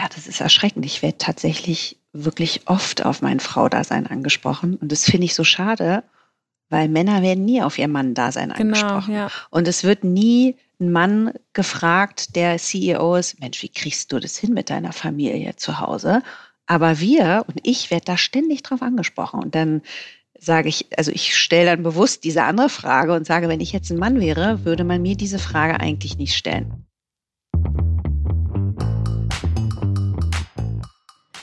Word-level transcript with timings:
Ja, 0.00 0.08
das 0.08 0.26
ist 0.26 0.40
erschreckend. 0.40 0.86
Ich 0.86 1.02
werde 1.02 1.18
tatsächlich 1.18 1.98
wirklich 2.14 2.62
oft 2.64 3.04
auf 3.04 3.20
mein 3.20 3.38
Fraudasein 3.38 4.06
angesprochen. 4.06 4.76
Und 4.76 4.90
das 4.90 5.04
finde 5.04 5.26
ich 5.26 5.34
so 5.34 5.44
schade, 5.44 6.04
weil 6.70 6.88
Männer 6.88 7.20
werden 7.20 7.44
nie 7.44 7.60
auf 7.60 7.76
ihr 7.76 7.86
Mann-Dasein 7.86 8.48
genau, 8.48 8.60
angesprochen. 8.60 9.14
Ja. 9.14 9.30
Und 9.50 9.68
es 9.68 9.84
wird 9.84 10.02
nie 10.02 10.56
ein 10.80 10.90
Mann 10.90 11.34
gefragt, 11.52 12.34
der 12.34 12.56
CEO 12.56 13.16
ist, 13.16 13.40
Mensch, 13.40 13.62
wie 13.62 13.68
kriegst 13.68 14.10
du 14.10 14.18
das 14.18 14.38
hin 14.38 14.54
mit 14.54 14.70
deiner 14.70 14.94
Familie 14.94 15.56
zu 15.56 15.80
Hause? 15.80 16.22
Aber 16.64 16.98
wir 17.00 17.44
und 17.48 17.60
ich 17.62 17.90
werde 17.90 18.06
da 18.06 18.16
ständig 18.16 18.62
drauf 18.62 18.80
angesprochen. 18.80 19.42
Und 19.42 19.54
dann 19.54 19.82
sage 20.38 20.70
ich, 20.70 20.86
also 20.96 21.10
ich 21.10 21.36
stelle 21.36 21.66
dann 21.66 21.82
bewusst 21.82 22.24
diese 22.24 22.44
andere 22.44 22.70
Frage 22.70 23.12
und 23.12 23.26
sage, 23.26 23.48
wenn 23.48 23.60
ich 23.60 23.72
jetzt 23.72 23.90
ein 23.90 23.98
Mann 23.98 24.18
wäre, 24.18 24.64
würde 24.64 24.84
man 24.84 25.02
mir 25.02 25.14
diese 25.14 25.38
Frage 25.38 25.78
eigentlich 25.78 26.16
nicht 26.16 26.34
stellen. 26.34 26.86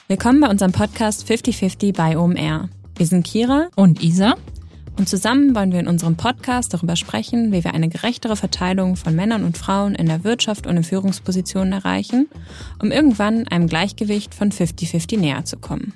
Willkommen 0.10 0.40
bei 0.40 0.50
unserem 0.50 0.72
Podcast 0.72 1.28
5050 1.28 1.92
bei 1.92 2.18
OMR. 2.18 2.70
Wir 2.96 3.06
sind 3.06 3.28
Kira 3.28 3.68
und 3.76 4.02
Isa 4.02 4.36
und 4.98 5.10
zusammen 5.10 5.54
wollen 5.54 5.74
wir 5.74 5.82
in 5.82 5.88
unserem 5.90 6.16
Podcast 6.16 6.74
darüber 6.74 6.96
sprechen, 6.96 7.52
wie 7.52 7.66
wir 7.66 7.74
eine 7.74 7.90
gerechtere 7.90 8.38
Verteilung 8.38 8.96
von 8.96 9.18
Männern 9.18 9.44
und 9.44 9.58
Frauen 9.58 9.96
in 9.96 10.06
der 10.06 10.24
Wirtschaft 10.24 10.66
und 10.66 10.78
in 10.78 10.86
Führungspositionen 10.86 11.74
erreichen, 11.74 12.30
um 12.82 12.90
irgendwann 12.90 13.50
einem 13.50 13.68
Gleichgewicht 13.68 14.34
von 14.34 14.50
50-50 14.50 15.20
näher 15.20 15.44
zu 15.44 15.58
kommen. 15.58 15.92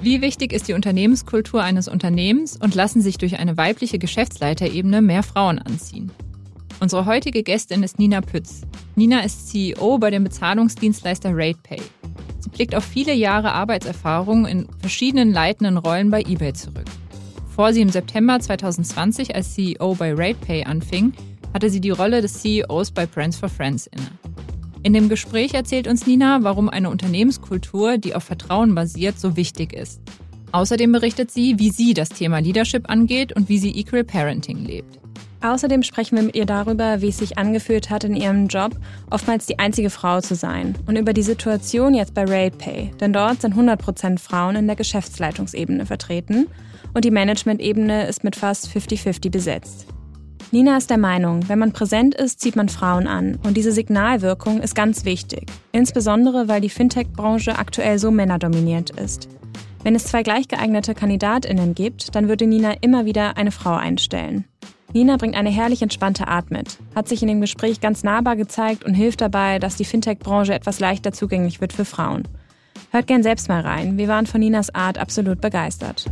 Wie 0.00 0.20
wichtig 0.20 0.52
ist 0.52 0.68
die 0.68 0.74
Unternehmenskultur 0.74 1.60
eines 1.60 1.88
Unternehmens 1.88 2.56
und 2.56 2.76
lassen 2.76 3.02
sich 3.02 3.18
durch 3.18 3.40
eine 3.40 3.56
weibliche 3.56 3.98
Geschäftsleiterebene 3.98 5.02
mehr 5.02 5.24
Frauen 5.24 5.58
anziehen? 5.58 6.12
Unsere 6.78 7.04
heutige 7.04 7.42
Gästin 7.42 7.82
ist 7.82 7.98
Nina 7.98 8.20
Pütz. 8.20 8.60
Nina 8.94 9.24
ist 9.24 9.48
CEO 9.48 9.98
bei 9.98 10.12
dem 10.12 10.22
Bezahlungsdienstleister 10.22 11.30
RatePay. 11.34 11.80
Sie 12.40 12.48
blickt 12.50 12.74
auf 12.74 12.84
viele 12.84 13.12
Jahre 13.12 13.52
Arbeitserfahrung 13.52 14.46
in 14.46 14.66
verschiedenen 14.80 15.32
leitenden 15.32 15.76
Rollen 15.76 16.10
bei 16.10 16.22
eBay 16.22 16.52
zurück. 16.52 16.86
Bevor 17.46 17.72
sie 17.72 17.82
im 17.82 17.90
September 17.90 18.40
2020 18.40 19.34
als 19.34 19.54
CEO 19.54 19.94
bei 19.94 20.12
RatePay 20.12 20.64
anfing, 20.64 21.12
hatte 21.52 21.68
sie 21.68 21.80
die 21.80 21.90
Rolle 21.90 22.22
des 22.22 22.40
CEOs 22.40 22.90
bei 22.92 23.06
Friends 23.06 23.36
for 23.36 23.48
Friends 23.48 23.86
inne. 23.86 24.10
In 24.82 24.94
dem 24.94 25.10
Gespräch 25.10 25.52
erzählt 25.52 25.86
uns 25.86 26.06
Nina, 26.06 26.38
warum 26.42 26.70
eine 26.70 26.88
Unternehmenskultur, 26.88 27.98
die 27.98 28.14
auf 28.14 28.24
Vertrauen 28.24 28.74
basiert, 28.74 29.20
so 29.20 29.36
wichtig 29.36 29.74
ist. 29.74 30.00
Außerdem 30.52 30.90
berichtet 30.90 31.30
sie, 31.30 31.58
wie 31.58 31.70
sie 31.70 31.92
das 31.92 32.08
Thema 32.08 32.38
Leadership 32.38 32.88
angeht 32.88 33.36
und 33.36 33.48
wie 33.48 33.58
sie 33.58 33.70
Equal 33.76 34.04
Parenting 34.04 34.64
lebt. 34.64 34.98
Außerdem 35.42 35.82
sprechen 35.82 36.16
wir 36.16 36.22
mit 36.24 36.36
ihr 36.36 36.44
darüber, 36.44 37.00
wie 37.00 37.08
es 37.08 37.18
sich 37.18 37.38
angefühlt 37.38 37.88
hat, 37.88 38.04
in 38.04 38.14
ihrem 38.14 38.48
Job 38.48 38.72
oftmals 39.08 39.46
die 39.46 39.58
einzige 39.58 39.88
Frau 39.88 40.20
zu 40.20 40.34
sein 40.34 40.74
und 40.86 40.96
über 40.96 41.14
die 41.14 41.22
Situation 41.22 41.94
jetzt 41.94 42.12
bei 42.12 42.24
RatePay, 42.24 42.90
denn 43.00 43.14
dort 43.14 43.40
sind 43.40 43.54
100% 43.54 44.18
Frauen 44.18 44.56
in 44.56 44.66
der 44.66 44.76
Geschäftsleitungsebene 44.76 45.86
vertreten 45.86 46.46
und 46.92 47.06
die 47.06 47.10
Management-Ebene 47.10 48.06
ist 48.06 48.22
mit 48.22 48.36
fast 48.36 48.68
50-50 48.68 49.30
besetzt. 49.30 49.86
Nina 50.52 50.76
ist 50.76 50.90
der 50.90 50.98
Meinung, 50.98 51.48
wenn 51.48 51.60
man 51.60 51.72
präsent 51.72 52.14
ist, 52.14 52.40
zieht 52.40 52.56
man 52.56 52.68
Frauen 52.68 53.06
an 53.06 53.38
und 53.44 53.56
diese 53.56 53.72
Signalwirkung 53.72 54.60
ist 54.60 54.74
ganz 54.74 55.06
wichtig, 55.06 55.46
insbesondere 55.72 56.48
weil 56.48 56.60
die 56.60 56.68
Fintech-Branche 56.68 57.56
aktuell 57.56 57.98
so 57.98 58.10
männerdominiert 58.10 58.90
ist. 58.90 59.28
Wenn 59.84 59.94
es 59.94 60.04
zwei 60.04 60.22
gleichgeeignete 60.22 60.94
Kandidatinnen 60.94 61.74
gibt, 61.74 62.14
dann 62.14 62.28
würde 62.28 62.46
Nina 62.46 62.74
immer 62.82 63.06
wieder 63.06 63.38
eine 63.38 63.52
Frau 63.52 63.74
einstellen. 63.74 64.44
Nina 64.92 65.16
bringt 65.16 65.36
eine 65.36 65.50
herrlich 65.50 65.82
entspannte 65.82 66.26
Art 66.26 66.50
mit, 66.50 66.78
hat 66.96 67.08
sich 67.08 67.22
in 67.22 67.28
dem 67.28 67.40
Gespräch 67.40 67.80
ganz 67.80 68.02
nahbar 68.02 68.34
gezeigt 68.34 68.82
und 68.82 68.94
hilft 68.94 69.20
dabei, 69.20 69.60
dass 69.60 69.76
die 69.76 69.84
Fintech-Branche 69.84 70.52
etwas 70.52 70.80
leichter 70.80 71.12
zugänglich 71.12 71.60
wird 71.60 71.72
für 71.72 71.84
Frauen. 71.84 72.26
Hört 72.90 73.06
gern 73.06 73.22
selbst 73.22 73.48
mal 73.48 73.60
rein, 73.60 73.98
wir 73.98 74.08
waren 74.08 74.26
von 74.26 74.40
Ninas 74.40 74.74
Art 74.74 74.98
absolut 74.98 75.40
begeistert. 75.40 76.06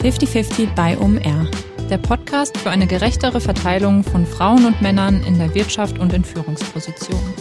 50-50 0.00 0.74
bei 0.74 0.98
OMR. 0.98 1.50
Der 1.88 1.98
Podcast 1.98 2.56
für 2.58 2.70
eine 2.70 2.86
gerechtere 2.86 3.40
Verteilung 3.40 4.04
von 4.04 4.26
Frauen 4.26 4.66
und 4.66 4.82
Männern 4.82 5.22
in 5.24 5.38
der 5.38 5.54
Wirtschaft 5.54 5.98
und 5.98 6.12
in 6.12 6.24
Führungspositionen. 6.24 7.34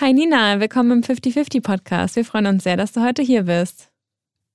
Hi 0.00 0.12
Nina, 0.12 0.60
willkommen 0.60 0.92
im 0.92 1.02
50-50 1.02 1.60
Podcast. 1.60 2.14
Wir 2.14 2.24
freuen 2.24 2.46
uns 2.46 2.62
sehr, 2.62 2.76
dass 2.76 2.92
du 2.92 3.02
heute 3.02 3.22
hier 3.22 3.42
bist. 3.42 3.87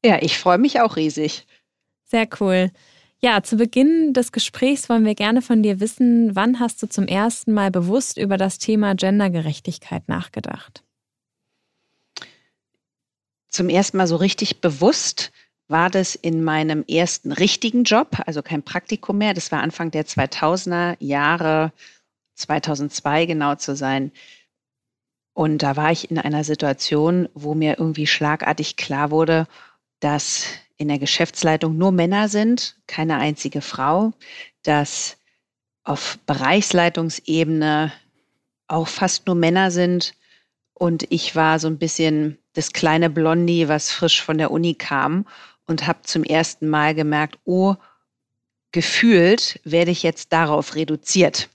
Ja, 0.03 0.22
ich 0.22 0.38
freue 0.38 0.58
mich 0.58 0.81
auch 0.81 0.96
riesig. 0.96 1.46
Sehr 2.03 2.28
cool. 2.40 2.72
Ja, 3.19 3.41
zu 3.41 3.56
Beginn 3.56 4.14
des 4.14 4.34
Gesprächs 4.34 4.90
wollen 4.90 5.06
wir 5.06 5.16
gerne 5.16 5.41
von 5.41 5.64
dir 5.64 5.80
wissen, 5.80 6.36
wann 6.36 6.59
hast 6.59 6.84
du 6.84 6.90
zum 6.90 7.08
ersten 7.08 7.53
Mal 7.53 7.72
bewusst 7.72 8.18
über 8.18 8.36
das 8.36 8.58
Thema 8.58 8.96
Gendergerechtigkeit 8.96 10.09
nachgedacht? 10.09 10.84
Zum 13.47 13.69
ersten 13.69 13.96
Mal 13.97 14.08
so 14.08 14.18
richtig 14.18 14.59
bewusst 14.59 15.31
war 15.68 15.90
das 15.90 16.16
in 16.16 16.44
meinem 16.44 16.84
ersten 16.86 17.31
richtigen 17.31 17.84
Job, 17.86 18.18
also 18.25 18.42
kein 18.42 18.63
Praktikum 18.63 19.19
mehr. 19.19 19.34
Das 19.34 19.52
war 19.53 19.62
Anfang 19.62 19.90
der 19.90 20.06
2000er 20.06 20.97
Jahre, 21.00 21.72
2002 22.36 23.25
genau 23.25 23.56
zu 23.56 23.75
sein. 23.75 24.12
Und 25.34 25.63
da 25.63 25.78
war 25.78 25.92
ich 25.92 26.12
in 26.12 26.19
einer 26.19 26.44
Situation, 26.44 27.30
wo 27.34 27.53
mir 27.53 27.80
irgendwie 27.80 28.08
schlagartig 28.08 28.75
klar 28.75 29.12
wurde, 29.12 29.47
dass 30.03 30.47
in 30.78 30.88
der 30.90 31.00
Geschäftsleitung 31.00 31.78
nur 31.78 31.91
Männer 31.91 32.28
sind, 32.28 32.75
keine 32.88 33.18
einzige 33.18 33.62
Frau, 33.62 34.14
dass 34.64 35.18
auf 35.84 36.19
Bereichsleitungsebene 36.25 37.91
auch 38.68 38.88
fast 38.88 39.28
nur 39.28 39.36
Männer 39.36 39.72
sind. 39.72 40.13
Und 40.74 41.06
ich 41.12 41.36
war 41.36 41.59
so 41.59 41.68
ein 41.68 41.78
bisschen 41.78 42.38
das 42.53 42.74
kleine 42.74 43.09
Blondie, 43.09 43.68
was 43.68 43.92
frisch 43.92 44.22
von 44.22 44.38
der 44.38 44.52
Uni 44.52 44.74
kam 44.74 45.25
und 45.68 45.88
habe 45.88 46.02
zum 46.03 46.24
ersten 46.24 46.68
Mal 46.68 46.96
gemerkt, 46.96 47.40
oh, 47.46 47.75
gefühlt 48.72 49.59
werde 49.63 49.92
ich 49.92 50.03
jetzt 50.03 50.34
darauf 50.34 50.75
reduziert. 50.75 51.50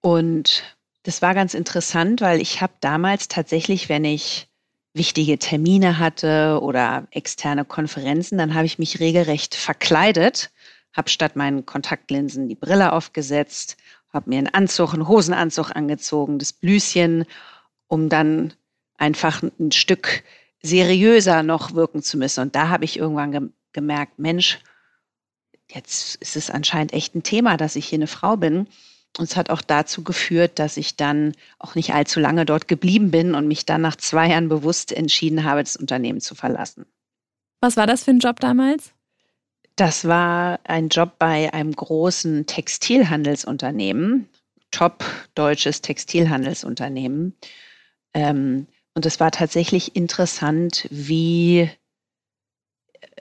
Und 0.00 0.62
das 1.02 1.22
war 1.22 1.34
ganz 1.34 1.54
interessant, 1.54 2.20
weil 2.20 2.40
ich 2.40 2.60
habe 2.60 2.72
damals 2.80 3.28
tatsächlich, 3.28 3.88
wenn 3.88 4.04
ich 4.04 4.49
wichtige 4.92 5.38
Termine 5.38 5.98
hatte 5.98 6.58
oder 6.62 7.06
externe 7.10 7.64
Konferenzen, 7.64 8.38
dann 8.38 8.54
habe 8.54 8.66
ich 8.66 8.78
mich 8.78 9.00
regelrecht 9.00 9.54
verkleidet, 9.54 10.50
habe 10.92 11.08
statt 11.08 11.36
meinen 11.36 11.64
Kontaktlinsen 11.64 12.48
die 12.48 12.56
Brille 12.56 12.92
aufgesetzt, 12.92 13.76
habe 14.12 14.30
mir 14.30 14.38
einen 14.38 14.48
Anzug, 14.48 14.92
einen 14.92 15.06
Hosenanzug 15.06 15.70
angezogen, 15.74 16.38
das 16.38 16.52
Blüschen, 16.52 17.24
um 17.86 18.08
dann 18.08 18.54
einfach 18.96 19.42
ein 19.42 19.72
Stück 19.72 20.24
seriöser 20.62 21.42
noch 21.42 21.74
wirken 21.74 22.02
zu 22.02 22.18
müssen. 22.18 22.40
Und 22.40 22.54
da 22.54 22.68
habe 22.68 22.84
ich 22.84 22.98
irgendwann 22.98 23.32
ge 23.32 23.40
gemerkt, 23.72 24.18
Mensch, 24.18 24.58
jetzt 25.68 26.16
ist 26.16 26.34
es 26.34 26.50
anscheinend 26.50 26.92
echt 26.92 27.14
ein 27.14 27.22
Thema, 27.22 27.56
dass 27.56 27.76
ich 27.76 27.86
hier 27.86 27.98
eine 27.98 28.08
Frau 28.08 28.36
bin. 28.36 28.66
Und 29.18 29.24
es 29.24 29.36
hat 29.36 29.50
auch 29.50 29.62
dazu 29.62 30.04
geführt, 30.04 30.58
dass 30.58 30.76
ich 30.76 30.96
dann 30.96 31.32
auch 31.58 31.74
nicht 31.74 31.92
allzu 31.92 32.20
lange 32.20 32.46
dort 32.46 32.68
geblieben 32.68 33.10
bin 33.10 33.34
und 33.34 33.48
mich 33.48 33.66
dann 33.66 33.80
nach 33.80 33.96
zwei 33.96 34.28
Jahren 34.28 34.48
bewusst 34.48 34.92
entschieden 34.92 35.44
habe, 35.44 35.62
das 35.62 35.76
Unternehmen 35.76 36.20
zu 36.20 36.34
verlassen. 36.34 36.86
Was 37.60 37.76
war 37.76 37.86
das 37.86 38.04
für 38.04 38.12
ein 38.12 38.20
Job 38.20 38.40
damals? 38.40 38.92
Das 39.76 40.06
war 40.06 40.60
ein 40.64 40.88
Job 40.88 41.18
bei 41.18 41.52
einem 41.52 41.72
großen 41.72 42.46
Textilhandelsunternehmen, 42.46 44.28
top 44.70 45.04
deutsches 45.34 45.80
Textilhandelsunternehmen. 45.82 47.34
Ähm, 48.14 48.66
und 48.94 49.06
es 49.06 49.20
war 49.20 49.30
tatsächlich 49.30 49.96
interessant, 49.96 50.86
wie 50.90 51.70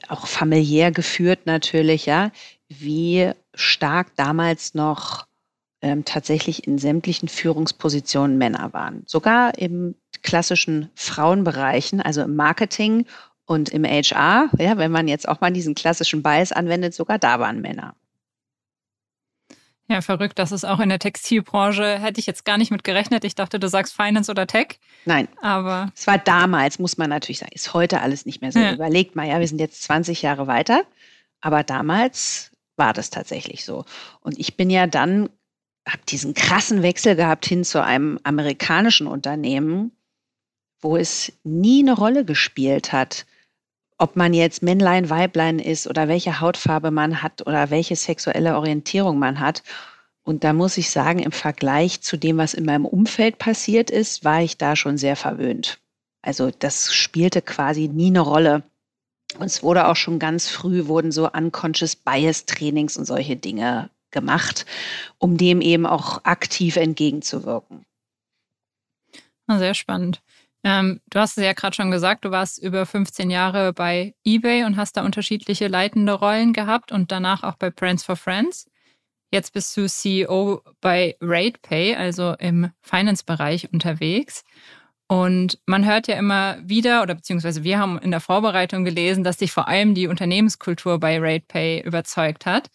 auch 0.07 0.28
familiär 0.28 0.91
geführt 0.91 1.45
natürlich, 1.45 2.05
ja, 2.05 2.31
wie 2.67 3.31
stark 3.53 4.16
damals 4.16 4.73
noch 4.73 5.28
ähm, 5.81 6.06
tatsächlich 6.06 6.67
in 6.67 6.78
sämtlichen 6.78 7.29
Führungspositionen 7.29 8.37
Männer 8.37 8.73
waren. 8.73 9.03
Sogar 9.05 9.58
im 9.58 9.96
klassischen 10.22 10.90
Frauenbereichen, 10.96 12.02
also 12.02 12.22
im 12.22 12.35
Marketing 12.35 13.05
und 13.46 13.70
im 13.70 13.85
HR, 13.85 14.49
ja, 14.58 14.78
wenn 14.78 14.91
man 14.91 15.08
jetzt 15.08 15.28
auch 15.28 15.41
mal 15.41 15.52
diesen 15.52 15.76
klassischen 15.76 16.22
Bias 16.22 16.52
anwendet, 16.52 16.93
sogar 16.93 17.17
da 17.17 17.40
waren 17.40 17.61
Männer. 17.61 17.96
Ja, 19.87 20.02
verrückt. 20.02 20.37
Das 20.37 20.52
ist 20.52 20.66
auch 20.66 20.79
in 20.79 20.90
der 20.90 20.99
Textilbranche. 20.99 21.97
Hätte 21.97 22.20
ich 22.20 22.28
jetzt 22.28 22.46
gar 22.46 22.59
nicht 22.59 22.70
mit 22.70 22.84
gerechnet. 22.84 23.23
Ich 23.23 23.34
dachte, 23.34 23.59
du 23.59 23.67
sagst 23.67 23.96
Finance 23.96 24.29
oder 24.29 24.46
Tech. 24.46 24.79
Nein. 25.05 25.28
Aber. 25.41 25.91
Es 25.96 26.05
war 26.05 26.20
damals, 26.20 26.78
muss 26.78 26.99
man 26.99 27.09
natürlich 27.09 27.40
sagen. 27.40 27.53
Ist 27.55 27.73
heute 27.73 28.02
alles 28.02 28.28
nicht 28.28 28.40
mehr 28.40 28.52
so. 28.52 28.59
Ja. 28.59 28.73
Überlegt 28.73 29.16
mal, 29.16 29.28
ja, 29.28 29.40
wir 29.40 29.47
sind 29.47 29.59
jetzt 29.59 29.81
20 29.81 30.22
Jahre 30.22 30.46
weiter. 30.46 30.84
Aber 31.41 31.64
damals 31.64 32.52
war 32.76 32.93
das 32.93 33.09
tatsächlich 33.09 33.66
so. 33.66 33.84
Und 34.22 34.37
ich 34.37 34.55
bin 34.55 34.70
ja 34.70 34.85
dann 34.85 35.29
habe 35.91 36.03
diesen 36.08 36.34
krassen 36.34 36.82
Wechsel 36.84 37.16
gehabt 37.16 37.46
hin 37.46 37.64
zu 37.64 37.84
einem 37.84 38.20
amerikanischen 38.24 39.08
Unternehmen, 39.08 39.91
wo 40.82 40.97
es 40.97 41.34
nie 41.44 41.82
eine 41.82 41.94
Rolle 41.94 42.26
gespielt 42.26 42.91
hat, 42.91 43.26
ob 43.97 44.16
man 44.16 44.34
jetzt 44.34 44.64
Männlein, 44.64 45.09
Weiblein 45.09 45.59
ist 45.59 45.88
oder 45.88 46.08
welche 46.08 46.40
Hautfarbe 46.40 46.90
man 46.90 47.22
hat 47.22 47.46
oder 47.46 47.70
welche 47.70 47.96
sexuelle 47.96 48.56
Orientierung 48.56 49.20
man 49.20 49.40
hat. 49.40 49.64
Und 50.24 50.44
da 50.44 50.53
muss 50.53 50.78
ich 50.78 50.90
sagen, 50.90 51.20
im 51.20 51.32
Vergleich 51.32 52.02
zu 52.02 52.16
dem, 52.16 52.38
was 52.38 52.53
in 52.53 52.66
meinem 52.66 52.86
Umfeld 52.86 53.38
passiert 53.38 53.90
ist, 53.90 54.24
war 54.24 54.41
ich 54.41 54.58
da 54.58 54.76
schon 54.76 54.97
sehr 54.97 55.16
verwöhnt. 55.16 55.80
Also 56.22 56.52
das 56.52 56.94
spielte 56.94 57.41
quasi 57.41 57.88
nie 57.88 58.08
eine 58.08 58.22
Rolle. 58.22 58.64
Und 59.38 59.46
es 59.46 59.64
wurde 59.64 59.88
auch 59.88 59.96
schon 59.96 60.18
ganz 60.18 60.47
früh, 60.47 60.88
wurden 60.88 61.12
so 61.12 61.30
Unconscious 61.30 61.96
Bias 61.96 62.46
Trainings 62.46 62.97
und 62.97 63.06
solche 63.06 63.36
Dinge 63.36 63.90
gemacht, 64.11 64.66
um 65.17 65.38
dem 65.38 65.61
eben 65.61 65.85
auch 65.85 66.23
aktiv 66.23 66.76
entgegenzuwirken. 66.76 67.85
Sehr 69.47 69.73
spannend. 69.73 70.22
Ähm, 70.64 71.00
du 71.09 71.20
hast 71.20 71.38
es 71.38 71.44
ja 71.44 71.53
gerade 71.53 71.76
schon 71.76 71.90
gesagt, 71.90 72.26
du 72.26 72.32
warst 72.32 72.61
über 72.61 72.85
15 72.85 73.29
Jahre 73.32 73.73
bei 73.73 74.14
eBay 74.26 74.66
und 74.66 74.76
hast 74.76 74.97
da 74.97 75.06
unterschiedliche 75.06 75.67
leitende 75.67 76.14
Rollen 76.14 76.53
gehabt 76.53 76.91
und 76.91 77.11
danach 77.11 77.44
auch 77.44 77.56
bei 77.56 77.70
Brands 77.70 78.03
for 78.03 78.16
Friends. 78.16 78.70
Jetzt 79.32 79.53
bist 79.53 79.76
du 79.78 79.88
CEO 79.88 80.62
bei 80.82 81.16
RatePay, 81.22 81.96
also 81.96 82.34
im 82.40 82.72
Finance-Bereich 82.82 83.72
unterwegs. 83.72 84.44
Und 85.08 85.59
man 85.66 85.85
hört 85.85 86.08
ja 86.08 86.17
immer 86.17 86.58
wieder, 86.64 87.02
oder 87.02 87.16
beziehungsweise 87.16 87.64
wir 87.64 87.79
haben 87.79 87.97
in 88.00 88.12
der 88.12 88.20
Vorbereitung 88.20 88.85
gelesen, 88.85 89.23
dass 89.23 89.38
dich 89.38 89.52
vor 89.52 89.67
allem 89.67 89.96
die 89.96 90.08
Unternehmenskultur 90.08 91.00
bei 91.00 91.20
RatePay 91.20 91.82
überzeugt 91.82 92.46
hat. 92.46 92.70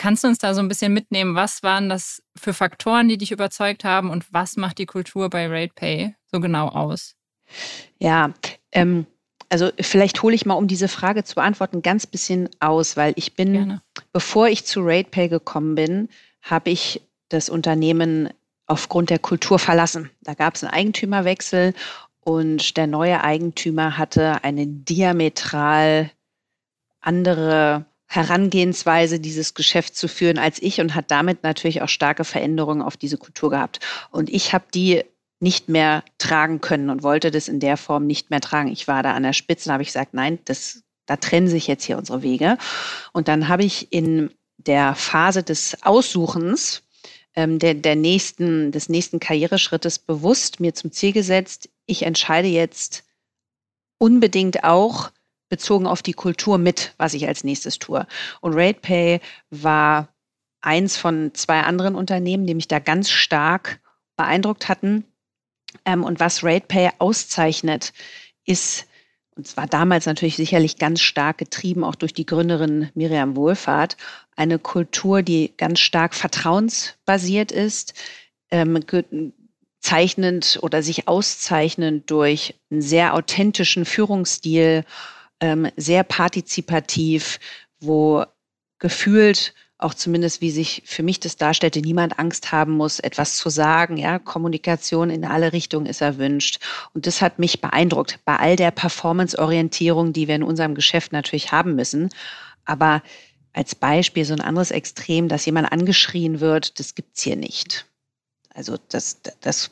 Kannst 0.00 0.24
du 0.24 0.28
uns 0.28 0.38
da 0.38 0.54
so 0.54 0.62
ein 0.62 0.68
bisschen 0.68 0.94
mitnehmen? 0.94 1.34
Was 1.34 1.62
waren 1.62 1.90
das 1.90 2.22
für 2.34 2.54
Faktoren, 2.54 3.10
die 3.10 3.18
dich 3.18 3.32
überzeugt 3.32 3.84
haben 3.84 4.08
und 4.08 4.32
was 4.32 4.56
macht 4.56 4.78
die 4.78 4.86
Kultur 4.86 5.28
bei 5.28 5.46
RatePay 5.46 6.14
so 6.32 6.40
genau 6.40 6.68
aus? 6.68 7.16
Ja, 7.98 8.32
ähm, 8.72 9.04
also 9.50 9.68
vielleicht 9.78 10.22
hole 10.22 10.34
ich 10.34 10.46
mal, 10.46 10.54
um 10.54 10.68
diese 10.68 10.88
Frage 10.88 11.22
zu 11.22 11.34
beantworten, 11.34 11.76
ein 11.76 11.82
ganz 11.82 12.06
bisschen 12.06 12.48
aus, 12.60 12.96
weil 12.96 13.12
ich 13.16 13.34
bin, 13.34 13.52
Gerne. 13.52 13.82
bevor 14.10 14.48
ich 14.48 14.64
zu 14.64 14.80
RatePay 14.80 15.28
gekommen 15.28 15.74
bin, 15.74 16.08
habe 16.40 16.70
ich 16.70 17.02
das 17.28 17.50
Unternehmen 17.50 18.30
aufgrund 18.66 19.10
der 19.10 19.18
Kultur 19.18 19.58
verlassen. 19.58 20.08
Da 20.22 20.32
gab 20.32 20.54
es 20.54 20.64
einen 20.64 20.72
Eigentümerwechsel 20.72 21.74
und 22.20 22.78
der 22.78 22.86
neue 22.86 23.22
Eigentümer 23.22 23.98
hatte 23.98 24.44
eine 24.44 24.66
diametral 24.66 26.10
andere 27.02 27.84
Herangehensweise, 28.12 29.20
dieses 29.20 29.54
Geschäft 29.54 29.94
zu 29.94 30.08
führen 30.08 30.36
als 30.36 30.60
ich 30.60 30.80
und 30.80 30.96
hat 30.96 31.12
damit 31.12 31.44
natürlich 31.44 31.80
auch 31.80 31.88
starke 31.88 32.24
Veränderungen 32.24 32.82
auf 32.82 32.96
diese 32.96 33.18
Kultur 33.18 33.50
gehabt. 33.50 33.78
Und 34.10 34.28
ich 34.30 34.52
habe 34.52 34.64
die 34.74 35.04
nicht 35.38 35.68
mehr 35.68 36.02
tragen 36.18 36.60
können 36.60 36.90
und 36.90 37.04
wollte 37.04 37.30
das 37.30 37.46
in 37.46 37.60
der 37.60 37.76
Form 37.76 38.08
nicht 38.08 38.28
mehr 38.30 38.40
tragen. 38.40 38.68
Ich 38.72 38.88
war 38.88 39.04
da 39.04 39.14
an 39.14 39.22
der 39.22 39.32
Spitze, 39.32 39.72
habe 39.72 39.84
ich 39.84 39.90
gesagt, 39.90 40.12
nein, 40.12 40.40
das, 40.44 40.82
da 41.06 41.18
trennen 41.18 41.46
sich 41.46 41.68
jetzt 41.68 41.84
hier 41.84 41.98
unsere 41.98 42.22
Wege. 42.22 42.58
Und 43.12 43.28
dann 43.28 43.46
habe 43.46 43.62
ich 43.62 43.92
in 43.92 44.30
der 44.56 44.96
Phase 44.96 45.44
des 45.44 45.78
Aussuchens 45.82 46.82
ähm, 47.36 47.60
der, 47.60 47.74
der 47.74 47.94
nächsten, 47.94 48.72
des 48.72 48.88
nächsten 48.88 49.20
Karriereschrittes 49.20 50.00
bewusst 50.00 50.58
mir 50.58 50.74
zum 50.74 50.90
Ziel 50.90 51.12
gesetzt, 51.12 51.68
ich 51.86 52.02
entscheide 52.02 52.48
jetzt 52.48 53.04
unbedingt 53.98 54.64
auch 54.64 55.12
bezogen 55.50 55.86
auf 55.86 56.00
die 56.00 56.14
Kultur 56.14 56.56
mit, 56.56 56.94
was 56.96 57.12
ich 57.12 57.28
als 57.28 57.44
nächstes 57.44 57.78
tue. 57.78 58.06
Und 58.40 58.54
RatePay 58.54 59.20
war 59.50 60.08
eins 60.62 60.96
von 60.96 61.32
zwei 61.34 61.60
anderen 61.60 61.94
Unternehmen, 61.94 62.46
die 62.46 62.54
mich 62.54 62.68
da 62.68 62.78
ganz 62.78 63.10
stark 63.10 63.80
beeindruckt 64.16 64.68
hatten, 64.68 65.04
ähm, 65.84 66.04
und 66.04 66.20
was 66.20 66.42
RatePay 66.42 66.90
auszeichnet, 66.98 67.92
ist, 68.44 68.86
und 69.36 69.46
zwar 69.46 69.66
damals 69.66 70.06
natürlich 70.06 70.36
sicherlich 70.36 70.78
ganz 70.78 71.00
stark 71.00 71.38
getrieben, 71.38 71.84
auch 71.84 71.94
durch 71.94 72.12
die 72.12 72.26
Gründerin 72.26 72.90
Miriam 72.94 73.36
Wohlfahrt, 73.36 73.96
eine 74.36 74.58
Kultur, 74.58 75.22
die 75.22 75.52
ganz 75.56 75.80
stark 75.80 76.14
vertrauensbasiert 76.14 77.52
ist, 77.52 77.94
ähm, 78.50 78.80
zeichnend 79.80 80.58
oder 80.62 80.82
sich 80.82 81.08
auszeichnend 81.08 82.10
durch 82.10 82.54
einen 82.70 82.82
sehr 82.82 83.14
authentischen 83.14 83.84
Führungsstil, 83.84 84.84
ähm, 85.40 85.68
sehr 85.76 86.04
partizipativ, 86.04 87.38
wo 87.80 88.24
gefühlt 88.78 89.54
auch 89.80 89.94
zumindest, 89.94 90.40
wie 90.40 90.50
sich 90.50 90.82
für 90.84 91.02
mich 91.02 91.20
das 91.20 91.36
darstellte, 91.36 91.80
niemand 91.80 92.18
Angst 92.18 92.52
haben 92.52 92.72
muss, 92.72 93.00
etwas 93.00 93.36
zu 93.36 93.48
sagen. 93.48 93.96
Ja, 93.96 94.18
Kommunikation 94.18 95.10
in 95.10 95.24
alle 95.24 95.52
Richtungen 95.52 95.86
ist 95.86 96.02
erwünscht. 96.02 96.60
Und 96.92 97.06
das 97.06 97.22
hat 97.22 97.38
mich 97.38 97.60
beeindruckt 97.60 98.18
bei 98.24 98.36
all 98.36 98.56
der 98.56 98.70
Performance-Orientierung, 98.70 100.12
die 100.12 100.28
wir 100.28 100.34
in 100.34 100.42
unserem 100.42 100.74
Geschäft 100.74 101.12
natürlich 101.12 101.50
haben 101.50 101.76
müssen. 101.76 102.10
Aber 102.66 103.02
als 103.52 103.74
Beispiel 103.74 104.24
so 104.24 104.34
ein 104.34 104.40
anderes 104.40 104.70
Extrem, 104.70 105.28
dass 105.28 105.46
jemand 105.46 105.72
angeschrien 105.72 106.40
wird, 106.40 106.78
das 106.78 106.94
gibt's 106.94 107.22
hier 107.22 107.36
nicht. 107.36 107.86
Also 108.54 108.76
das, 108.88 109.20
das 109.40 109.70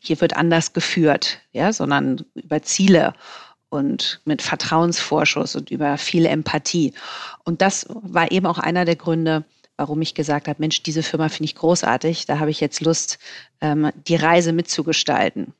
hier 0.00 0.20
wird 0.20 0.36
anders 0.36 0.72
geführt, 0.72 1.40
ja, 1.52 1.72
sondern 1.72 2.24
über 2.34 2.62
Ziele 2.62 3.14
und 3.70 4.20
mit 4.24 4.42
Vertrauensvorschuss 4.42 5.56
und 5.56 5.70
über 5.70 5.96
viel 5.96 6.26
Empathie. 6.26 6.92
Und 7.44 7.62
das 7.62 7.86
war 7.88 8.30
eben 8.30 8.46
auch 8.46 8.58
einer 8.58 8.84
der 8.84 8.96
Gründe, 8.96 9.44
warum 9.76 10.02
ich 10.02 10.14
gesagt 10.14 10.46
habe, 10.46 10.60
Mensch, 10.60 10.82
diese 10.82 11.02
Firma 11.02 11.28
finde 11.28 11.46
ich 11.46 11.54
großartig, 11.54 12.26
da 12.26 12.38
habe 12.38 12.50
ich 12.50 12.60
jetzt 12.60 12.82
Lust, 12.82 13.18
ähm, 13.62 13.90
die 14.06 14.16
Reise 14.16 14.52
mitzugestalten. 14.52 15.54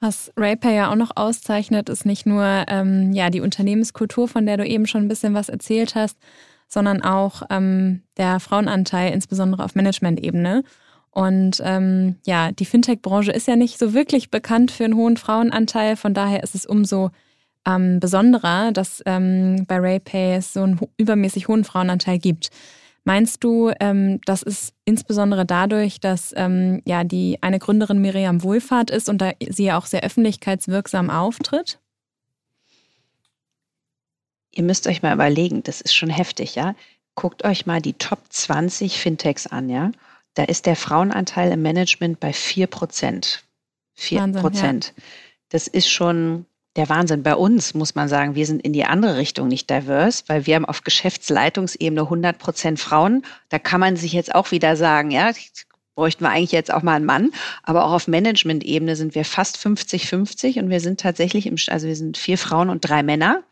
Was 0.00 0.32
RayPay 0.36 0.74
ja 0.74 0.90
auch 0.90 0.96
noch 0.96 1.12
auszeichnet, 1.14 1.88
ist 1.88 2.04
nicht 2.04 2.26
nur 2.26 2.64
ähm, 2.66 3.12
ja, 3.12 3.30
die 3.30 3.40
Unternehmenskultur, 3.40 4.26
von 4.26 4.46
der 4.46 4.56
du 4.56 4.66
eben 4.66 4.88
schon 4.88 5.02
ein 5.02 5.08
bisschen 5.08 5.34
was 5.34 5.48
erzählt 5.48 5.94
hast, 5.94 6.18
sondern 6.66 7.02
auch 7.02 7.42
ähm, 7.50 8.02
der 8.16 8.40
Frauenanteil, 8.40 9.12
insbesondere 9.12 9.62
auf 9.62 9.76
Management-Ebene. 9.76 10.64
Und 11.12 11.60
ähm, 11.62 12.16
ja, 12.26 12.52
die 12.52 12.64
Fintech-Branche 12.64 13.32
ist 13.32 13.46
ja 13.46 13.54
nicht 13.54 13.78
so 13.78 13.92
wirklich 13.92 14.30
bekannt 14.30 14.70
für 14.70 14.84
einen 14.84 14.96
hohen 14.96 15.18
Frauenanteil. 15.18 15.96
Von 15.96 16.14
daher 16.14 16.42
ist 16.42 16.54
es 16.54 16.64
umso 16.64 17.10
ähm, 17.66 18.00
besonderer, 18.00 18.72
dass 18.72 19.02
ähm, 19.04 19.66
bei 19.68 19.78
RayPay 19.78 20.36
es 20.36 20.54
so 20.54 20.62
einen 20.62 20.80
übermäßig 20.96 21.48
hohen 21.48 21.64
Frauenanteil 21.64 22.18
gibt. 22.18 22.48
Meinst 23.04 23.44
du, 23.44 23.70
ähm, 23.78 24.20
das 24.24 24.42
ist 24.42 24.74
insbesondere 24.86 25.44
dadurch, 25.44 26.00
dass 26.00 26.32
ähm, 26.34 26.80
ja 26.86 27.04
die 27.04 27.38
eine 27.42 27.58
Gründerin 27.58 28.00
Miriam 28.00 28.42
Wohlfahrt 28.42 28.90
ist 28.90 29.10
und 29.10 29.18
da 29.18 29.32
sie 29.46 29.64
ja 29.64 29.78
auch 29.78 29.86
sehr 29.86 30.04
öffentlichkeitswirksam 30.04 31.10
auftritt? 31.10 31.78
Ihr 34.50 34.62
müsst 34.62 34.86
euch 34.86 35.02
mal 35.02 35.14
überlegen, 35.14 35.62
das 35.62 35.82
ist 35.82 35.94
schon 35.94 36.10
heftig, 36.10 36.54
ja. 36.54 36.74
Guckt 37.16 37.44
euch 37.44 37.66
mal 37.66 37.82
die 37.82 37.94
Top 37.94 38.20
20 38.30 38.98
Fintechs 38.98 39.46
an, 39.46 39.68
ja. 39.68 39.90
Da 40.34 40.44
ist 40.44 40.66
der 40.66 40.76
Frauenanteil 40.76 41.52
im 41.52 41.62
Management 41.62 42.20
bei 42.20 42.32
4 42.32 42.66
Prozent. 42.66 43.44
4 43.94 44.28
Prozent. 44.32 44.94
Ja. 44.96 45.02
Das 45.50 45.66
ist 45.66 45.88
schon 45.88 46.46
der 46.76 46.88
Wahnsinn. 46.88 47.22
Bei 47.22 47.34
uns 47.34 47.74
muss 47.74 47.94
man 47.94 48.08
sagen, 48.08 48.34
wir 48.34 48.46
sind 48.46 48.62
in 48.62 48.72
die 48.72 48.84
andere 48.84 49.18
Richtung 49.18 49.48
nicht 49.48 49.68
divers, 49.68 50.24
weil 50.28 50.46
wir 50.46 50.54
haben 50.54 50.64
auf 50.64 50.84
Geschäftsleitungsebene 50.84 52.02
100 52.02 52.38
Prozent 52.38 52.80
Frauen. 52.80 53.24
Da 53.50 53.58
kann 53.58 53.80
man 53.80 53.96
sich 53.96 54.12
jetzt 54.12 54.34
auch 54.34 54.50
wieder 54.50 54.76
sagen, 54.76 55.10
ja, 55.10 55.32
bräuchten 55.94 56.24
wir 56.24 56.30
eigentlich 56.30 56.52
jetzt 56.52 56.72
auch 56.72 56.82
mal 56.82 56.96
einen 56.96 57.04
Mann. 57.04 57.30
Aber 57.62 57.84
auch 57.84 57.92
auf 57.92 58.08
Management-Ebene 58.08 58.96
sind 58.96 59.14
wir 59.14 59.26
fast 59.26 59.58
50-50 59.58 60.58
und 60.58 60.70
wir 60.70 60.80
sind 60.80 61.00
tatsächlich 61.00 61.46
im, 61.46 61.56
also 61.68 61.86
wir 61.86 61.96
sind 61.96 62.16
vier 62.16 62.38
Frauen 62.38 62.70
und 62.70 62.80
drei 62.80 63.02
Männer. 63.02 63.42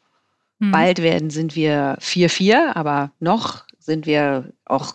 Mhm. 0.59 0.73
Bald 0.73 1.03
werden, 1.03 1.29
sind 1.29 1.55
wir 1.55 1.97
vier, 2.01 2.31
vier, 2.31 2.77
aber 2.77 3.13
noch 3.21 3.65
sind 3.79 4.07
wir 4.07 4.53
auch 4.65 4.95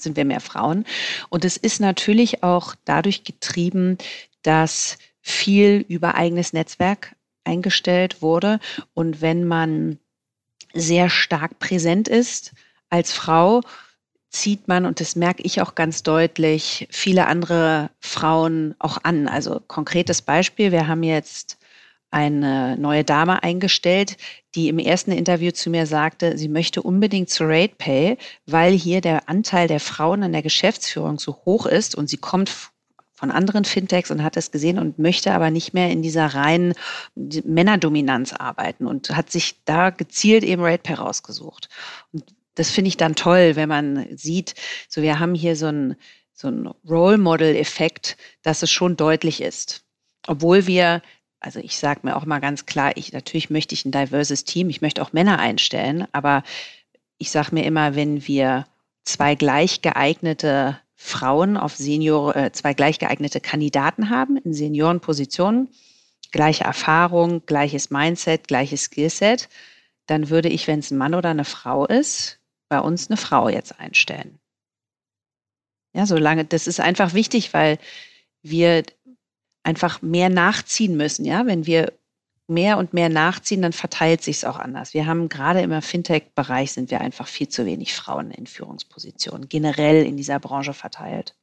sind 0.00 0.16
wir 0.16 0.24
mehr 0.24 0.40
Frauen. 0.40 0.84
Und 1.28 1.44
es 1.44 1.56
ist 1.56 1.80
natürlich 1.80 2.42
auch 2.42 2.74
dadurch 2.84 3.24
getrieben, 3.24 3.98
dass 4.42 4.98
viel 5.20 5.84
über 5.88 6.14
eigenes 6.14 6.52
Netzwerk 6.52 7.14
eingestellt 7.44 8.22
wurde. 8.22 8.60
Und 8.94 9.20
wenn 9.20 9.44
man 9.44 9.98
sehr 10.72 11.10
stark 11.10 11.58
präsent 11.58 12.08
ist 12.08 12.52
als 12.88 13.12
Frau, 13.12 13.62
zieht 14.30 14.66
man, 14.66 14.86
und 14.86 15.00
das 15.00 15.14
merke 15.14 15.42
ich 15.42 15.60
auch 15.60 15.74
ganz 15.74 16.02
deutlich, 16.02 16.88
viele 16.90 17.26
andere 17.26 17.90
Frauen 18.00 18.74
auch 18.78 18.98
an. 19.02 19.28
Also 19.28 19.60
konkretes 19.68 20.22
Beispiel, 20.22 20.72
wir 20.72 20.88
haben 20.88 21.02
jetzt 21.02 21.58
eine 22.12 22.76
neue 22.76 23.04
Dame 23.04 23.42
eingestellt, 23.42 24.16
die 24.54 24.68
im 24.68 24.78
ersten 24.78 25.12
Interview 25.12 25.50
zu 25.50 25.70
mir 25.70 25.86
sagte, 25.86 26.36
sie 26.36 26.48
möchte 26.48 26.82
unbedingt 26.82 27.30
zu 27.30 27.44
RatePay, 27.44 28.18
weil 28.46 28.72
hier 28.74 29.00
der 29.00 29.28
Anteil 29.28 29.66
der 29.66 29.80
Frauen 29.80 30.22
in 30.22 30.32
der 30.32 30.42
Geschäftsführung 30.42 31.18
so 31.18 31.38
hoch 31.46 31.66
ist 31.66 31.94
und 31.94 32.08
sie 32.08 32.18
kommt 32.18 32.52
von 33.12 33.30
anderen 33.30 33.64
Fintechs 33.64 34.10
und 34.10 34.22
hat 34.22 34.36
es 34.36 34.50
gesehen 34.50 34.78
und 34.78 34.98
möchte 34.98 35.32
aber 35.32 35.50
nicht 35.50 35.74
mehr 35.74 35.90
in 35.90 36.02
dieser 36.02 36.26
reinen 36.26 36.74
Männerdominanz 37.14 38.32
arbeiten 38.32 38.86
und 38.86 39.10
hat 39.16 39.30
sich 39.30 39.64
da 39.64 39.90
gezielt 39.90 40.44
eben 40.44 40.62
RatePay 40.62 40.94
rausgesucht. 40.94 41.68
Und 42.12 42.24
das 42.56 42.70
finde 42.70 42.88
ich 42.88 42.96
dann 42.98 43.14
toll, 43.14 43.56
wenn 43.56 43.68
man 43.68 44.06
sieht, 44.16 44.54
so 44.88 45.00
wir 45.00 45.18
haben 45.18 45.34
hier 45.34 45.56
so 45.56 45.66
ein 45.66 45.96
so 46.34 46.48
Role 46.88 47.18
Model 47.18 47.54
Effekt, 47.56 48.16
dass 48.42 48.62
es 48.62 48.70
schon 48.70 48.96
deutlich 48.96 49.40
ist. 49.40 49.84
Obwohl 50.26 50.66
wir 50.66 51.00
also 51.42 51.60
ich 51.60 51.76
sage 51.76 52.00
mir 52.04 52.16
auch 52.16 52.24
mal 52.24 52.40
ganz 52.40 52.66
klar, 52.66 52.96
ich 52.96 53.12
natürlich 53.12 53.50
möchte 53.50 53.74
ich 53.74 53.84
ein 53.84 53.92
diverses 53.92 54.44
Team, 54.44 54.70
ich 54.70 54.80
möchte 54.80 55.02
auch 55.02 55.12
Männer 55.12 55.38
einstellen, 55.38 56.06
aber 56.12 56.42
ich 57.18 57.30
sage 57.30 57.54
mir 57.54 57.64
immer, 57.64 57.94
wenn 57.94 58.26
wir 58.26 58.66
zwei 59.04 59.34
gleich 59.34 59.82
geeignete 59.82 60.78
Frauen 60.94 61.56
auf 61.56 61.74
Senior, 61.76 62.36
äh, 62.36 62.52
zwei 62.52 62.74
gleich 62.74 62.98
geeignete 62.98 63.40
Kandidaten 63.40 64.08
haben 64.08 64.36
in 64.36 64.54
Seniorenpositionen, 64.54 65.68
gleiche 66.30 66.64
Erfahrung, 66.64 67.44
gleiches 67.44 67.90
Mindset, 67.90 68.46
gleiches 68.48 68.84
Skillset, 68.84 69.48
dann 70.06 70.30
würde 70.30 70.48
ich, 70.48 70.66
wenn 70.68 70.78
es 70.78 70.90
ein 70.90 70.98
Mann 70.98 71.14
oder 71.14 71.30
eine 71.30 71.44
Frau 71.44 71.86
ist, 71.86 72.38
bei 72.68 72.80
uns 72.80 73.08
eine 73.10 73.16
Frau 73.16 73.48
jetzt 73.48 73.78
einstellen. 73.78 74.38
Ja, 75.94 76.06
solange, 76.06 76.44
das 76.44 76.66
ist 76.66 76.80
einfach 76.80 77.14
wichtig, 77.14 77.52
weil 77.52 77.78
wir 78.42 78.82
einfach 79.62 80.02
mehr 80.02 80.28
nachziehen 80.28 80.96
müssen. 80.96 81.24
Ja, 81.24 81.46
wenn 81.46 81.66
wir 81.66 81.92
mehr 82.48 82.78
und 82.78 82.92
mehr 82.92 83.08
nachziehen, 83.08 83.62
dann 83.62 83.72
verteilt 83.72 84.22
sich 84.22 84.36
es 84.36 84.44
auch 84.44 84.58
anders. 84.58 84.94
Wir 84.94 85.06
haben 85.06 85.28
gerade 85.28 85.60
im 85.60 85.80
Fintech-Bereich 85.80 86.72
sind 86.72 86.90
wir 86.90 87.00
einfach 87.00 87.28
viel 87.28 87.48
zu 87.48 87.64
wenig 87.66 87.94
Frauen 87.94 88.30
in 88.30 88.46
Führungspositionen, 88.46 89.48
generell 89.48 90.04
in 90.04 90.16
dieser 90.16 90.38
Branche 90.38 90.74
verteilt. 90.74 91.34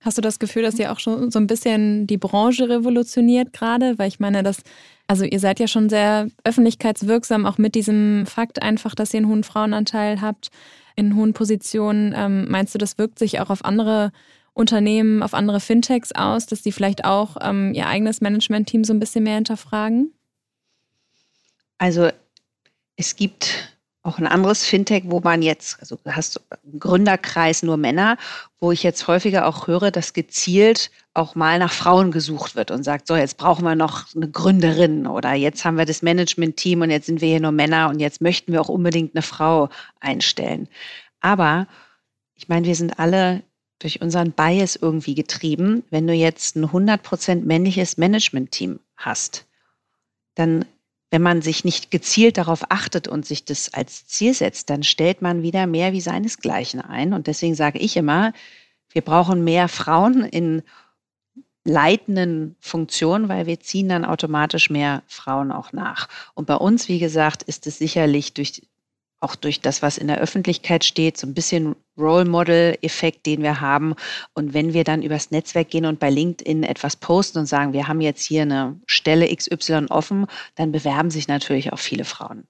Hast 0.00 0.18
du 0.18 0.22
das 0.22 0.40
Gefühl, 0.40 0.62
dass 0.62 0.78
ihr 0.78 0.90
auch 0.90 0.98
schon 0.98 1.30
so 1.30 1.38
ein 1.38 1.46
bisschen 1.46 2.08
die 2.08 2.16
Branche 2.16 2.68
revolutioniert 2.68 3.52
gerade? 3.52 3.98
Weil 3.98 4.08
ich 4.08 4.18
meine, 4.18 4.42
dass, 4.42 4.58
also 5.06 5.24
ihr 5.24 5.38
seid 5.38 5.60
ja 5.60 5.68
schon 5.68 5.88
sehr 5.88 6.28
öffentlichkeitswirksam, 6.42 7.46
auch 7.46 7.56
mit 7.56 7.76
diesem 7.76 8.26
Fakt 8.26 8.62
einfach, 8.62 8.96
dass 8.96 9.14
ihr 9.14 9.18
einen 9.18 9.28
hohen 9.28 9.44
Frauenanteil 9.44 10.20
habt 10.20 10.50
in 10.96 11.14
hohen 11.14 11.34
Positionen. 11.34 12.14
Ähm, 12.16 12.46
meinst 12.50 12.74
du, 12.74 12.78
das 12.78 12.98
wirkt 12.98 13.18
sich 13.18 13.38
auch 13.40 13.50
auf 13.50 13.64
andere 13.64 14.10
Unternehmen, 14.54 15.22
auf 15.22 15.34
andere 15.34 15.60
Fintechs 15.60 16.12
aus, 16.12 16.46
dass 16.46 16.62
die 16.62 16.72
vielleicht 16.72 17.04
auch 17.04 17.36
ähm, 17.40 17.72
ihr 17.74 17.86
eigenes 17.86 18.20
Management-Team 18.20 18.84
so 18.84 18.92
ein 18.92 19.00
bisschen 19.00 19.24
mehr 19.24 19.36
hinterfragen? 19.36 20.12
Also 21.78 22.10
es 22.96 23.16
gibt 23.16 23.72
auch 24.02 24.18
ein 24.18 24.26
anderes 24.26 24.64
Fintech, 24.64 25.04
wo 25.06 25.20
man 25.20 25.42
jetzt, 25.42 25.78
also 25.80 25.96
hast 26.06 26.40
einen 26.64 26.80
Gründerkreis 26.80 27.62
nur 27.62 27.76
Männer, 27.76 28.16
wo 28.58 28.72
ich 28.72 28.82
jetzt 28.82 29.06
häufiger 29.06 29.46
auch 29.46 29.68
höre, 29.68 29.92
dass 29.92 30.12
gezielt 30.12 30.90
auch 31.14 31.34
mal 31.36 31.58
nach 31.58 31.72
Frauen 31.72 32.10
gesucht 32.10 32.56
wird 32.56 32.72
und 32.72 32.82
sagt, 32.82 33.06
so, 33.06 33.14
jetzt 33.14 33.36
brauchen 33.36 33.64
wir 33.64 33.76
noch 33.76 34.06
eine 34.16 34.28
Gründerin 34.28 35.06
oder 35.06 35.34
jetzt 35.34 35.64
haben 35.64 35.78
wir 35.78 35.84
das 35.84 36.02
Management-Team 36.02 36.82
und 36.82 36.90
jetzt 36.90 37.06
sind 37.06 37.20
wir 37.20 37.28
hier 37.28 37.40
nur 37.40 37.52
Männer 37.52 37.88
und 37.90 38.00
jetzt 38.00 38.20
möchten 38.20 38.52
wir 38.52 38.60
auch 38.60 38.68
unbedingt 38.68 39.14
eine 39.14 39.22
Frau 39.22 39.68
einstellen. 40.00 40.68
Aber 41.20 41.68
ich 42.34 42.48
meine, 42.48 42.66
wir 42.66 42.74
sind 42.74 42.98
alle 42.98 43.44
durch 43.82 44.00
unseren 44.00 44.32
Bias 44.32 44.76
irgendwie 44.76 45.14
getrieben. 45.14 45.84
Wenn 45.90 46.06
du 46.06 46.12
jetzt 46.12 46.56
ein 46.56 46.66
100% 46.66 47.42
männliches 47.44 47.96
Management-Team 47.96 48.80
hast, 48.96 49.46
dann, 50.34 50.64
wenn 51.10 51.22
man 51.22 51.42
sich 51.42 51.64
nicht 51.64 51.90
gezielt 51.90 52.38
darauf 52.38 52.70
achtet 52.70 53.08
und 53.08 53.26
sich 53.26 53.44
das 53.44 53.74
als 53.74 54.06
Ziel 54.06 54.34
setzt, 54.34 54.70
dann 54.70 54.82
stellt 54.82 55.20
man 55.20 55.42
wieder 55.42 55.66
mehr 55.66 55.92
wie 55.92 56.00
seinesgleichen 56.00 56.80
ein. 56.80 57.12
Und 57.12 57.26
deswegen 57.26 57.54
sage 57.54 57.78
ich 57.78 57.96
immer, 57.96 58.32
wir 58.90 59.02
brauchen 59.02 59.44
mehr 59.44 59.68
Frauen 59.68 60.24
in 60.24 60.62
leitenden 61.64 62.56
Funktionen, 62.60 63.28
weil 63.28 63.46
wir 63.46 63.60
ziehen 63.60 63.88
dann 63.88 64.04
automatisch 64.04 64.70
mehr 64.70 65.02
Frauen 65.06 65.52
auch 65.52 65.72
nach. 65.72 66.08
Und 66.34 66.46
bei 66.46 66.56
uns, 66.56 66.88
wie 66.88 66.98
gesagt, 66.98 67.42
ist 67.44 67.66
es 67.66 67.78
sicherlich 67.78 68.34
durch 68.34 68.62
auch 69.22 69.36
durch 69.36 69.60
das, 69.60 69.82
was 69.82 69.98
in 69.98 70.08
der 70.08 70.18
Öffentlichkeit 70.18 70.84
steht, 70.84 71.16
so 71.16 71.26
ein 71.26 71.34
bisschen 71.34 71.76
Role 71.96 72.24
Model-Effekt, 72.24 73.24
den 73.26 73.42
wir 73.42 73.60
haben. 73.60 73.94
Und 74.34 74.52
wenn 74.52 74.72
wir 74.72 74.84
dann 74.84 75.02
übers 75.02 75.30
Netzwerk 75.30 75.70
gehen 75.70 75.86
und 75.86 76.00
bei 76.00 76.10
LinkedIn 76.10 76.64
etwas 76.64 76.96
posten 76.96 77.38
und 77.38 77.46
sagen, 77.46 77.72
wir 77.72 77.86
haben 77.86 78.00
jetzt 78.00 78.24
hier 78.24 78.42
eine 78.42 78.80
Stelle 78.86 79.34
XY 79.34 79.86
offen, 79.90 80.26
dann 80.56 80.72
bewerben 80.72 81.10
sich 81.10 81.28
natürlich 81.28 81.72
auch 81.72 81.78
viele 81.78 82.04
Frauen. 82.04 82.48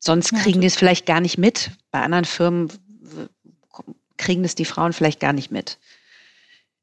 Sonst 0.00 0.32
kriegen 0.34 0.60
die 0.60 0.66
es 0.66 0.76
vielleicht 0.76 1.06
gar 1.06 1.20
nicht 1.20 1.38
mit. 1.38 1.70
Bei 1.90 2.00
anderen 2.00 2.24
Firmen 2.24 2.72
kriegen 4.16 4.44
es 4.44 4.54
die 4.54 4.64
Frauen 4.64 4.92
vielleicht 4.92 5.20
gar 5.20 5.32
nicht 5.32 5.50
mit. 5.50 5.78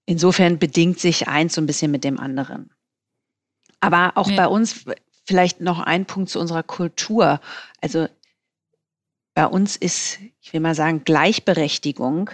Insofern 0.06 0.60
bedingt 0.60 1.00
sich 1.00 1.28
eins 1.28 1.56
so 1.56 1.62
ein 1.62 1.66
bisschen 1.66 1.92
mit 1.92 2.04
dem 2.04 2.20
anderen. 2.20 2.70
Aber 3.80 4.14
auch 4.16 4.30
ja. 4.30 4.36
bei 4.36 4.48
uns 4.48 4.86
vielleicht 5.26 5.62
noch 5.62 5.80
ein 5.80 6.06
Punkt 6.06 6.30
zu 6.30 6.40
unserer 6.40 6.64
Kultur. 6.64 7.40
Also 7.82 8.08
bei 9.36 9.46
uns 9.46 9.76
ist, 9.76 10.18
ich 10.42 10.54
will 10.54 10.62
mal 10.62 10.74
sagen, 10.74 11.04
Gleichberechtigung. 11.04 12.32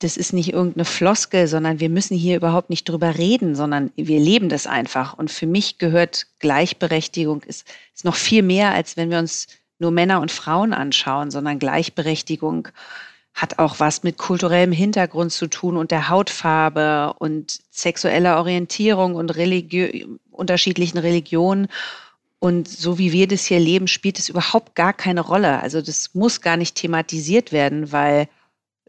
Das 0.00 0.16
ist 0.16 0.32
nicht 0.32 0.52
irgendeine 0.52 0.84
Floskel, 0.84 1.46
sondern 1.46 1.78
wir 1.78 1.90
müssen 1.90 2.16
hier 2.16 2.36
überhaupt 2.36 2.70
nicht 2.70 2.88
drüber 2.88 3.18
reden, 3.18 3.54
sondern 3.54 3.92
wir 3.94 4.18
leben 4.18 4.48
das 4.48 4.66
einfach. 4.66 5.16
Und 5.16 5.30
für 5.30 5.46
mich 5.46 5.78
gehört 5.78 6.26
Gleichberechtigung 6.40 7.42
ist, 7.42 7.68
ist 7.94 8.04
noch 8.04 8.16
viel 8.16 8.42
mehr, 8.42 8.72
als 8.72 8.96
wenn 8.96 9.10
wir 9.10 9.18
uns 9.18 9.46
nur 9.78 9.92
Männer 9.92 10.20
und 10.20 10.32
Frauen 10.32 10.72
anschauen, 10.72 11.30
sondern 11.30 11.60
Gleichberechtigung 11.60 12.68
hat 13.34 13.58
auch 13.58 13.78
was 13.78 14.02
mit 14.02 14.18
kulturellem 14.18 14.72
Hintergrund 14.72 15.32
zu 15.32 15.46
tun 15.46 15.76
und 15.76 15.90
der 15.90 16.08
Hautfarbe 16.08 17.14
und 17.18 17.60
sexueller 17.70 18.38
Orientierung 18.38 19.14
und 19.14 19.30
Religio 19.36 20.18
unterschiedlichen 20.30 20.98
Religionen. 20.98 21.68
Und 22.42 22.66
so 22.66 22.98
wie 22.98 23.12
wir 23.12 23.28
das 23.28 23.44
hier 23.44 23.60
leben, 23.60 23.86
spielt 23.86 24.18
es 24.18 24.28
überhaupt 24.28 24.74
gar 24.74 24.92
keine 24.92 25.20
Rolle. 25.20 25.62
Also 25.62 25.80
das 25.80 26.12
muss 26.12 26.40
gar 26.40 26.56
nicht 26.56 26.74
thematisiert 26.74 27.52
werden, 27.52 27.92
weil 27.92 28.28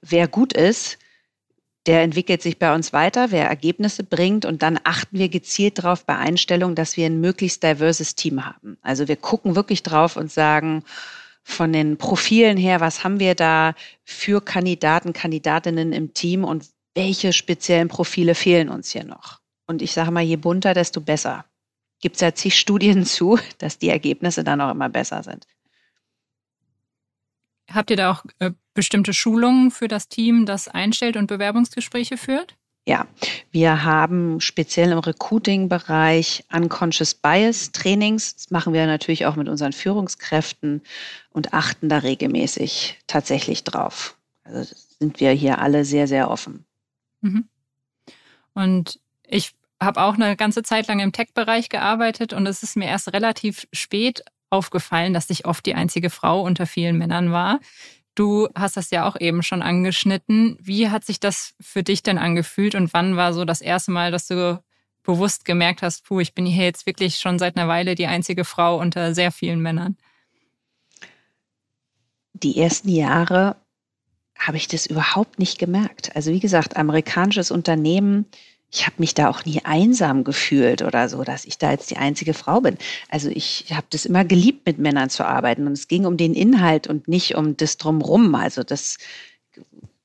wer 0.01 0.27
gut 0.27 0.53
ist, 0.53 0.97
der 1.85 2.01
entwickelt 2.01 2.41
sich 2.41 2.57
bei 2.57 2.73
uns 2.73 2.93
weiter, 2.93 3.29
wer 3.29 3.47
Ergebnisse 3.47 4.03
bringt 4.03 4.45
und 4.45 4.63
dann 4.63 4.79
achten 4.83 5.19
wir 5.19 5.29
gezielt 5.29 5.77
darauf 5.77 6.03
bei 6.03 6.17
Einstellung, 6.17 6.73
dass 6.73 6.97
wir 6.97 7.05
ein 7.05 7.21
möglichst 7.21 7.61
diverses 7.61 8.15
Team 8.15 8.43
haben. 8.43 8.79
Also 8.81 9.07
wir 9.07 9.17
gucken 9.17 9.55
wirklich 9.55 9.83
drauf 9.83 10.17
und 10.17 10.31
sagen, 10.31 10.83
von 11.43 11.71
den 11.71 11.97
Profilen 11.97 12.57
her, 12.57 12.79
was 12.79 13.03
haben 13.03 13.19
wir 13.19 13.35
da 13.35 13.75
für 14.03 14.41
Kandidaten, 14.41 15.13
Kandidatinnen 15.13 15.93
im 15.93 16.15
Team 16.15 16.43
und 16.43 16.65
welche 16.95 17.33
speziellen 17.33 17.87
Profile 17.87 18.33
fehlen 18.33 18.69
uns 18.69 18.89
hier 18.89 19.03
noch? 19.03 19.41
Und 19.67 19.83
ich 19.83 19.91
sage 19.91 20.09
mal, 20.09 20.23
je 20.23 20.37
bunter, 20.37 20.73
desto 20.73 21.01
besser 21.01 21.45
gibt 22.03 22.17
es 22.17 22.21
ja 22.21 22.35
zig 22.35 22.59
Studien 22.59 23.05
zu, 23.07 23.39
dass 23.57 23.79
die 23.79 23.89
Ergebnisse 23.89 24.43
dann 24.43 24.61
auch 24.61 24.69
immer 24.69 24.89
besser 24.89 25.23
sind. 25.23 25.47
Habt 27.71 27.89
ihr 27.89 27.97
da 27.97 28.11
auch 28.11 28.25
äh, 28.39 28.51
bestimmte 28.73 29.13
Schulungen 29.13 29.71
für 29.71 29.87
das 29.87 30.09
Team, 30.09 30.45
das 30.45 30.67
einstellt 30.67 31.15
und 31.15 31.27
Bewerbungsgespräche 31.27 32.17
führt? 32.17 32.55
Ja, 32.85 33.07
wir 33.51 33.85
haben 33.85 34.41
speziell 34.41 34.91
im 34.91 34.97
Recruiting-Bereich 34.99 36.43
Unconscious 36.51 37.15
Bias 37.15 37.71
Trainings. 37.71 38.35
Das 38.35 38.51
machen 38.51 38.73
wir 38.73 38.85
natürlich 38.85 39.25
auch 39.25 39.37
mit 39.37 39.47
unseren 39.47 39.71
Führungskräften 39.71 40.81
und 41.31 41.53
achten 41.53 41.87
da 41.87 41.99
regelmäßig 41.99 42.99
tatsächlich 43.07 43.63
drauf. 43.63 44.17
Also 44.43 44.75
sind 44.99 45.21
wir 45.21 45.31
hier 45.31 45.59
alle 45.59 45.85
sehr, 45.85 46.09
sehr 46.09 46.29
offen. 46.29 46.65
Mhm. 47.21 47.47
Und 48.53 48.99
ich 49.25 49.53
habe 49.83 50.01
auch 50.01 50.15
eine 50.15 50.35
ganze 50.35 50.63
Zeit 50.63 50.87
lang 50.87 50.99
im 50.99 51.11
Tech-Bereich 51.11 51.69
gearbeitet 51.69 52.33
und 52.33 52.45
es 52.47 52.63
ist 52.63 52.75
mir 52.75 52.87
erst 52.87 53.13
relativ 53.13 53.67
spät 53.71 54.23
aufgefallen, 54.49 55.13
dass 55.13 55.29
ich 55.29 55.45
oft 55.45 55.65
die 55.65 55.75
einzige 55.75 56.09
Frau 56.09 56.41
unter 56.41 56.65
vielen 56.65 56.97
Männern 56.97 57.31
war. 57.31 57.59
Du 58.15 58.47
hast 58.53 58.77
das 58.77 58.91
ja 58.91 59.07
auch 59.07 59.19
eben 59.19 59.41
schon 59.41 59.63
angeschnitten. 59.63 60.57
Wie 60.61 60.89
hat 60.89 61.03
sich 61.03 61.19
das 61.19 61.55
für 61.59 61.81
dich 61.81 62.03
denn 62.03 62.19
angefühlt 62.19 62.75
und 62.75 62.93
wann 62.93 63.15
war 63.15 63.33
so 63.33 63.43
das 63.43 63.61
erste 63.61 63.91
Mal, 63.91 64.11
dass 64.11 64.27
du 64.27 64.63
bewusst 65.03 65.45
gemerkt 65.45 65.81
hast, 65.81 66.05
puh, 66.05 66.19
ich 66.19 66.33
bin 66.33 66.45
hier 66.45 66.63
jetzt 66.65 66.85
wirklich 66.85 67.17
schon 67.17 67.39
seit 67.39 67.57
einer 67.57 67.67
Weile 67.67 67.95
die 67.95 68.07
einzige 68.07 68.45
Frau 68.45 68.79
unter 68.79 69.13
sehr 69.15 69.31
vielen 69.31 69.61
Männern? 69.61 69.97
Die 72.33 72.59
ersten 72.59 72.89
Jahre 72.89 73.57
habe 74.37 74.57
ich 74.57 74.67
das 74.67 74.85
überhaupt 74.85 75.39
nicht 75.39 75.57
gemerkt. 75.57 76.15
Also 76.15 76.31
wie 76.31 76.39
gesagt, 76.39 76.77
amerikanisches 76.77 77.51
Unternehmen, 77.51 78.25
ich 78.73 78.87
habe 78.87 78.95
mich 78.97 79.13
da 79.13 79.29
auch 79.29 79.45
nie 79.45 79.61
einsam 79.63 80.23
gefühlt 80.23 80.81
oder 80.81 81.07
so, 81.07 81.23
dass 81.23 81.45
ich 81.45 81.59
da 81.59 81.69
jetzt 81.69 81.91
die 81.91 81.97
einzige 81.97 82.33
Frau 82.33 82.59
bin. 82.59 82.77
Also 83.07 83.29
ich 83.29 83.67
habe 83.69 83.85
das 83.91 84.05
immer 84.05 84.25
geliebt, 84.25 84.65
mit 84.65 84.79
Männern 84.79 85.11
zu 85.11 85.25
arbeiten. 85.25 85.67
Und 85.67 85.73
es 85.73 85.87
ging 85.87 86.05
um 86.05 86.17
den 86.17 86.33
Inhalt 86.33 86.87
und 86.87 87.07
nicht 87.07 87.35
um 87.35 87.55
das 87.55 87.77
drumrum. 87.77 88.33
Also 88.33 88.63
das, 88.63 88.97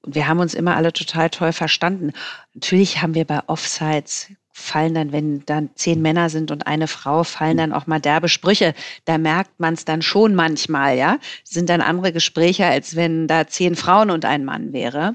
wir 0.06 0.28
haben 0.28 0.38
uns 0.38 0.52
immer 0.52 0.76
alle 0.76 0.92
total 0.92 1.30
toll 1.30 1.54
verstanden. 1.54 2.12
Natürlich 2.52 3.00
haben 3.00 3.14
wir 3.14 3.24
bei 3.24 3.40
Offsites 3.46 4.28
fallen 4.52 4.92
dann, 4.92 5.12
wenn 5.12 5.46
dann 5.46 5.70
zehn 5.76 6.02
Männer 6.02 6.28
sind 6.28 6.50
und 6.50 6.66
eine 6.66 6.88
Frau, 6.88 7.22
fallen 7.24 7.56
dann 7.56 7.72
auch 7.72 7.86
mal 7.86 8.00
derbe 8.00 8.28
Sprüche. 8.28 8.74
Da 9.04 9.16
merkt 9.16 9.60
man 9.60 9.74
es 9.74 9.84
dann 9.84 10.02
schon 10.02 10.34
manchmal, 10.34 10.98
ja. 10.98 11.18
Sind 11.44 11.70
dann 11.70 11.80
andere 11.80 12.12
Gespräche, 12.12 12.66
als 12.66 12.96
wenn 12.96 13.28
da 13.28 13.46
zehn 13.46 13.76
Frauen 13.76 14.10
und 14.10 14.24
ein 14.24 14.44
Mann 14.44 14.72
wäre. 14.72 15.14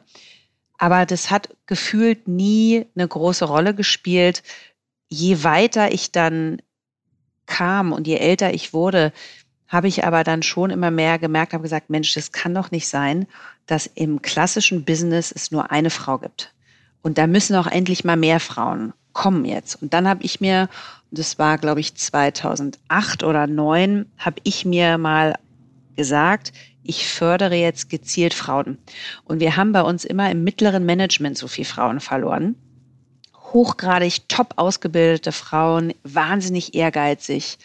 Aber 0.77 1.05
das 1.05 1.31
hat 1.31 1.49
gefühlt 1.65 2.27
nie 2.27 2.85
eine 2.95 3.07
große 3.07 3.45
Rolle 3.45 3.73
gespielt. 3.73 4.43
Je 5.09 5.43
weiter 5.43 5.91
ich 5.91 6.11
dann 6.11 6.61
kam 7.45 7.91
und 7.91 8.07
je 8.07 8.17
älter 8.17 8.53
ich 8.53 8.73
wurde, 8.73 9.11
habe 9.67 9.87
ich 9.87 10.05
aber 10.05 10.23
dann 10.23 10.43
schon 10.43 10.69
immer 10.69 10.91
mehr 10.91 11.17
gemerkt, 11.17 11.53
habe 11.53 11.63
gesagt, 11.63 11.89
Mensch, 11.89 12.13
das 12.13 12.31
kann 12.31 12.53
doch 12.53 12.71
nicht 12.71 12.87
sein, 12.87 13.25
dass 13.65 13.87
im 13.87 14.21
klassischen 14.21 14.85
Business 14.85 15.31
es 15.31 15.51
nur 15.51 15.71
eine 15.71 15.89
Frau 15.89 16.19
gibt. 16.19 16.53
Und 17.01 17.17
da 17.17 17.27
müssen 17.27 17.55
auch 17.55 17.67
endlich 17.67 18.03
mal 18.03 18.15
mehr 18.15 18.39
Frauen 18.39 18.93
kommen 19.13 19.45
jetzt. 19.45 19.81
Und 19.81 19.93
dann 19.93 20.07
habe 20.07 20.23
ich 20.23 20.41
mir, 20.41 20.69
das 21.11 21.39
war 21.39 21.57
glaube 21.57 21.79
ich 21.79 21.95
2008 21.95 23.23
oder 23.23 23.45
2009, 23.45 24.05
habe 24.17 24.37
ich 24.43 24.65
mir 24.65 24.97
mal 24.97 25.35
gesagt, 25.95 26.53
ich 26.83 27.07
fördere 27.07 27.55
jetzt 27.55 27.89
gezielt 27.89 28.33
Frauen. 28.33 28.77
Und 29.25 29.39
wir 29.39 29.55
haben 29.55 29.71
bei 29.71 29.81
uns 29.81 30.05
immer 30.05 30.29
im 30.29 30.43
mittleren 30.43 30.85
Management 30.85 31.37
so 31.37 31.47
viele 31.47 31.65
Frauen 31.65 31.99
verloren. 31.99 32.55
Hochgradig 33.53 34.27
top 34.27 34.53
ausgebildete 34.57 35.31
Frauen, 35.31 35.93
wahnsinnig 36.03 36.75
ehrgeizig. 36.75 37.57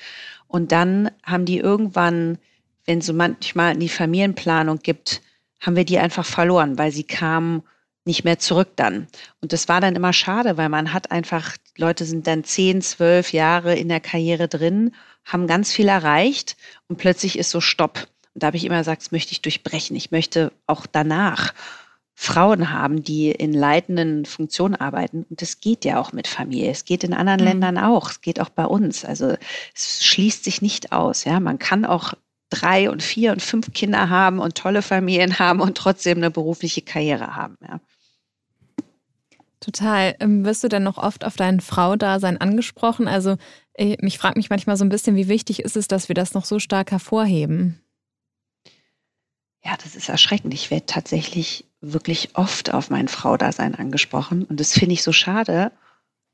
Und 0.47 0.73
dann 0.73 1.11
haben 1.25 1.45
die 1.45 1.59
irgendwann, 1.59 2.39
wenn 2.85 2.99
es 2.99 3.07
so 3.07 3.13
manchmal 3.13 3.75
in 3.75 3.81
die 3.81 3.89
Familienplanung 3.89 4.79
gibt, 4.79 5.21
haben 5.61 5.77
wir 5.77 5.85
die 5.85 5.99
einfach 5.99 6.25
verloren, 6.25 6.79
weil 6.79 6.93
sie 6.93 7.05
kamen 7.05 7.63
nicht 8.05 8.25
mehr 8.25 8.39
zurück 8.39 8.71
dann. 8.77 9.07
Und 9.41 9.53
das 9.53 9.69
war 9.69 9.81
dann 9.81 9.97
immer 9.97 10.13
schade, 10.13 10.57
weil 10.57 10.69
man 10.69 10.93
hat 10.93 11.11
einfach, 11.11 11.57
Leute 11.77 12.05
sind 12.05 12.27
dann 12.27 12.45
zehn, 12.45 12.81
zwölf 12.81 13.33
Jahre 13.33 13.75
in 13.75 13.89
der 13.89 14.01
Karriere 14.01 14.49
drin, 14.49 14.95
haben 15.25 15.47
ganz 15.47 15.73
viel 15.73 15.89
erreicht 15.89 16.57
und 16.89 16.97
plötzlich 16.97 17.39
ist 17.39 17.51
so 17.51 17.61
Stopp. 17.61 18.09
Und 18.39 18.45
da 18.45 18.47
habe 18.47 18.57
ich 18.57 18.65
immer 18.65 18.79
gesagt, 18.79 19.03
das 19.03 19.11
möchte 19.11 19.33
ich 19.33 19.43
durchbrechen. 19.43 19.97
Ich 19.97 20.13
möchte 20.13 20.53
auch 20.69 20.87
danach 20.87 21.55
Frauen 22.15 22.71
haben, 22.71 23.03
die 23.03 23.33
in 23.33 23.53
leitenden 23.53 24.27
Funktionen 24.27 24.77
arbeiten. 24.77 25.27
Und 25.29 25.43
das 25.43 25.59
geht 25.59 25.85
ja 25.85 25.99
auch 25.99 26.13
mit 26.13 26.29
Familie. 26.29 26.71
Es 26.71 26.85
geht 26.85 27.03
in 27.03 27.15
anderen 27.15 27.41
mhm. 27.41 27.47
Ländern 27.47 27.79
auch. 27.79 28.13
Es 28.13 28.21
geht 28.21 28.39
auch 28.39 28.49
bei 28.49 28.65
uns. 28.65 29.05
Also 29.05 29.35
es 29.75 30.05
schließt 30.05 30.45
sich 30.45 30.63
nicht 30.63 30.93
aus. 30.93 31.25
Ja, 31.25 31.41
man 31.41 31.59
kann 31.59 31.85
auch 31.85 32.15
drei 32.49 32.89
und 32.89 33.03
vier 33.03 33.33
und 33.33 33.43
fünf 33.43 33.73
Kinder 33.73 34.09
haben 34.09 34.39
und 34.39 34.55
tolle 34.55 34.83
Familien 34.83 35.41
haben 35.41 35.59
und 35.61 35.77
trotzdem 35.77 36.19
eine 36.19 36.31
berufliche 36.31 36.83
Karriere 36.83 37.35
haben. 37.35 37.59
Ja. 37.61 37.81
Total. 39.59 40.15
Ähm, 40.21 40.45
wirst 40.45 40.63
du 40.63 40.69
denn 40.69 40.85
noch 40.85 40.99
oft 40.99 41.25
auf 41.25 41.35
dein 41.35 41.59
Frau-Dasein 41.59 42.41
angesprochen? 42.41 43.09
Also 43.09 43.37
ich, 43.75 43.99
mich 43.99 44.17
fragt 44.17 44.37
mich 44.37 44.49
manchmal 44.49 44.77
so 44.77 44.85
ein 44.85 44.91
bisschen, 44.91 45.17
wie 45.17 45.27
wichtig 45.27 45.59
ist 45.65 45.77
es, 45.77 45.89
dass 45.89 46.09
wir 46.09 46.15
das 46.15 46.35
noch 46.35 46.45
so 46.45 46.61
stark 46.61 46.93
hervorheben? 46.93 47.81
Ja, 49.65 49.77
das 49.83 49.97
ist 49.97 50.09
erschreckend. 50.09 50.55
Ich 50.55 50.71
werde 50.71 50.87
tatsächlich 50.87 51.65
wirklich 51.81 52.31
oft 52.35 52.73
auf 52.73 52.91
mein 52.91 53.09
Frau-Dasein 53.09 53.75
angesprochen. 53.75 54.45
Und 54.45 54.61
das 54.61 54.73
finde 54.73 54.95
ich 54.95 55.03
so 55.03 55.13
schade, 55.13 55.73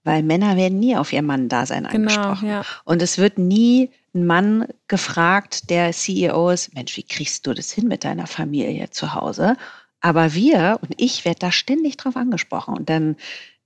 weil 0.04 0.23
Männer 0.23 0.57
werden 0.57 0.78
nie 0.78 0.97
auf 0.97 1.12
ihr 1.12 1.23
Mann-Dasein 1.23 1.85
genau, 1.85 1.95
angesprochen. 1.95 2.49
Ja. 2.49 2.64
Und 2.85 3.02
es 3.02 3.19
wird 3.19 3.38
nie 3.38 3.90
ein 4.14 4.26
Mann 4.26 4.66
gefragt, 4.87 5.71
der 5.71 5.93
CEO 5.93 6.50
ist, 6.50 6.75
Mensch, 6.75 6.97
wie 6.97 7.02
kriegst 7.02 7.47
du 7.47 7.54
das 7.54 7.73
hin 7.73 7.88
mit 7.88 8.04
deiner 8.04 8.26
Familie 8.26 8.90
zu 8.90 9.14
Hause? 9.14 9.57
Aber 10.00 10.35
wir 10.35 10.78
und 10.83 10.95
ich 10.99 11.25
werde 11.25 11.40
da 11.40 11.52
ständig 11.52 11.97
drauf 11.97 12.16
angesprochen. 12.16 12.76
Und 12.76 12.90
dann 12.90 13.16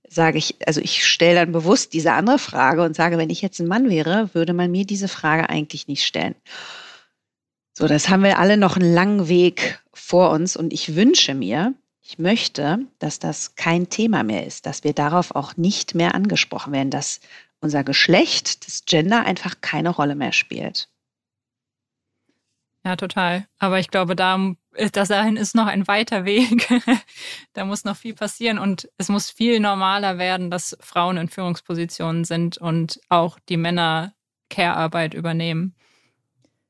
sage 0.07 0.37
ich, 0.37 0.55
also 0.65 0.81
ich 0.81 1.05
stelle 1.05 1.35
dann 1.35 1.51
bewusst 1.51 1.93
diese 1.93 2.13
andere 2.13 2.39
Frage 2.39 2.83
und 2.83 2.95
sage, 2.95 3.17
wenn 3.17 3.29
ich 3.29 3.41
jetzt 3.41 3.59
ein 3.59 3.67
Mann 3.67 3.89
wäre, 3.89 4.33
würde 4.33 4.53
man 4.53 4.71
mir 4.71 4.85
diese 4.85 5.07
Frage 5.07 5.49
eigentlich 5.49 5.87
nicht 5.87 6.05
stellen. 6.05 6.35
So, 7.79 7.87
das 7.87 8.09
haben 8.09 8.23
wir 8.23 8.39
alle 8.39 8.57
noch 8.57 8.75
einen 8.75 8.93
langen 8.93 9.29
Weg 9.29 9.79
vor 9.93 10.31
uns 10.31 10.57
und 10.57 10.73
ich 10.73 10.97
wünsche 10.97 11.33
mir, 11.33 11.73
ich 12.01 12.19
möchte, 12.19 12.79
dass 12.99 13.19
das 13.19 13.55
kein 13.55 13.87
Thema 13.89 14.21
mehr 14.23 14.45
ist, 14.45 14.65
dass 14.65 14.83
wir 14.83 14.91
darauf 14.91 15.33
auch 15.33 15.55
nicht 15.55 15.95
mehr 15.95 16.13
angesprochen 16.13 16.73
werden, 16.73 16.89
dass 16.89 17.21
unser 17.61 17.85
Geschlecht, 17.85 18.67
das 18.67 18.83
Gender 18.83 19.25
einfach 19.25 19.61
keine 19.61 19.91
Rolle 19.91 20.15
mehr 20.15 20.33
spielt. 20.33 20.89
Ja, 22.83 22.97
total. 22.97 23.47
Aber 23.59 23.79
ich 23.79 23.87
glaube, 23.87 24.13
da 24.13 24.55
das 24.91 25.07
dahin 25.07 25.37
ist 25.37 25.55
noch 25.55 25.67
ein 25.67 25.87
weiter 25.87 26.25
Weg. 26.25 26.67
da 27.53 27.63
muss 27.63 27.85
noch 27.85 27.95
viel 27.95 28.13
passieren 28.13 28.59
und 28.59 28.89
es 28.97 29.07
muss 29.07 29.31
viel 29.31 29.61
normaler 29.61 30.17
werden, 30.17 30.51
dass 30.51 30.75
Frauen 30.81 31.15
in 31.15 31.29
Führungspositionen 31.29 32.25
sind 32.25 32.57
und 32.57 32.99
auch 33.07 33.39
die 33.47 33.55
Männer 33.55 34.15
Care-Arbeit 34.49 35.13
übernehmen. 35.13 35.75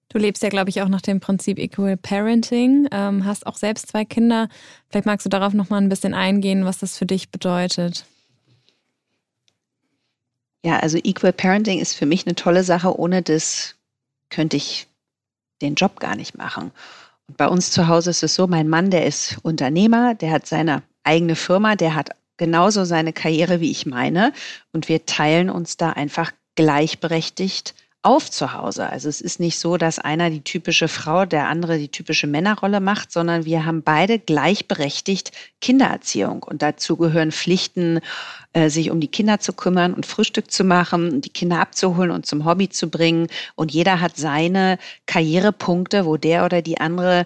Du 0.10 0.18
lebst 0.18 0.42
ja, 0.42 0.50
glaube 0.50 0.72
ich, 0.72 0.82
auch 0.82 0.88
nach 0.88 1.02
dem 1.02 1.20
Prinzip 1.20 1.60
Equal 1.60 1.96
Parenting, 1.96 2.88
ähm, 2.92 3.26
hast 3.26 3.46
auch 3.46 3.58
selbst 3.58 3.88
zwei 3.88 4.06
Kinder. 4.06 4.50
Vielleicht 4.90 5.06
magst 5.06 5.26
du 5.26 5.30
darauf 5.30 5.54
noch 5.54 5.70
mal 5.70 5.78
ein 5.78 5.90
bisschen 5.90 6.16
eingehen, 6.16 6.66
was 6.66 6.80
das 6.80 6.98
für 6.98 7.06
dich 7.06 7.30
bedeutet. 7.30 8.06
Ja, 10.66 10.80
also 10.80 10.98
Equal 10.98 11.32
Parenting 11.32 11.80
ist 11.80 11.94
für 11.94 12.08
mich 12.08 12.26
eine 12.26 12.36
tolle 12.36 12.64
Sache. 12.64 13.00
Ohne 13.00 13.22
das 13.22 13.76
könnte 14.30 14.58
ich 14.58 14.88
den 15.62 15.76
Job 15.76 16.00
gar 16.00 16.16
nicht 16.16 16.36
machen. 16.36 16.72
Und 17.28 17.38
bei 17.38 17.48
uns 17.48 17.70
zu 17.70 17.88
Hause 17.88 18.10
ist 18.10 18.24
es 18.24 18.34
so, 18.34 18.48
mein 18.48 18.68
Mann, 18.68 18.90
der 18.90 19.06
ist 19.06 19.38
Unternehmer, 19.44 20.16
der 20.16 20.32
hat 20.32 20.48
seine 20.48 20.82
eigene 21.04 21.36
Firma, 21.36 21.76
der 21.76 21.94
hat 21.94 22.10
genauso 22.38 22.84
seine 22.84 23.14
Karriere 23.14 23.62
wie 23.62 23.70
ich 23.70 23.86
meine. 23.86 24.34
Und 24.74 24.90
wir 24.90 25.06
teilen 25.06 25.52
uns 25.52 25.78
da 25.78 25.92
einfach 25.92 26.32
gleichberechtigt 26.56 27.76
auf 28.02 28.32
zu 28.32 28.54
Hause. 28.54 28.90
Also 28.90 29.10
es 29.10 29.20
ist 29.20 29.40
nicht 29.42 29.60
so, 29.60 29.76
dass 29.76 30.00
einer 30.00 30.30
die 30.30 30.42
typische 30.42 30.88
Frau, 30.88 31.26
der 31.26 31.50
andere 31.50 31.78
die 31.78 31.90
typische 31.90 32.28
Männerrolle 32.28 32.80
macht, 32.80 33.12
sondern 33.12 33.44
wir 33.44 33.66
haben 33.66 33.84
beide 33.84 34.20
gleichberechtigt 34.20 35.32
Kindererziehung. 35.60 36.44
Und 36.44 36.62
dazu 36.62 36.96
gehören 36.96 37.34
Pflichten, 37.34 38.00
äh, 38.54 38.70
sich 38.70 38.90
um 38.90 39.02
die 39.02 39.10
Kinder 39.10 39.40
zu 39.40 39.52
kümmern 39.52 39.94
und 39.94 40.06
Frühstück 40.06 40.50
zu 40.50 40.64
machen, 40.64 41.20
die 41.20 41.30
Kinder 41.30 41.60
abzuholen 41.60 42.12
und 42.12 42.26
zum 42.26 42.46
Hobby 42.46 42.70
zu 42.70 42.90
bringen. 42.90 43.28
Und 43.56 43.74
jeder 43.74 44.00
hat 44.00 44.16
seine 44.16 44.80
Karrierepunkte, 45.06 46.06
wo 46.06 46.16
der 46.16 46.46
oder 46.46 46.62
die 46.62 46.80
andere 46.80 47.26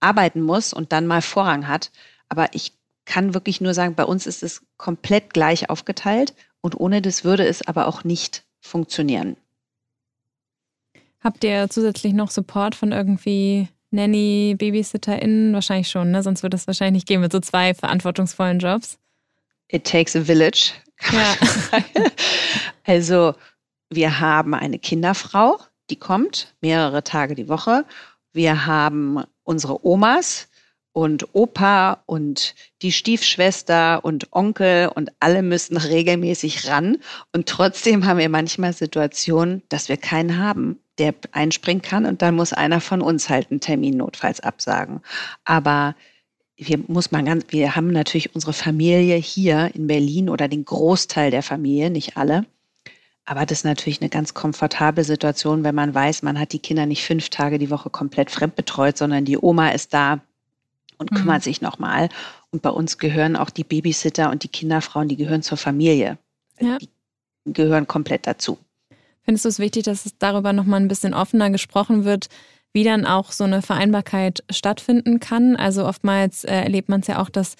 arbeiten 0.00 0.42
muss 0.42 0.72
und 0.72 0.92
dann 0.92 1.06
mal 1.06 1.22
Vorrang 1.22 1.68
hat. 1.68 1.92
Aber 2.28 2.48
ich 2.54 2.72
kann 3.04 3.34
wirklich 3.34 3.60
nur 3.60 3.72
sagen, 3.72 3.94
bei 3.94 4.04
uns 4.04 4.26
ist 4.26 4.42
es 4.42 4.62
komplett 4.76 5.32
gleich 5.32 5.70
aufgeteilt 5.70 6.34
und 6.60 6.78
ohne 6.78 7.00
das 7.02 7.24
würde 7.24 7.46
es 7.46 7.66
aber 7.66 7.86
auch 7.86 8.04
nicht 8.04 8.44
funktionieren. 8.60 9.36
Habt 11.20 11.42
ihr 11.44 11.68
zusätzlich 11.68 12.12
noch 12.12 12.30
Support 12.30 12.74
von 12.74 12.92
irgendwie 12.92 13.68
Nanny, 13.90 14.54
BabysitterInnen? 14.58 15.52
Wahrscheinlich 15.52 15.88
schon, 15.88 16.10
ne? 16.10 16.22
Sonst 16.22 16.42
würde 16.42 16.56
es 16.56 16.66
wahrscheinlich 16.66 17.00
nicht 17.00 17.08
gehen 17.08 17.20
mit 17.20 17.32
so 17.32 17.40
zwei 17.40 17.74
verantwortungsvollen 17.74 18.58
Jobs. 18.58 18.98
It 19.68 19.84
takes 19.84 20.14
a 20.14 20.20
village. 20.20 20.72
Ja. 21.12 21.34
also, 22.84 23.34
wir 23.90 24.20
haben 24.20 24.54
eine 24.54 24.78
Kinderfrau, 24.78 25.58
die 25.90 25.96
kommt 25.96 26.54
mehrere 26.60 27.02
Tage 27.02 27.34
die 27.34 27.48
Woche. 27.48 27.84
Wir 28.32 28.66
haben 28.66 29.24
unsere 29.42 29.84
Omas 29.86 30.47
und 30.98 31.32
Opa 31.32 32.02
und 32.06 32.56
die 32.82 32.90
Stiefschwester 32.90 34.04
und 34.04 34.32
Onkel 34.32 34.90
und 34.92 35.12
alle 35.20 35.42
müssen 35.42 35.76
regelmäßig 35.76 36.66
ran. 36.68 36.96
Und 37.32 37.46
trotzdem 37.48 38.04
haben 38.04 38.18
wir 38.18 38.28
manchmal 38.28 38.72
Situationen, 38.72 39.62
dass 39.68 39.88
wir 39.88 39.96
keinen 39.96 40.38
haben, 40.38 40.80
der 40.98 41.14
einspringen 41.30 41.82
kann 41.82 42.04
und 42.04 42.20
dann 42.20 42.34
muss 42.34 42.52
einer 42.52 42.80
von 42.80 43.00
uns 43.00 43.28
halt 43.28 43.52
einen 43.52 43.60
Termin 43.60 43.96
notfalls 43.96 44.40
absagen. 44.40 45.00
Aber 45.44 45.94
wir 46.56 46.80
muss 46.88 47.12
man 47.12 47.26
ganz, 47.26 47.44
wir 47.50 47.76
haben 47.76 47.92
natürlich 47.92 48.34
unsere 48.34 48.52
Familie 48.52 49.14
hier 49.14 49.70
in 49.74 49.86
Berlin 49.86 50.28
oder 50.28 50.48
den 50.48 50.64
Großteil 50.64 51.30
der 51.30 51.44
Familie, 51.44 51.90
nicht 51.90 52.16
alle. 52.16 52.44
Aber 53.24 53.46
das 53.46 53.58
ist 53.58 53.64
natürlich 53.64 54.00
eine 54.00 54.10
ganz 54.10 54.34
komfortable 54.34 55.04
Situation, 55.04 55.62
wenn 55.62 55.76
man 55.76 55.94
weiß, 55.94 56.22
man 56.22 56.40
hat 56.40 56.52
die 56.52 56.58
Kinder 56.58 56.86
nicht 56.86 57.04
fünf 57.04 57.28
Tage 57.28 57.58
die 57.58 57.70
Woche 57.70 57.88
komplett 57.88 58.32
fremdbetreut, 58.32 58.98
sondern 58.98 59.24
die 59.24 59.38
Oma 59.38 59.68
ist 59.68 59.94
da 59.94 60.22
und 60.98 61.10
mhm. 61.10 61.16
kümmert 61.16 61.42
sich 61.42 61.60
nochmal. 61.60 62.08
Und 62.50 62.62
bei 62.62 62.70
uns 62.70 62.98
gehören 62.98 63.36
auch 63.36 63.50
die 63.50 63.64
Babysitter 63.64 64.30
und 64.30 64.42
die 64.42 64.48
Kinderfrauen, 64.48 65.08
die 65.08 65.16
gehören 65.16 65.42
zur 65.42 65.58
Familie. 65.58 66.18
Ja. 66.60 66.78
Die 66.78 66.88
gehören 67.52 67.86
komplett 67.86 68.26
dazu. 68.26 68.58
Findest 69.22 69.44
du 69.44 69.48
es 69.48 69.58
wichtig, 69.58 69.84
dass 69.84 70.06
es 70.06 70.18
darüber 70.18 70.52
nochmal 70.52 70.80
ein 70.80 70.88
bisschen 70.88 71.14
offener 71.14 71.50
gesprochen 71.50 72.04
wird, 72.04 72.28
wie 72.72 72.84
dann 72.84 73.06
auch 73.06 73.32
so 73.32 73.44
eine 73.44 73.62
Vereinbarkeit 73.62 74.42
stattfinden 74.50 75.20
kann? 75.20 75.56
Also 75.56 75.86
oftmals 75.86 76.44
äh, 76.44 76.54
erlebt 76.54 76.88
man 76.88 77.00
es 77.00 77.06
ja 77.06 77.20
auch, 77.20 77.28
dass 77.28 77.56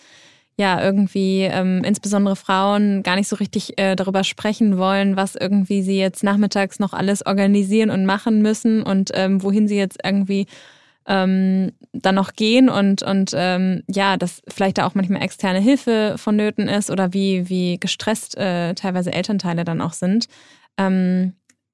ja 0.56 0.82
irgendwie 0.82 1.42
ähm, 1.42 1.84
insbesondere 1.84 2.36
Frauen 2.36 3.02
gar 3.02 3.16
nicht 3.16 3.28
so 3.28 3.36
richtig 3.36 3.78
äh, 3.78 3.94
darüber 3.94 4.24
sprechen 4.24 4.76
wollen, 4.76 5.16
was 5.16 5.36
irgendwie 5.36 5.82
sie 5.82 5.98
jetzt 5.98 6.24
nachmittags 6.24 6.80
noch 6.80 6.92
alles 6.92 7.24
organisieren 7.24 7.90
und 7.90 8.04
machen 8.04 8.42
müssen 8.42 8.82
und 8.82 9.10
ähm, 9.14 9.42
wohin 9.42 9.68
sie 9.68 9.76
jetzt 9.76 9.98
irgendwie 10.04 10.46
ähm, 11.08 11.72
dann 11.92 12.14
noch 12.14 12.34
gehen 12.34 12.68
und, 12.68 13.02
und 13.02 13.32
ähm, 13.34 13.82
ja, 13.88 14.16
dass 14.16 14.42
vielleicht 14.48 14.78
da 14.78 14.86
auch 14.86 14.94
manchmal 14.94 15.22
externe 15.22 15.60
Hilfe 15.60 16.14
vonnöten 16.16 16.68
ist 16.68 16.90
oder 16.90 17.12
wie, 17.12 17.48
wie 17.48 17.80
gestresst 17.80 18.36
äh, 18.36 18.74
teilweise 18.74 19.12
Elternteile 19.12 19.64
dann 19.64 19.80
auch 19.80 19.94
sind. 19.94 20.26
Ähm, 20.76 21.32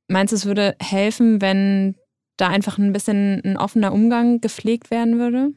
Meinst 0.09 0.33
du, 0.33 0.37
es 0.37 0.47
würde 0.47 0.77
helfen, 0.81 1.41
wenn 1.41 1.97
da 2.37 2.49
einfach 2.49 2.79
ein 2.79 2.93
bisschen 2.93 3.41
ein 3.45 3.57
offener 3.57 3.93
Umgang 3.93 4.41
gepflegt 4.41 4.91
werden 4.91 5.19
würde? 5.19 5.53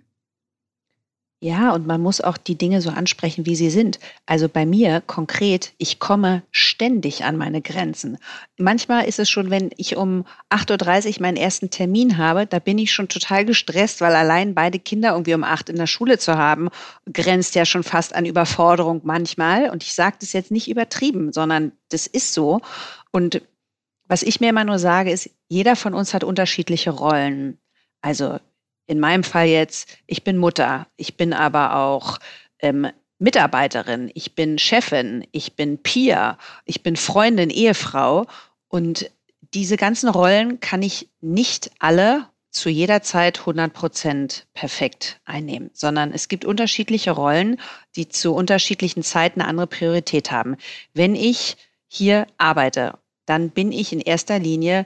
Ja, 1.40 1.72
und 1.76 1.86
man 1.86 2.02
muss 2.02 2.20
auch 2.20 2.36
die 2.36 2.58
Dinge 2.58 2.82
so 2.82 2.90
ansprechen, 2.90 3.46
wie 3.46 3.56
sie 3.56 3.70
sind. 3.70 4.00
Also 4.26 4.50
bei 4.50 4.66
mir 4.66 5.02
konkret, 5.02 5.72
ich 5.78 6.00
komme 6.00 6.42
ständig 6.50 7.26
an 7.26 7.38
meine 7.38 7.62
Grenzen. 7.62 8.18
Manchmal 8.58 9.06
ist 9.06 9.20
es 9.20 9.30
schon, 9.30 9.52
wenn 9.52 9.70
ich 9.78 9.98
um 9.98 10.26
8.30 10.50 11.18
Uhr 11.18 11.22
meinen 11.22 11.38
ersten 11.38 11.70
Termin 11.70 12.18
habe, 12.18 12.48
da 12.48 12.58
bin 12.58 12.80
ich 12.80 12.92
schon 12.92 13.08
total 13.08 13.46
gestresst, 13.46 14.02
weil 14.02 14.16
allein 14.16 14.56
beide 14.56 14.80
Kinder 14.80 15.12
irgendwie 15.12 15.36
um 15.36 15.44
8 15.44 15.70
in 15.70 15.76
der 15.76 15.86
Schule 15.86 16.18
zu 16.18 16.36
haben, 16.40 16.70
grenzt 17.14 17.54
ja 17.54 17.66
schon 17.66 17.84
fast 17.84 18.16
an 18.16 18.26
Überforderung 18.26 19.02
manchmal. 19.04 19.70
Und 19.70 19.84
ich 19.84 19.94
sage 19.94 20.18
das 20.20 20.34
jetzt 20.34 20.50
nicht 20.50 20.68
übertrieben, 20.68 21.32
sondern 21.34 21.72
das 21.90 22.08
ist 22.08 22.34
so. 22.34 22.62
Und 23.12 23.44
was 24.08 24.24
ich 24.24 24.40
mir 24.40 24.50
immer 24.50 24.66
nur 24.66 24.80
sage, 24.80 25.12
ist, 25.12 25.30
jeder 25.50 25.76
von 25.76 25.94
uns 25.94 26.16
hat 26.16 26.24
unterschiedliche 26.24 26.90
Rollen. 26.90 27.60
Also 28.02 28.40
in 28.88 29.00
meinem 29.00 29.24
Fall 29.24 29.48
jetzt, 29.48 29.98
ich 30.08 30.24
bin 30.24 30.38
Mutter, 30.38 30.88
ich 30.96 31.18
bin 31.18 31.34
aber 31.34 31.76
auch 31.76 32.18
ähm, 32.60 32.88
Mitarbeiterin, 33.20 34.12
ich 34.14 34.36
bin 34.36 34.58
Chefin, 34.58 35.26
ich 35.32 35.56
bin 35.56 35.78
Peer, 35.78 36.38
ich 36.66 36.84
bin 36.84 36.96
Freundin, 36.96 37.50
Ehefrau. 37.50 38.26
Und 38.70 39.12
diese 39.54 39.78
ganzen 39.78 40.10
Rollen 40.10 40.60
kann 40.60 40.82
ich 40.82 41.10
nicht 41.22 41.72
alle 41.80 42.28
zu 42.52 42.70
jeder 42.70 43.02
Zeit 43.02 43.40
100 43.40 43.74
Prozent 43.74 44.48
perfekt 44.54 45.20
einnehmen, 45.26 45.70
sondern 45.74 46.12
es 46.12 46.28
gibt 46.28 46.46
unterschiedliche 46.46 47.12
Rollen, 47.12 47.60
die 47.96 48.08
zu 48.08 48.34
unterschiedlichen 48.34 49.04
Zeiten 49.04 49.42
eine 49.42 49.50
andere 49.50 49.68
Priorität 49.68 50.32
haben. 50.32 50.56
Wenn 50.94 51.16
ich 51.16 51.58
hier 51.88 52.26
arbeite, 52.38 52.98
dann 53.26 53.50
bin 53.50 53.72
ich 53.72 53.94
in 53.94 54.00
erster 54.00 54.40
Linie 54.40 54.86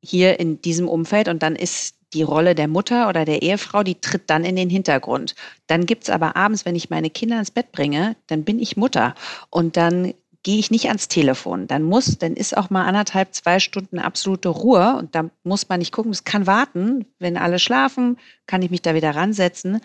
hier 0.00 0.38
in 0.38 0.62
diesem 0.62 0.88
Umfeld 0.88 1.28
und 1.28 1.42
dann 1.42 1.56
ist 1.56 1.97
die 2.12 2.22
Rolle 2.22 2.54
der 2.54 2.68
Mutter 2.68 3.08
oder 3.08 3.24
der 3.24 3.42
Ehefrau, 3.42 3.82
die 3.82 4.00
tritt 4.00 4.30
dann 4.30 4.44
in 4.44 4.56
den 4.56 4.70
Hintergrund. 4.70 5.34
Dann 5.66 5.86
gibt 5.86 6.04
es 6.04 6.10
aber 6.10 6.36
abends, 6.36 6.64
wenn 6.64 6.76
ich 6.76 6.90
meine 6.90 7.10
Kinder 7.10 7.38
ins 7.38 7.50
Bett 7.50 7.72
bringe, 7.72 8.16
dann 8.26 8.44
bin 8.44 8.58
ich 8.58 8.76
Mutter 8.76 9.14
und 9.50 9.76
dann 9.76 10.14
gehe 10.42 10.58
ich 10.58 10.70
nicht 10.70 10.86
ans 10.86 11.08
Telefon. 11.08 11.66
Dann 11.66 11.82
muss, 11.82 12.18
dann 12.18 12.34
ist 12.34 12.56
auch 12.56 12.70
mal 12.70 12.86
anderthalb, 12.86 13.34
zwei 13.34 13.60
Stunden 13.60 13.98
absolute 13.98 14.48
Ruhe 14.48 14.96
und 14.96 15.14
da 15.14 15.28
muss 15.42 15.68
man 15.68 15.80
nicht 15.80 15.92
gucken, 15.92 16.12
es 16.12 16.24
kann 16.24 16.46
warten. 16.46 17.06
Wenn 17.18 17.36
alle 17.36 17.58
schlafen, 17.58 18.18
kann 18.46 18.62
ich 18.62 18.70
mich 18.70 18.82
da 18.82 18.94
wieder 18.94 19.14
ransetzen. 19.14 19.80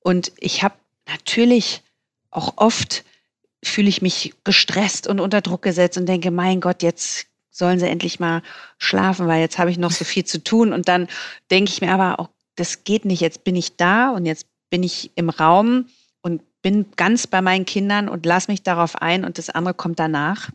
Und 0.00 0.32
ich 0.38 0.62
habe 0.62 0.74
natürlich 1.06 1.82
auch 2.30 2.54
oft 2.56 3.04
fühle 3.62 3.88
ich 3.88 4.00
mich 4.02 4.34
gestresst 4.44 5.06
und 5.06 5.20
unter 5.20 5.42
Druck 5.42 5.62
gesetzt 5.62 5.98
und 5.98 6.08
denke, 6.08 6.30
mein 6.30 6.60
Gott, 6.60 6.82
jetzt 6.82 7.26
sollen 7.60 7.78
sie 7.78 7.88
endlich 7.88 8.18
mal 8.18 8.42
schlafen, 8.78 9.28
weil 9.28 9.40
jetzt 9.40 9.58
habe 9.58 9.70
ich 9.70 9.78
noch 9.78 9.92
so 9.92 10.04
viel 10.04 10.24
zu 10.24 10.42
tun. 10.42 10.72
Und 10.72 10.88
dann 10.88 11.06
denke 11.52 11.70
ich 11.70 11.80
mir 11.80 11.92
aber, 11.92 12.18
auch, 12.18 12.28
das 12.56 12.82
geht 12.82 13.04
nicht. 13.04 13.20
Jetzt 13.20 13.44
bin 13.44 13.54
ich 13.54 13.76
da 13.76 14.10
und 14.10 14.26
jetzt 14.26 14.46
bin 14.70 14.82
ich 14.82 15.12
im 15.14 15.30
Raum 15.30 15.86
und 16.22 16.42
bin 16.62 16.86
ganz 16.96 17.28
bei 17.28 17.40
meinen 17.40 17.66
Kindern 17.66 18.08
und 18.08 18.26
lasse 18.26 18.50
mich 18.50 18.64
darauf 18.64 18.96
ein 18.96 19.24
und 19.24 19.38
das 19.38 19.50
andere 19.50 19.74
kommt 19.74 20.00
danach. 20.00 20.50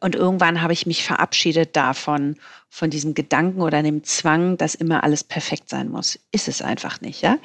Und 0.00 0.16
irgendwann 0.16 0.60
habe 0.60 0.72
ich 0.72 0.86
mich 0.86 1.04
verabschiedet 1.04 1.76
davon, 1.76 2.36
von 2.68 2.90
diesem 2.90 3.14
Gedanken 3.14 3.62
oder 3.62 3.82
dem 3.82 4.02
Zwang, 4.04 4.58
dass 4.58 4.74
immer 4.74 5.04
alles 5.04 5.24
perfekt 5.24 5.70
sein 5.70 5.88
muss. 5.88 6.18
Ist 6.32 6.48
es 6.48 6.60
einfach 6.60 7.00
nicht, 7.00 7.22
ja? 7.22 7.38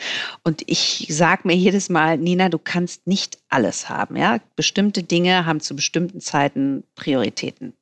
Und 0.44 0.63
ich 0.65 1.06
sage 1.10 1.48
mir 1.48 1.56
jedes 1.56 1.89
Mal, 1.89 2.18
Nina, 2.18 2.50
du 2.50 2.58
kannst 2.58 3.08
nicht 3.08 3.38
alles 3.48 3.88
haben, 3.88 4.18
ja? 4.18 4.39
Bestimmte 4.56 5.04
Dinge 5.04 5.46
haben 5.46 5.62
zu 5.62 5.76
bestimmten 5.76 6.20
Zeiten 6.20 6.84
Prioritäten. 6.96 7.74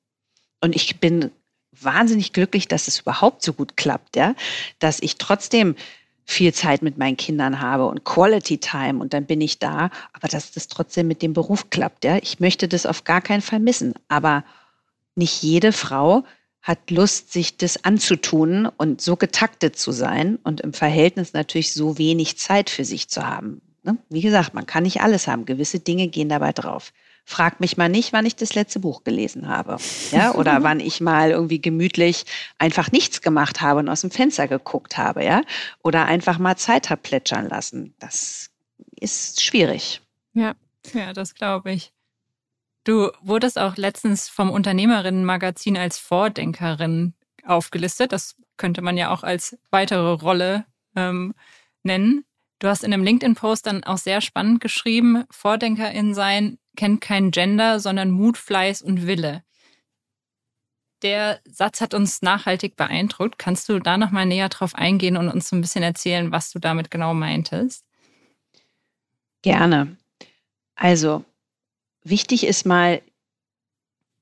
Und 0.61 0.75
ich 0.75 0.99
bin 0.99 1.31
wahnsinnig 1.71 2.33
glücklich, 2.33 2.67
dass 2.67 2.87
es 2.87 3.01
überhaupt 3.01 3.43
so 3.43 3.53
gut 3.53 3.77
klappt, 3.77 4.15
ja, 4.15 4.35
dass 4.79 5.01
ich 5.01 5.17
trotzdem 5.17 5.75
viel 6.25 6.53
Zeit 6.53 6.81
mit 6.81 6.97
meinen 6.97 7.15
Kindern 7.15 7.61
habe 7.61 7.85
und 7.85 8.03
Quality 8.03 8.57
Time 8.57 8.99
und 8.99 9.13
dann 9.13 9.25
bin 9.25 9.39
ich 9.39 9.59
da, 9.59 9.89
aber 10.11 10.27
dass 10.27 10.51
das 10.51 10.67
trotzdem 10.67 11.07
mit 11.07 11.21
dem 11.21 11.33
Beruf 11.33 11.69
klappt, 11.69 12.03
ja. 12.03 12.17
Ich 12.17 12.39
möchte 12.39 12.67
das 12.67 12.85
auf 12.85 13.03
gar 13.03 13.21
keinen 13.21 13.41
Fall 13.41 13.59
missen, 13.59 13.93
aber 14.09 14.43
nicht 15.15 15.41
jede 15.41 15.71
Frau 15.71 16.23
hat 16.61 16.91
Lust, 16.91 17.31
sich 17.31 17.55
das 17.55 17.85
anzutun 17.85 18.65
und 18.65 18.99
so 18.99 19.15
getaktet 19.15 19.77
zu 19.77 19.93
sein 19.93 20.37
und 20.43 20.59
im 20.59 20.73
Verhältnis 20.73 21.31
natürlich 21.31 21.73
so 21.73 21.97
wenig 21.97 22.37
Zeit 22.37 22.69
für 22.69 22.83
sich 22.83 23.07
zu 23.07 23.25
haben. 23.25 23.61
Ne? 23.83 23.97
Wie 24.09 24.21
gesagt, 24.21 24.53
man 24.53 24.65
kann 24.65 24.83
nicht 24.83 24.99
alles 24.99 25.27
haben. 25.27 25.45
Gewisse 25.45 25.79
Dinge 25.79 26.09
gehen 26.09 26.27
dabei 26.27 26.51
drauf. 26.51 26.91
Frag 27.29 27.59
mich 27.59 27.75
mal 27.75 27.89
nicht, 27.89 28.13
wann 28.13 28.25
ich 28.25 28.37
das 28.37 28.55
letzte 28.55 28.79
Buch 28.79 29.03
gelesen 29.03 29.49
habe. 29.49 29.75
Ja, 30.11 30.33
oder 30.33 30.59
wann 30.63 30.79
ich 30.79 31.01
mal 31.01 31.31
irgendwie 31.31 31.59
gemütlich 31.59 32.23
einfach 32.57 32.89
nichts 32.93 33.21
gemacht 33.21 33.59
habe 33.59 33.81
und 33.81 33.89
aus 33.89 33.99
dem 33.99 34.11
Fenster 34.11 34.47
geguckt 34.47 34.97
habe, 34.97 35.25
ja. 35.25 35.41
Oder 35.83 36.05
einfach 36.05 36.39
mal 36.39 36.55
Zeit 36.55 36.89
habe 36.89 37.01
plätschern 37.01 37.49
lassen. 37.49 37.93
Das 37.99 38.49
ist 38.95 39.43
schwierig. 39.43 39.99
Ja, 40.35 40.55
ja, 40.93 41.11
das 41.11 41.35
glaube 41.35 41.73
ich. 41.73 41.91
Du 42.85 43.11
wurdest 43.21 43.59
auch 43.59 43.75
letztens 43.75 44.29
vom 44.29 44.49
Unternehmerinnenmagazin 44.49 45.75
als 45.75 45.97
Vordenkerin 45.97 47.13
aufgelistet. 47.43 48.13
Das 48.13 48.37
könnte 48.55 48.81
man 48.81 48.95
ja 48.95 49.11
auch 49.11 49.23
als 49.23 49.57
weitere 49.69 50.13
Rolle 50.13 50.63
ähm, 50.95 51.33
nennen. 51.83 52.23
Du 52.59 52.69
hast 52.69 52.85
in 52.85 52.93
einem 52.93 53.03
LinkedIn-Post 53.03 53.67
dann 53.67 53.83
auch 53.83 53.97
sehr 53.97 54.21
spannend 54.21 54.61
geschrieben, 54.61 55.25
Vordenkerin 55.29 56.13
sein 56.13 56.57
kennt 56.77 57.01
kein 57.01 57.31
Gender, 57.31 57.81
sondern 57.81 58.11
Mut, 58.11 58.37
Fleiß 58.37 58.81
und 58.81 59.05
Wille. 59.05 59.43
Der 61.01 61.41
Satz 61.45 61.81
hat 61.81 61.93
uns 61.93 62.21
nachhaltig 62.21 62.75
beeindruckt. 62.75 63.37
Kannst 63.37 63.67
du 63.69 63.79
da 63.79 63.97
noch 63.97 64.11
mal 64.11 64.25
näher 64.25 64.49
drauf 64.49 64.73
eingehen 64.73 65.17
und 65.17 65.27
uns 65.27 65.49
so 65.49 65.55
ein 65.55 65.61
bisschen 65.61 65.83
erzählen, 65.83 66.31
was 66.31 66.51
du 66.51 66.59
damit 66.59 66.89
genau 66.89 67.13
meintest? 67.13 67.83
Gerne. 69.41 69.97
Also, 70.75 71.23
wichtig 72.03 72.45
ist 72.45 72.65
mal, 72.65 73.01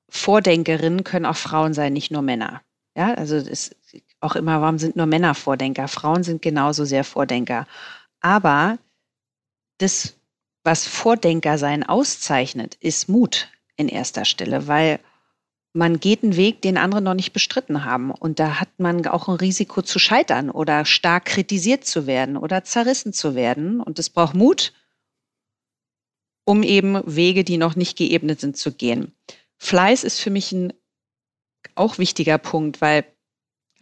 Vordenkerinnen 0.08 1.04
können 1.04 1.26
auch 1.26 1.36
Frauen 1.36 1.74
sein, 1.74 1.92
nicht 1.92 2.10
nur 2.10 2.22
Männer. 2.22 2.62
Ja, 2.94 3.14
also 3.14 3.36
ist 3.36 3.76
auch 4.20 4.36
immer, 4.36 4.60
warum 4.60 4.78
sind 4.78 4.96
nur 4.96 5.06
Männer 5.06 5.34
Vordenker? 5.34 5.88
Frauen 5.88 6.22
sind 6.22 6.42
genauso 6.42 6.84
sehr 6.84 7.04
Vordenker. 7.04 7.66
Aber 8.20 8.78
das 9.78 10.14
was 10.66 10.86
Vordenkersein 10.86 11.84
auszeichnet, 11.84 12.74
ist 12.80 13.08
Mut 13.08 13.48
in 13.76 13.88
erster 13.88 14.24
Stelle, 14.24 14.66
weil 14.66 14.98
man 15.72 16.00
geht 16.00 16.24
einen 16.24 16.36
Weg, 16.36 16.60
den 16.60 16.76
andere 16.76 17.00
noch 17.00 17.14
nicht 17.14 17.32
bestritten 17.32 17.84
haben. 17.84 18.10
Und 18.10 18.40
da 18.40 18.58
hat 18.58 18.70
man 18.78 19.06
auch 19.06 19.28
ein 19.28 19.36
Risiko 19.36 19.82
zu 19.82 19.98
scheitern 19.98 20.50
oder 20.50 20.84
stark 20.84 21.26
kritisiert 21.26 21.84
zu 21.84 22.06
werden 22.06 22.36
oder 22.36 22.64
zerrissen 22.64 23.12
zu 23.12 23.34
werden. 23.34 23.80
Und 23.80 23.98
es 23.98 24.10
braucht 24.10 24.34
Mut, 24.34 24.72
um 26.44 26.62
eben 26.62 27.00
Wege, 27.04 27.44
die 27.44 27.58
noch 27.58 27.76
nicht 27.76 27.96
geebnet 27.96 28.40
sind, 28.40 28.56
zu 28.56 28.72
gehen. 28.72 29.14
Fleiß 29.58 30.02
ist 30.02 30.20
für 30.20 30.30
mich 30.30 30.50
ein 30.52 30.72
auch 31.74 31.98
wichtiger 31.98 32.38
Punkt, 32.38 32.80
weil 32.80 33.04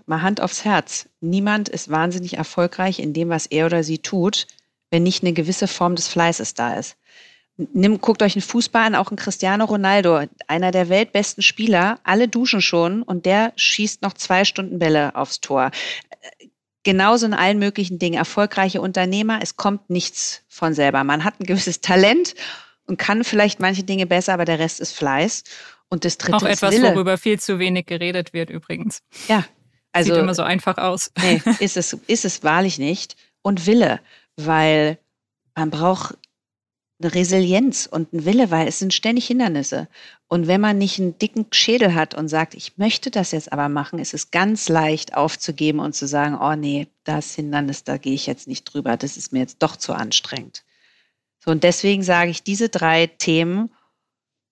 mal 0.05 0.21
Hand 0.21 0.41
aufs 0.41 0.65
Herz. 0.65 1.09
Niemand 1.21 1.69
ist 1.69 1.91
wahnsinnig 1.91 2.37
erfolgreich 2.37 2.99
in 2.99 3.15
dem, 3.15 3.29
was 3.31 3.47
er 3.47 3.67
oder 3.67 3.85
sie 3.85 3.99
tut, 3.99 4.49
wenn 4.95 5.03
nicht 5.03 5.25
eine 5.25 5.33
gewisse 5.33 5.67
Form 5.67 5.97
des 5.97 6.07
Fleißes 6.07 6.55
da 6.55 6.75
ist. 6.75 6.97
Nimm, 7.57 8.01
guckt 8.01 8.23
euch 8.23 8.37
einen 8.37 8.43
Fußball 8.43 8.87
an, 8.87 8.95
auch 8.95 9.11
ein 9.11 9.17
Cristiano 9.17 9.65
Ronaldo, 9.65 10.21
einer 10.47 10.71
der 10.71 10.89
weltbesten 10.89 11.43
Spieler, 11.43 11.99
alle 12.05 12.29
duschen 12.29 12.61
schon 12.61 13.03
und 13.03 13.27
der 13.27 13.53
schießt 13.57 14.03
noch 14.03 14.13
zwei 14.13 14.45
Stunden 14.45 14.79
Bälle 14.79 15.17
aufs 15.17 15.41
Tor. 15.41 15.73
Genauso 16.85 17.27
in 17.27 17.35
allen 17.35 17.59
möglichen 17.59 17.99
Dingen. 17.99 18.17
Erfolgreiche 18.17 18.81
Unternehmer, 18.81 19.41
es 19.43 19.57
kommt 19.57 19.91
nichts 19.91 20.45
von 20.47 20.75
selber. 20.75 21.03
Man 21.03 21.25
hat 21.25 21.41
ein 21.41 21.47
gewisses 21.47 21.81
Talent 21.81 22.37
und 22.87 22.97
kann 22.97 23.25
vielleicht 23.25 23.59
manche 23.59 23.83
Dinge 23.83 24.07
besser, 24.07 24.35
aber 24.35 24.45
der 24.45 24.61
Rest 24.61 24.79
ist 24.79 24.93
Fleiß. 24.93 25.43
Und 25.89 26.05
das 26.05 26.19
dritte 26.19 26.37
Auch 26.37 26.43
etwas, 26.45 26.73
Wille. 26.73 26.95
worüber 26.95 27.19
viel 27.19 27.41
zu 27.41 27.59
wenig 27.59 27.87
geredet 27.87 28.33
wird 28.33 28.49
übrigens. 28.49 29.03
Ja, 29.27 29.45
also. 29.91 30.15
Sieht 30.15 30.23
immer 30.23 30.35
so 30.37 30.45
einfach 30.45 30.79
aus. 30.79 31.11
Nee, 31.21 31.43
ist 31.59 31.77
es, 31.77 31.95
ist 32.07 32.25
es 32.25 32.45
wahrlich 32.45 32.79
nicht. 32.79 33.17
Und 33.43 33.67
Wille 33.67 33.99
weil 34.37 34.99
man 35.55 35.71
braucht 35.71 36.17
eine 37.01 37.15
Resilienz 37.15 37.87
und 37.91 38.13
einen 38.13 38.25
Wille, 38.25 38.51
weil 38.51 38.69
es 38.69 38.79
sind 38.79 38.95
ständig 38.95 39.27
Hindernisse. 39.27 39.89
Und 40.29 40.47
wenn 40.47 40.61
man 40.61 40.79
nicht 40.79 40.99
einen 40.99 41.19
dicken 41.19 41.47
Schädel 41.53 41.95
hat 41.95 42.15
und 42.15 42.29
sagt, 42.29 42.55
ich 42.55 42.79
möchte 42.79 43.11
das 43.11 43.33
jetzt 43.33 43.53
aber 43.53 43.69
machen, 43.69 43.99
ist 43.99 44.15
es 44.15 44.31
ganz 44.31 44.69
leicht 44.69 45.15
aufzugeben 45.15 45.81
und 45.81 45.95
zu 45.95 46.07
sagen, 46.07 46.39
oh 46.41 46.55
nee, 46.55 46.87
das 47.03 47.35
Hindernis, 47.35 47.85
da 47.85 47.97
gehe 47.97 48.15
ich 48.15 48.27
jetzt 48.27 48.47
nicht 48.47 48.65
drüber, 48.65 48.97
das 48.97 49.17
ist 49.17 49.33
mir 49.33 49.41
jetzt 49.41 49.63
doch 49.63 49.77
zu 49.77 49.93
anstrengend. 49.93 50.65
So, 51.45 51.51
und 51.51 51.63
deswegen 51.65 52.03
sage 52.03 52.31
ich, 52.31 52.43
diese 52.43 52.69
drei 52.69 53.07
Themen, 53.07 53.71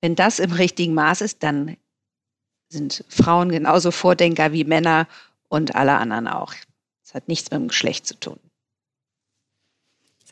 wenn 0.01 0.15
das 0.17 0.41
im 0.41 0.53
richtigen 0.53 0.95
Maß 0.95 1.21
ist, 1.21 1.43
dann 1.43 1.77
sind 2.69 3.05
Frauen 3.09 3.51
genauso 3.51 3.93
Vordenker 3.93 4.53
wie 4.53 4.65
Männer 4.65 5.07
und 5.49 5.75
alle 5.75 5.95
anderen 5.95 6.27
auch. 6.27 6.55
Das 7.03 7.15
hat 7.15 7.29
nichts 7.29 7.51
mit 7.51 7.61
dem 7.61 7.69
Geschlecht 7.69 8.07
zu 8.07 8.19
tun. 8.19 8.39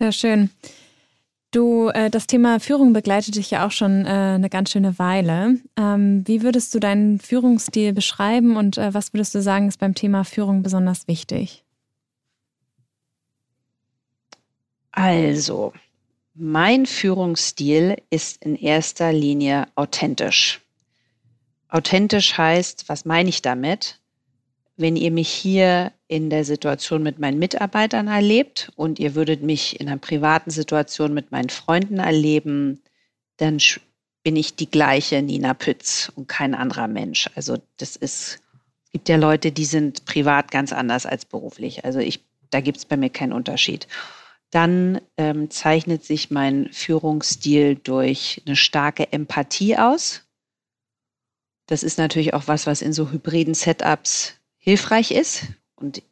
Sehr 0.00 0.12
schön. 0.12 0.50
Du, 1.50 1.88
äh, 1.88 2.08
das 2.08 2.26
Thema 2.26 2.58
Führung 2.58 2.94
begleitet 2.94 3.34
dich 3.34 3.50
ja 3.50 3.66
auch 3.66 3.70
schon 3.70 4.06
äh, 4.06 4.08
eine 4.08 4.48
ganz 4.48 4.70
schöne 4.70 4.98
Weile. 4.98 5.58
Ähm, 5.76 6.26
wie 6.26 6.40
würdest 6.40 6.74
du 6.74 6.78
deinen 6.78 7.18
Führungsstil 7.18 7.92
beschreiben 7.92 8.56
und 8.56 8.78
äh, 8.78 8.94
was 8.94 9.12
würdest 9.12 9.34
du 9.34 9.42
sagen, 9.42 9.68
ist 9.68 9.78
beim 9.78 9.94
Thema 9.94 10.24
Führung 10.24 10.62
besonders 10.62 11.06
wichtig? 11.06 11.64
Also, 14.92 15.74
mein 16.34 16.86
Führungsstil 16.86 17.96
ist 18.08 18.42
in 18.42 18.56
erster 18.56 19.12
Linie 19.12 19.68
authentisch. 19.74 20.62
Authentisch 21.68 22.38
heißt, 22.38 22.88
was 22.88 23.04
meine 23.04 23.28
ich 23.28 23.42
damit? 23.42 23.99
Wenn 24.80 24.96
ihr 24.96 25.10
mich 25.10 25.28
hier 25.28 25.92
in 26.08 26.30
der 26.30 26.44
Situation 26.44 27.02
mit 27.02 27.18
meinen 27.18 27.38
Mitarbeitern 27.38 28.08
erlebt 28.08 28.72
und 28.76 28.98
ihr 28.98 29.14
würdet 29.14 29.42
mich 29.42 29.78
in 29.78 29.88
einer 29.88 29.98
privaten 29.98 30.50
Situation 30.50 31.14
mit 31.14 31.30
meinen 31.30 31.50
Freunden 31.50 31.98
erleben, 31.98 32.80
dann 33.36 33.58
bin 34.22 34.36
ich 34.36 34.56
die 34.56 34.70
gleiche 34.70 35.22
Nina 35.22 35.54
Pütz 35.54 36.10
und 36.14 36.28
kein 36.28 36.54
anderer 36.54 36.88
Mensch. 36.88 37.28
Also 37.34 37.58
das 37.76 37.96
ist, 37.96 38.40
es 38.84 38.90
gibt 38.92 39.08
ja 39.08 39.16
Leute, 39.16 39.52
die 39.52 39.64
sind 39.64 40.04
privat 40.04 40.50
ganz 40.50 40.72
anders 40.72 41.06
als 41.06 41.24
beruflich. 41.24 41.84
Also 41.84 42.00
ich 42.00 42.20
da 42.50 42.60
gibt 42.60 42.78
es 42.78 42.84
bei 42.84 42.96
mir 42.96 43.10
keinen 43.10 43.32
Unterschied. 43.32 43.86
Dann 44.50 45.00
ähm, 45.16 45.50
zeichnet 45.50 46.04
sich 46.04 46.30
mein 46.30 46.72
Führungsstil 46.72 47.76
durch 47.76 48.42
eine 48.44 48.56
starke 48.56 49.12
Empathie 49.12 49.76
aus. 49.76 50.22
Das 51.66 51.84
ist 51.84 51.98
natürlich 51.98 52.34
auch 52.34 52.48
was, 52.48 52.66
was 52.66 52.82
in 52.82 52.92
so 52.92 53.10
hybriden 53.12 53.54
Setups 53.54 54.39
hilfreich 54.60 55.10
ist 55.10 55.46
und 55.74 56.02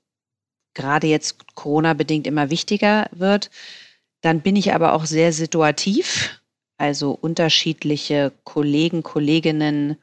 gerade 0.75 1.07
jetzt 1.07 1.55
Corona-bedingt 1.55 2.27
immer 2.27 2.51
wichtiger 2.51 3.09
wird. 3.13 3.51
Dann 4.21 4.41
bin 4.41 4.57
ich 4.57 4.75
aber 4.75 4.95
auch 4.95 5.05
sehr 5.05 5.33
situativ, 5.33 6.41
also 6.77 7.13
unterschiedliche 7.13 8.33
Kollegen, 8.45 9.03
Kolleginnen, 9.03 9.97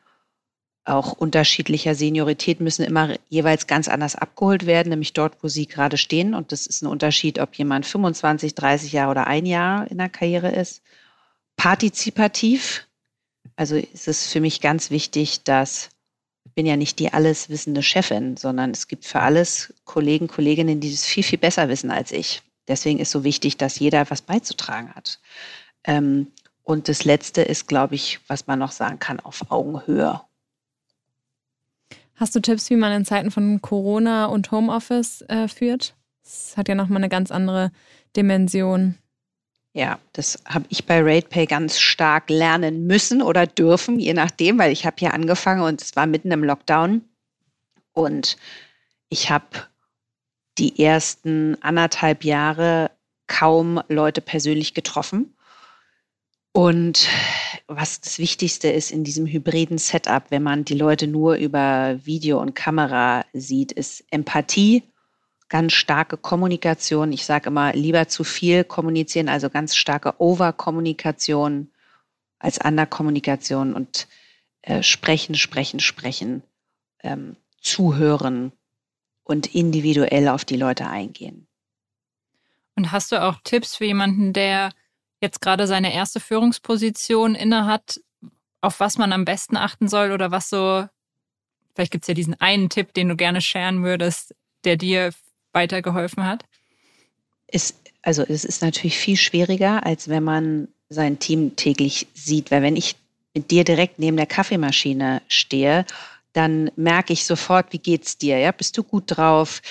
auch 0.85 1.13
unterschiedlicher 1.13 1.95
Seniorität 1.95 2.59
müssen 2.61 2.85
immer 2.85 3.15
jeweils 3.27 3.65
ganz 3.65 3.87
anders 3.87 4.15
abgeholt 4.15 4.67
werden, 4.67 4.89
nämlich 4.89 5.13
dort, 5.13 5.43
wo 5.43 5.47
sie 5.47 5.65
gerade 5.65 5.97
stehen. 5.97 6.35
Und 6.35 6.51
das 6.51 6.67
ist 6.67 6.83
ein 6.83 6.87
Unterschied, 6.87 7.39
ob 7.39 7.55
jemand 7.55 7.87
25, 7.87 8.53
30 8.53 8.91
Jahre 8.91 9.11
oder 9.11 9.27
ein 9.27 9.47
Jahr 9.47 9.89
in 9.89 9.97
der 9.97 10.09
Karriere 10.09 10.51
ist. 10.51 10.83
Partizipativ, 11.57 12.87
also 13.55 13.75
ist 13.75 14.07
es 14.07 14.31
für 14.31 14.41
mich 14.41 14.61
ganz 14.61 14.91
wichtig, 14.91 15.43
dass 15.43 15.89
bin 16.55 16.65
ja 16.65 16.77
nicht 16.77 16.99
die 16.99 17.13
alles 17.13 17.49
wissende 17.49 17.83
Chefin, 17.83 18.37
sondern 18.37 18.71
es 18.71 18.87
gibt 18.87 19.05
für 19.05 19.19
alles 19.19 19.73
Kollegen, 19.83 20.27
Kolleginnen, 20.27 20.79
die 20.79 20.91
es 20.91 21.05
viel, 21.05 21.23
viel 21.23 21.37
besser 21.37 21.69
wissen 21.69 21.91
als 21.91 22.11
ich. 22.11 22.41
Deswegen 22.67 22.99
ist 22.99 23.11
so 23.11 23.23
wichtig, 23.23 23.57
dass 23.57 23.77
jeder 23.77 24.09
was 24.09 24.21
beizutragen 24.21 24.93
hat. 24.95 25.19
Ähm, 25.83 26.27
und 26.63 26.87
das 26.87 27.05
Letzte 27.05 27.41
ist, 27.41 27.67
glaube 27.67 27.95
ich, 27.95 28.19
was 28.27 28.47
man 28.47 28.57
noch 28.57 28.71
sagen 28.71 28.97
kann, 28.97 29.19
auf 29.19 29.51
Augenhöhe. 29.51 30.21
Hast 32.15 32.33
du 32.33 32.39
Tipps, 32.39 32.69
wie 32.69 32.77
man 32.77 32.93
in 32.93 33.05
Zeiten 33.05 33.29
von 33.29 33.61
Corona 33.61 34.25
und 34.25 34.49
Homeoffice 34.51 35.21
äh, 35.27 35.47
führt? 35.47 35.93
Das 36.23 36.55
hat 36.57 36.69
ja 36.69 36.75
nochmal 36.75 36.97
eine 36.97 37.09
ganz 37.09 37.29
andere 37.29 37.71
Dimension. 38.15 38.95
Ja, 39.75 39.99
das 40.13 40.41
habe 40.45 40.65
ich 40.69 40.85
bei 40.85 41.01
RatePay 41.01 41.47
ganz 41.47 41.81
stark 41.81 42.29
lernen 42.29 42.87
müssen 42.87 43.21
oder 43.21 43.45
dürfen, 43.45 43.99
je 43.99 44.13
nachdem, 44.13 44.57
weil 44.57 44.71
ich 44.71 44.85
habe 44.85 44.95
hier 44.99 45.13
angefangen 45.13 45.63
und 45.63 45.81
es 45.81 45.97
war 45.97 46.05
mitten 46.05 46.31
im 46.31 46.45
Lockdown. 46.45 47.01
Und 47.91 48.37
ich 49.09 49.29
habe 49.29 49.45
die 50.57 50.81
ersten 50.81 51.61
anderthalb 51.61 52.23
Jahre 52.23 52.89
kaum 53.27 53.81
Leute 53.89 54.21
persönlich 54.21 54.75
getroffen. 54.75 55.35
Und 56.53 57.09
was 57.67 57.99
das 57.99 58.17
Wichtigste 58.17 58.69
ist 58.69 58.91
in 58.91 59.03
diesem 59.03 59.25
hybriden 59.25 59.77
Setup, 59.77 60.23
wenn 60.29 60.43
man 60.43 60.63
die 60.63 60.75
Leute 60.75 61.05
nur 61.05 61.35
über 61.35 61.99
Video 62.05 62.39
und 62.39 62.55
Kamera 62.55 63.25
sieht, 63.33 63.73
ist 63.73 64.05
Empathie 64.09 64.83
ganz 65.55 65.71
starke 65.71 66.17
Kommunikation. 66.17 67.13
Ich 67.13 67.25
sage 67.25 67.47
immer, 67.47 67.71
lieber 67.71 68.09
zu 68.09 68.25
viel 68.25 68.65
kommunizieren, 68.65 69.29
also 69.29 69.49
ganz 69.49 69.77
starke 69.77 70.19
Overkommunikation 70.19 71.71
als 72.39 72.57
Underkommunikation 72.57 73.73
und 73.73 74.09
äh, 74.63 74.83
sprechen, 74.83 75.35
sprechen, 75.35 75.79
sprechen, 75.79 76.43
ähm, 77.03 77.37
zuhören 77.61 78.51
und 79.23 79.55
individuell 79.55 80.27
auf 80.27 80.43
die 80.43 80.57
Leute 80.57 80.87
eingehen. 80.87 81.47
Und 82.75 82.91
hast 82.91 83.13
du 83.13 83.23
auch 83.23 83.39
Tipps 83.45 83.77
für 83.77 83.85
jemanden, 83.85 84.33
der 84.33 84.73
jetzt 85.21 85.39
gerade 85.39 85.67
seine 85.67 85.93
erste 85.93 86.19
Führungsposition 86.19 87.33
innehat, 87.33 88.01
auf 88.59 88.81
was 88.81 88.97
man 88.97 89.13
am 89.13 89.23
besten 89.23 89.55
achten 89.55 89.87
soll 89.87 90.11
oder 90.11 90.31
was 90.31 90.49
so, 90.49 90.85
vielleicht 91.75 91.93
gibt 91.93 92.03
es 92.03 92.09
ja 92.09 92.13
diesen 92.13 92.33
einen 92.41 92.69
Tipp, 92.69 92.93
den 92.93 93.07
du 93.07 93.15
gerne 93.15 93.39
scheren 93.39 93.85
würdest, 93.85 94.35
der 94.65 94.75
dir 94.75 95.13
weitergeholfen 95.55 96.25
hat? 96.25 96.43
Ist, 97.47 97.77
also 98.01 98.23
es 98.23 98.45
ist 98.45 98.61
natürlich 98.61 98.97
viel 98.97 99.17
schwieriger, 99.17 99.85
als 99.85 100.09
wenn 100.09 100.23
man 100.23 100.67
sein 100.89 101.19
Team 101.19 101.55
täglich 101.55 102.07
sieht. 102.13 102.51
Weil 102.51 102.61
wenn 102.61 102.75
ich 102.75 102.95
mit 103.33 103.49
dir 103.51 103.63
direkt 103.63 103.99
neben 103.99 104.17
der 104.17 104.27
Kaffeemaschine 104.27 105.21
stehe, 105.27 105.85
dann 106.33 106.69
merke 106.75 107.13
ich 107.13 107.25
sofort, 107.25 107.71
wie 107.71 107.79
geht's 107.79 108.17
dir? 108.17 108.37
Ja, 108.37 108.51
bist 108.51 108.77
du 108.77 108.83
gut 108.83 109.05
drauf? 109.07 109.61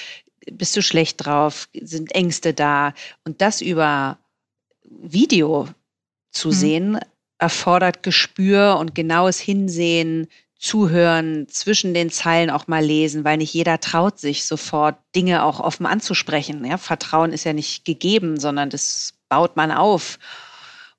Bist 0.51 0.77
du 0.77 0.83
schlecht 0.83 1.25
drauf? 1.25 1.69
Sind 1.75 2.15
Ängste 2.15 2.55
da? 2.55 2.95
Und 3.25 3.41
das 3.41 3.61
über 3.61 4.19
Video 4.83 5.69
zu 6.31 6.49
mhm. 6.49 6.53
sehen, 6.53 6.99
erfordert 7.39 8.03
Gespür 8.03 8.77
und 8.79 8.95
genaues 8.95 9.39
Hinsehen, 9.39 10.29
zuhören, 10.65 11.47
zwischen 11.49 11.93
den 11.93 12.09
Zeilen 12.09 12.49
auch 12.49 12.69
mal 12.69 12.83
lesen, 12.83 13.23
weil 13.23 13.37
nicht 13.37 13.53
jeder 13.53 13.81
traut 13.81 14.19
sich 14.19 14.47
sofort 14.47 14.97
Dinge 15.15 15.45
auch 15.45 15.61
offen 15.61 15.85
anzusprechen. 15.85 16.65
Ja, 16.65 16.79
Vertrauen 16.79 17.35
ist 17.35 17.45
ja 17.45 17.53
nicht 17.53 17.85
gegeben, 17.85 18.41
sondern 18.41 18.71
das 18.71 19.13
baut 19.29 19.57
man 19.57 19.71
auf. 19.71 20.19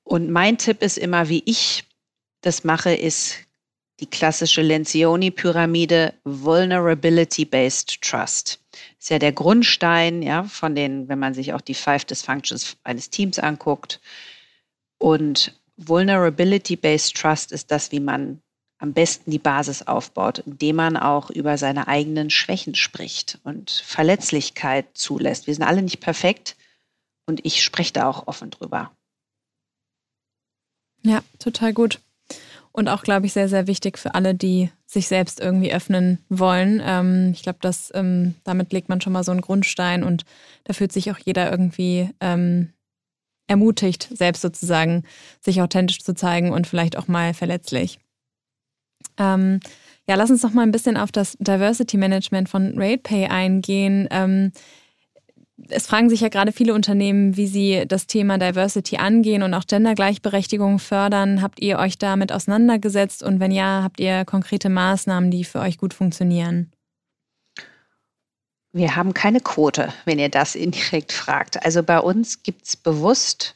Und 0.03 0.29
mein 0.29 0.59
Tipp 0.59 0.83
ist 0.83 0.99
immer, 0.99 1.29
wie 1.29 1.41
ich 1.47 1.83
das 2.41 2.63
mache, 2.63 2.93
ist 2.93 3.37
die 3.99 4.05
klassische 4.05 4.61
Lencioni-Pyramide 4.61 6.13
Vulnerability-Based 6.25 8.03
Trust. 8.03 8.59
Ist 8.99 9.09
ja 9.09 9.17
der 9.17 9.31
Grundstein, 9.31 10.21
ja, 10.21 10.43
von 10.43 10.75
den, 10.75 11.09
wenn 11.09 11.17
man 11.17 11.33
sich 11.33 11.53
auch 11.53 11.61
die 11.61 11.73
Five 11.73 12.05
Dysfunctions 12.05 12.77
eines 12.83 13.09
Teams 13.09 13.39
anguckt. 13.39 13.99
Und 14.99 15.59
Vulnerability-Based 15.77 17.15
Trust 17.15 17.51
ist 17.51 17.71
das, 17.71 17.91
wie 17.91 17.99
man 17.99 18.41
am 18.85 18.93
besten 18.93 19.31
die 19.31 19.39
Basis 19.39 19.81
aufbaut, 19.81 20.43
indem 20.45 20.75
man 20.75 20.95
auch 20.95 21.31
über 21.31 21.57
seine 21.57 21.87
eigenen 21.87 22.29
Schwächen 22.29 22.75
spricht 22.75 23.39
und 23.43 23.71
Verletzlichkeit 23.71 24.85
zulässt. 24.93 25.47
Wir 25.47 25.55
sind 25.55 25.63
alle 25.63 25.81
nicht 25.81 26.01
perfekt 26.01 26.55
und 27.25 27.43
ich 27.43 27.63
spreche 27.63 27.93
da 27.93 28.07
auch 28.07 28.27
offen 28.27 28.51
drüber. 28.51 28.91
Ja, 31.01 31.23
total 31.39 31.73
gut. 31.73 31.99
Und 32.71 32.87
auch, 32.87 33.01
glaube 33.01 33.25
ich, 33.25 33.33
sehr, 33.33 33.49
sehr 33.49 33.65
wichtig 33.65 33.97
für 33.97 34.13
alle, 34.13 34.35
die 34.35 34.69
sich 34.85 35.07
selbst 35.07 35.39
irgendwie 35.39 35.73
öffnen 35.73 36.19
wollen. 36.29 36.79
Ähm, 36.85 37.31
ich 37.33 37.41
glaube, 37.41 37.59
dass 37.61 37.91
ähm, 37.95 38.35
damit 38.43 38.71
legt 38.71 38.89
man 38.89 39.01
schon 39.01 39.13
mal 39.13 39.23
so 39.23 39.31
einen 39.31 39.41
Grundstein 39.41 40.03
und 40.03 40.25
da 40.65 40.73
fühlt 40.73 40.91
sich 40.91 41.09
auch 41.09 41.17
jeder 41.17 41.49
irgendwie 41.49 42.11
ähm, 42.19 42.71
ermutigt, 43.47 44.09
selbst 44.11 44.41
sozusagen 44.41 45.05
sich 45.41 45.61
authentisch 45.61 46.03
zu 46.03 46.13
zeigen 46.13 46.51
und 46.51 46.67
vielleicht 46.67 46.97
auch 46.97 47.07
mal 47.07 47.33
verletzlich. 47.33 47.99
Ähm, 49.17 49.59
ja, 50.07 50.15
lass 50.15 50.29
uns 50.29 50.43
noch 50.43 50.53
mal 50.53 50.63
ein 50.63 50.71
bisschen 50.71 50.97
auf 50.97 51.11
das 51.11 51.35
Diversity 51.39 51.97
Management 51.97 52.49
von 52.49 52.77
RatePay 52.77 53.27
eingehen. 53.27 54.07
Ähm, 54.11 54.51
es 55.69 55.87
fragen 55.87 56.09
sich 56.09 56.19
ja 56.19 56.29
gerade 56.29 56.51
viele 56.51 56.73
Unternehmen, 56.73 57.37
wie 57.37 57.47
sie 57.47 57.85
das 57.87 58.07
Thema 58.07 58.37
Diversity 58.37 58.97
angehen 58.97 59.41
und 59.41 59.53
auch 59.53 59.65
Gendergleichberechtigung 59.65 60.79
fördern. 60.79 61.41
Habt 61.41 61.61
ihr 61.61 61.79
euch 61.79 61.97
damit 61.97 62.31
auseinandergesetzt 62.31 63.23
und 63.23 63.39
wenn 63.39 63.51
ja, 63.51 63.81
habt 63.83 63.99
ihr 63.99 64.25
konkrete 64.25 64.69
Maßnahmen, 64.69 65.31
die 65.31 65.43
für 65.43 65.59
euch 65.59 65.77
gut 65.77 65.93
funktionieren? 65.93 66.71
Wir 68.73 68.97
haben 68.97 69.13
keine 69.13 69.39
Quote, 69.39 69.93
wenn 70.03 70.19
ihr 70.19 70.29
das 70.29 70.53
indirekt 70.53 71.13
fragt. 71.13 71.63
Also 71.65 71.81
bei 71.81 71.99
uns 71.99 72.43
gibt 72.43 72.67
es 72.67 72.75
bewusst 72.75 73.55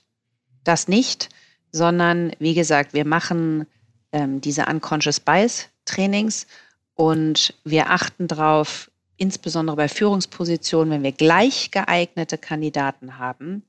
das 0.64 0.88
nicht, 0.88 1.28
sondern 1.74 2.32
wie 2.40 2.54
gesagt, 2.54 2.94
wir 2.94 3.06
machen 3.06 3.66
ähm, 4.12 4.42
diese 4.42 4.66
Unconscious 4.66 5.20
Bias 5.20 5.70
Trainings 5.86 6.48
und 6.96 7.54
wir 7.64 7.90
achten 7.90 8.28
darauf, 8.28 8.92
insbesondere 9.18 9.76
bei 9.76 9.88
Führungspositionen, 9.88 10.92
wenn 10.92 11.04
wir 11.04 11.12
gleich 11.12 11.72
geeignete 11.72 12.38
Kandidaten 12.38 13.18
haben, 13.18 13.64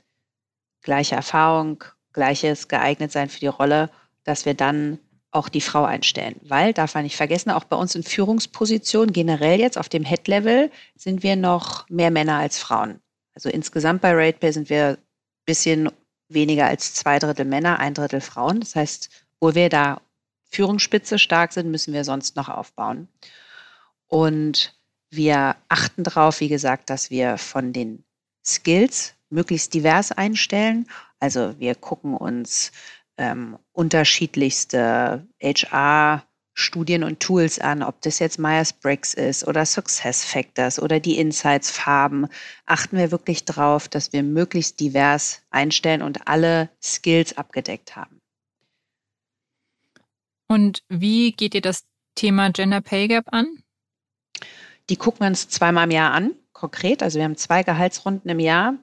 gleiche 0.83 1.17
Erfahrung, 1.17 1.85
gleiches 2.13 2.69
geeignet 2.69 3.13
sein 3.13 3.29
für 3.29 3.41
die 3.41 3.47
Rolle, 3.47 3.91
dass 4.25 4.47
wir 4.47 4.55
dann 4.55 4.99
auch 5.33 5.49
die 5.49 5.61
Frau 5.61 5.85
einstellen. 5.85 6.37
Weil, 6.43 6.73
darf 6.73 6.95
man 6.95 7.05
nicht 7.05 7.17
vergessen, 7.17 7.51
auch 7.51 7.65
bei 7.65 7.77
uns 7.77 7.95
in 7.95 8.03
Führungspositionen, 8.03 9.13
generell 9.13 9.61
jetzt 9.61 9.79
auf 9.79 9.89
dem 9.89 10.05
Head-Level, 10.05 10.71
sind 10.97 11.23
wir 11.23 11.37
noch 11.37 11.89
mehr 11.89 12.11
Männer 12.11 12.39
als 12.39 12.59
Frauen. 12.59 13.01
Also 13.35 13.49
insgesamt 13.49 14.03
bei 14.03 14.13
RatePay 14.13 14.53
sind 14.53 14.71
wir 14.71 14.89
ein 14.89 14.99
bisschen 15.47 15.91
weniger 16.29 16.67
als 16.67 16.95
zwei 16.95 17.19
Drittel 17.19 17.45
Männer, 17.45 17.79
ein 17.79 17.95
Drittel 17.95 18.21
Frauen. 18.21 18.61
Das 18.61 18.75
heißt, 18.75 19.09
wo 19.41 19.55
wir 19.55 19.69
da 19.69 20.01
Führungsspitze 20.51 21.19
stark 21.19 21.53
sind, 21.53 21.71
müssen 21.71 21.95
wir 21.95 22.05
sonst 22.05 22.37
noch 22.37 22.49
aufbauen. 22.49 23.09
Und 24.09 24.75
wir 25.11 25.57
achten 25.69 26.05
darauf, 26.05 26.41
wie 26.41 26.49
gesagt, 26.49 26.91
dass 26.91 27.11
wir 27.11 27.39
von 27.39 27.73
den 27.73 28.05
Skills 28.45 29.15
möglichst 29.29 29.75
divers 29.75 30.13
einstellen. 30.13 30.89
Also 31.21 31.59
wir 31.59 31.75
gucken 31.75 32.17
uns 32.17 32.73
ähm, 33.17 33.59
unterschiedlichste 33.73 35.27
HR-Studien 35.43 37.05
und 37.05 37.21
Tools 37.21 37.59
an, 37.59 37.83
ob 37.83 38.01
das 38.03 38.19
jetzt 38.19 38.39
Myers-Briggs 38.39 39.15
ist 39.15 39.47
oder 39.47 39.67
Success 39.67 40.25
Factors 40.25 40.81
oder 40.81 41.01
die 41.01 41.19
Insights-Farben. 41.19 42.27
Achten 42.67 42.97
wir 42.97 43.11
wirklich 43.11 43.45
darauf, 43.45 43.89
dass 43.89 44.13
wir 44.13 44.23
möglichst 44.23 44.81
divers 44.81 45.43
einstellen 45.51 46.03
und 46.03 46.27
alle 46.27 46.71
Skills 46.83 47.37
abgedeckt 47.37 47.95
haben. 47.95 48.20
Und 50.51 50.83
wie 50.89 51.31
geht 51.31 51.55
ihr 51.55 51.61
das 51.61 51.85
Thema 52.17 52.51
Gender 52.51 52.81
Pay 52.81 53.07
Gap 53.07 53.27
an? 53.31 53.63
Die 54.89 54.97
gucken 54.97 55.21
wir 55.21 55.29
uns 55.29 55.49
zweimal 55.49 55.85
im 55.85 55.93
Jahr 55.93 56.11
an, 56.11 56.35
konkret. 56.53 57.05
Also 57.05 57.19
wir 57.19 57.25
haben 57.25 57.37
zwei 57.37 57.63
Gehaltsrunden 57.63 58.29
im 58.29 58.41
Jahr 58.41 58.75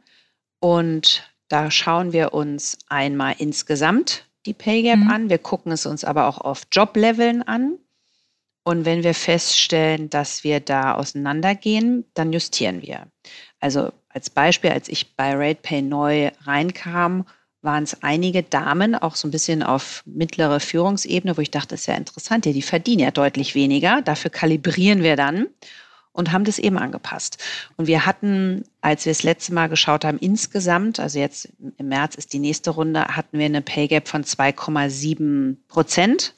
und 0.62 1.30
da 1.50 1.70
schauen 1.70 2.14
wir 2.14 2.34
uns 2.34 2.78
einmal 2.88 3.36
insgesamt 3.38 4.30
die 4.46 4.54
Pay 4.54 4.84
Gap 4.84 5.00
mhm. 5.00 5.10
an. 5.10 5.30
Wir 5.30 5.40
gucken 5.40 5.74
es 5.74 5.86
uns 5.86 6.06
aber 6.06 6.28
auch 6.28 6.38
auf 6.38 6.68
Jobleveln 6.72 7.44
an. 7.44 7.78
Und 8.64 8.86
wenn 8.86 9.04
wir 9.04 9.14
feststellen, 9.14 10.10
dass 10.10 10.46
wir 10.46 10.62
da 10.62 10.96
auseinandergehen, 10.96 12.06
dann 12.14 12.32
justieren 12.32 12.82
wir. 12.82 13.12
Also 13.60 13.92
als 14.08 14.30
Beispiel, 14.30 14.70
als 14.70 14.88
ich 14.88 15.18
bei 15.18 15.34
RatePay 15.34 15.82
neu 15.82 16.32
reinkam, 16.44 17.26
waren 17.68 17.84
es 17.84 18.02
einige 18.02 18.44
Damen, 18.44 18.96
auch 18.96 19.16
so 19.16 19.28
ein 19.28 19.32
bisschen 19.32 19.62
auf 19.62 20.02
mittlere 20.06 20.62
Führungsebene, 20.62 21.36
wo 21.36 21.42
ich 21.42 21.52
dachte, 21.52 21.70
das 21.72 21.82
ist 21.82 21.88
ja 21.88 21.96
interessant, 21.96 22.46
ja, 22.46 22.54
die 22.54 22.62
verdienen 22.62 23.02
ja 23.02 23.12
deutlich 23.12 23.56
weniger. 23.56 24.02
Dafür 24.02 24.32
kalibrieren 24.32 25.04
wir 25.04 25.18
dann 25.18 25.48
und 26.14 26.32
haben 26.32 26.46
das 26.46 26.60
eben 26.60 26.78
angepasst. 26.78 27.44
Und 27.76 27.88
wir 27.88 28.06
hatten, 28.06 28.64
als 28.80 29.06
wir 29.06 29.12
das 29.12 29.24
letzte 29.24 29.54
Mal 29.54 29.68
geschaut 29.68 30.06
haben, 30.06 30.18
insgesamt, 30.18 31.02
also 31.02 31.20
jetzt 31.20 31.50
im 31.78 31.90
März 31.90 32.16
ist 32.16 32.32
die 32.32 32.40
nächste 32.40 32.70
Runde, 32.70 33.04
hatten 33.04 33.38
wir 33.38 33.46
eine 33.46 33.62
Pay 33.62 33.90
Gap 33.90 34.08
von 34.08 34.24
2,7 34.24 35.58
Prozent. 35.68 36.36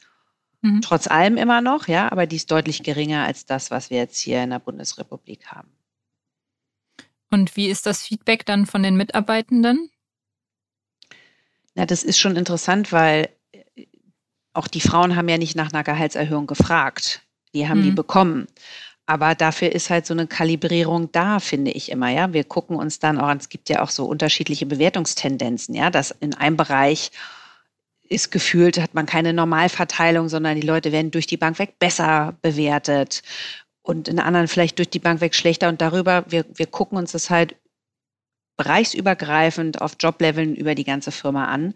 Mhm. 0.63 0.81
Trotz 0.81 1.05
allem 1.05 1.37
immer 1.37 1.61
noch, 1.61 1.87
ja, 1.87 2.11
aber 2.11 2.25
die 2.25 2.37
ist 2.37 2.49
deutlich 2.49 2.81
geringer 2.81 3.25
als 3.25 3.45
das, 3.45 3.69
was 3.69 3.91
wir 3.91 3.99
jetzt 3.99 4.19
hier 4.19 4.43
in 4.43 4.49
der 4.49 4.59
Bundesrepublik 4.59 5.45
haben. 5.45 5.69
Und 7.29 7.55
wie 7.55 7.67
ist 7.67 7.85
das 7.85 8.01
Feedback 8.01 8.47
dann 8.47 8.65
von 8.65 8.81
den 8.81 8.95
Mitarbeitenden? 8.95 9.91
Na, 11.75 11.85
das 11.85 12.03
ist 12.03 12.19
schon 12.19 12.35
interessant, 12.35 12.91
weil 12.91 13.29
äh, 13.51 13.85
auch 14.53 14.67
die 14.67 14.81
Frauen 14.81 15.15
haben 15.15 15.29
ja 15.29 15.37
nicht 15.37 15.55
nach 15.55 15.71
einer 15.71 15.83
Gehaltserhöhung 15.83 16.47
gefragt. 16.47 17.21
Die 17.53 17.67
haben 17.67 17.79
mhm. 17.79 17.83
die 17.83 17.91
bekommen. 17.91 18.47
Aber 19.05 19.33
dafür 19.33 19.71
ist 19.71 19.89
halt 19.89 20.05
so 20.05 20.13
eine 20.13 20.27
Kalibrierung 20.27 21.11
da, 21.11 21.39
finde 21.39 21.71
ich 21.71 21.89
immer. 21.89 22.09
Ja, 22.09 22.31
wir 22.31 22.43
gucken 22.43 22.75
uns 22.75 22.99
dann 22.99 23.17
auch, 23.17 23.33
es 23.35 23.49
gibt 23.49 23.67
ja 23.69 23.81
auch 23.81 23.89
so 23.89 24.05
unterschiedliche 24.05 24.67
Bewertungstendenzen. 24.67 25.73
Ja, 25.73 25.89
dass 25.89 26.11
in 26.11 26.35
einem 26.35 26.57
Bereich 26.57 27.11
ist 28.07 28.31
gefühlt, 28.31 28.79
hat 28.79 28.93
man 28.93 29.07
keine 29.07 29.33
Normalverteilung, 29.33 30.29
sondern 30.29 30.59
die 30.59 30.67
Leute 30.67 30.91
werden 30.91 31.11
durch 31.11 31.27
die 31.27 31.37
Bank 31.37 31.57
weg 31.57 31.79
besser 31.79 32.35
bewertet 32.41 33.23
und 33.81 34.07
in 34.07 34.19
anderen 34.19 34.47
vielleicht 34.47 34.77
durch 34.77 34.89
die 34.89 34.99
Bank 34.99 35.21
weg 35.21 35.33
schlechter. 35.33 35.69
Und 35.69 35.81
darüber, 35.81 36.25
wir, 36.27 36.45
wir 36.53 36.67
gucken 36.67 36.97
uns 36.97 37.11
das 37.11 37.31
halt 37.31 37.55
bereichsübergreifend 38.59 39.81
auf 39.81 39.95
Jobleveln 39.97 40.53
über 40.53 40.75
die 40.75 40.83
ganze 40.83 41.13
Firma 41.13 41.45
an 41.45 41.73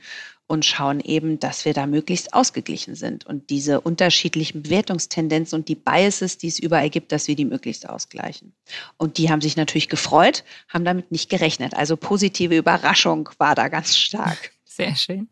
und 0.47 0.65
schauen 0.65 0.99
eben, 0.99 1.39
dass 1.39 1.63
wir 1.63 1.73
da 1.73 1.87
möglichst 1.87 2.33
ausgeglichen 2.33 2.95
sind 2.95 3.25
und 3.25 3.49
diese 3.49 3.79
unterschiedlichen 3.79 4.63
Bewertungstendenzen 4.63 5.57
und 5.57 5.69
die 5.69 5.75
Biases, 5.75 6.37
die 6.37 6.49
es 6.49 6.59
überall 6.59 6.89
gibt, 6.89 7.13
dass 7.13 7.29
wir 7.29 7.37
die 7.37 7.45
möglichst 7.45 7.87
ausgleichen. 7.87 8.51
Und 8.97 9.17
die 9.17 9.29
haben 9.29 9.39
sich 9.39 9.55
natürlich 9.55 9.87
gefreut, 9.87 10.43
haben 10.67 10.83
damit 10.83 11.09
nicht 11.09 11.29
gerechnet. 11.29 11.73
Also 11.73 11.95
positive 11.95 12.57
Überraschung 12.57 13.29
war 13.37 13.55
da 13.55 13.69
ganz 13.69 13.95
stark. 13.95 14.51
Sehr 14.65 14.93
schön. 14.97 15.29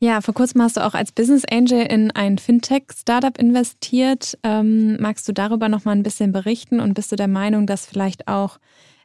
Ja, 0.00 0.20
vor 0.20 0.34
kurzem 0.34 0.62
hast 0.62 0.76
du 0.76 0.84
auch 0.84 0.94
als 0.94 1.12
Business 1.12 1.44
Angel 1.44 1.86
in 1.86 2.10
ein 2.10 2.38
Fintech-Startup 2.38 3.38
investiert. 3.38 4.36
Ähm, 4.42 5.00
magst 5.00 5.28
du 5.28 5.32
darüber 5.32 5.68
noch 5.68 5.84
mal 5.84 5.92
ein 5.92 6.02
bisschen 6.02 6.32
berichten 6.32 6.80
und 6.80 6.94
bist 6.94 7.12
du 7.12 7.16
der 7.16 7.28
Meinung, 7.28 7.68
dass 7.68 7.86
vielleicht 7.86 8.26
auch 8.26 8.58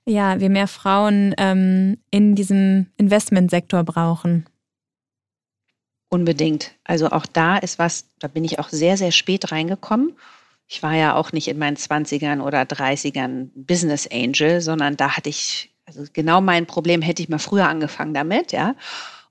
ja, 0.06 0.40
wir 0.40 0.50
mehr 0.50 0.68
Frauen 0.68 1.34
ähm, 1.38 1.98
in 2.12 2.36
diesem 2.36 2.88
Investmentsektor 2.98 3.84
brauchen. 3.84 4.46
Unbedingt. 6.10 6.76
Also 6.84 7.10
auch 7.10 7.26
da 7.26 7.58
ist 7.58 7.80
was, 7.80 8.06
da 8.20 8.28
bin 8.28 8.44
ich 8.44 8.60
auch 8.60 8.70
sehr, 8.70 8.98
sehr 8.98 9.12
spät 9.12 9.52
reingekommen. 9.52 10.16
Ich 10.68 10.84
war 10.84 10.94
ja 10.94 11.16
auch 11.16 11.32
nicht 11.32 11.48
in 11.48 11.58
meinen 11.58 11.78
20ern 11.78 12.42
oder 12.42 12.62
30ern 12.62 13.50
Business 13.56 14.08
Angel, 14.12 14.62
sondern 14.62 14.96
da 14.96 15.18
hatte 15.18 15.30
ich, 15.30 15.74
also 15.86 16.04
genau 16.14 16.42
mein 16.42 16.66
Problem 16.68 17.02
hätte 17.02 17.22
ich 17.22 17.30
mal 17.30 17.40
früher 17.40 17.68
angefangen 17.68 18.14
damit, 18.14 18.52
ja. 18.52 18.76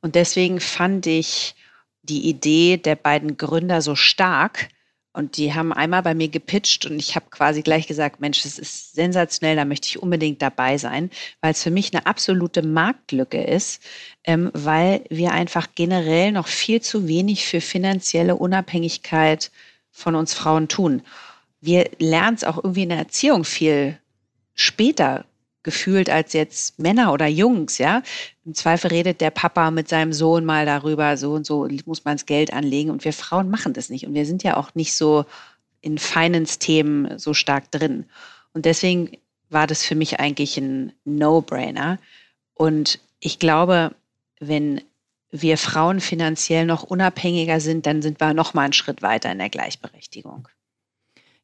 Und 0.00 0.16
deswegen 0.16 0.58
fand 0.58 1.06
ich 1.06 1.54
die 2.02 2.28
Idee 2.28 2.76
der 2.78 2.96
beiden 2.96 3.36
Gründer 3.36 3.80
so 3.80 3.94
stark, 3.94 4.68
und 5.12 5.36
die 5.36 5.52
haben 5.52 5.72
einmal 5.72 6.02
bei 6.02 6.14
mir 6.14 6.28
gepitcht 6.28 6.86
und 6.86 6.98
ich 6.98 7.14
habe 7.14 7.26
quasi 7.30 7.62
gleich 7.62 7.86
gesagt, 7.86 8.20
Mensch, 8.20 8.42
das 8.42 8.58
ist 8.58 8.94
sensationell, 8.94 9.56
da 9.56 9.64
möchte 9.64 9.88
ich 9.88 10.02
unbedingt 10.02 10.40
dabei 10.40 10.78
sein, 10.78 11.10
weil 11.40 11.52
es 11.52 11.62
für 11.62 11.70
mich 11.70 11.92
eine 11.92 12.06
absolute 12.06 12.62
Marktlücke 12.62 13.42
ist, 13.42 13.82
ähm, 14.24 14.50
weil 14.54 15.04
wir 15.10 15.32
einfach 15.32 15.68
generell 15.74 16.32
noch 16.32 16.46
viel 16.46 16.80
zu 16.80 17.08
wenig 17.08 17.44
für 17.44 17.60
finanzielle 17.60 18.36
Unabhängigkeit 18.36 19.50
von 19.90 20.14
uns 20.14 20.32
Frauen 20.32 20.68
tun. 20.68 21.02
Wir 21.60 21.90
lernen 21.98 22.36
es 22.36 22.44
auch 22.44 22.56
irgendwie 22.56 22.84
in 22.84 22.88
der 22.88 22.98
Erziehung 22.98 23.44
viel 23.44 23.98
später 24.54 25.26
gefühlt 25.62 26.10
als 26.10 26.32
jetzt 26.32 26.78
Männer 26.78 27.12
oder 27.12 27.26
Jungs, 27.26 27.78
ja. 27.78 28.02
Im 28.44 28.54
Zweifel 28.54 28.88
redet 28.88 29.20
der 29.20 29.30
Papa 29.30 29.70
mit 29.70 29.88
seinem 29.88 30.12
Sohn 30.12 30.44
mal 30.44 30.66
darüber, 30.66 31.16
so 31.16 31.32
und 31.32 31.46
so 31.46 31.68
muss 31.86 32.04
man 32.04 32.16
das 32.16 32.26
Geld 32.26 32.52
anlegen. 32.52 32.90
Und 32.90 33.04
wir 33.04 33.12
Frauen 33.12 33.50
machen 33.50 33.72
das 33.72 33.88
nicht. 33.88 34.06
Und 34.06 34.14
wir 34.14 34.26
sind 34.26 34.42
ja 34.42 34.56
auch 34.56 34.74
nicht 34.74 34.94
so 34.94 35.24
in 35.80 35.98
Finance-Themen 35.98 37.18
so 37.18 37.34
stark 37.34 37.70
drin. 37.70 38.06
Und 38.52 38.64
deswegen 38.64 39.12
war 39.50 39.66
das 39.66 39.84
für 39.84 39.94
mich 39.94 40.18
eigentlich 40.18 40.56
ein 40.56 40.92
No-Brainer. 41.04 41.98
Und 42.54 42.98
ich 43.20 43.38
glaube, 43.38 43.94
wenn 44.40 44.80
wir 45.30 45.56
Frauen 45.56 46.00
finanziell 46.00 46.66
noch 46.66 46.82
unabhängiger 46.82 47.60
sind, 47.60 47.86
dann 47.86 48.02
sind 48.02 48.20
wir 48.20 48.34
noch 48.34 48.54
mal 48.54 48.62
einen 48.62 48.72
Schritt 48.72 49.02
weiter 49.02 49.32
in 49.32 49.38
der 49.38 49.48
Gleichberechtigung. 49.48 50.48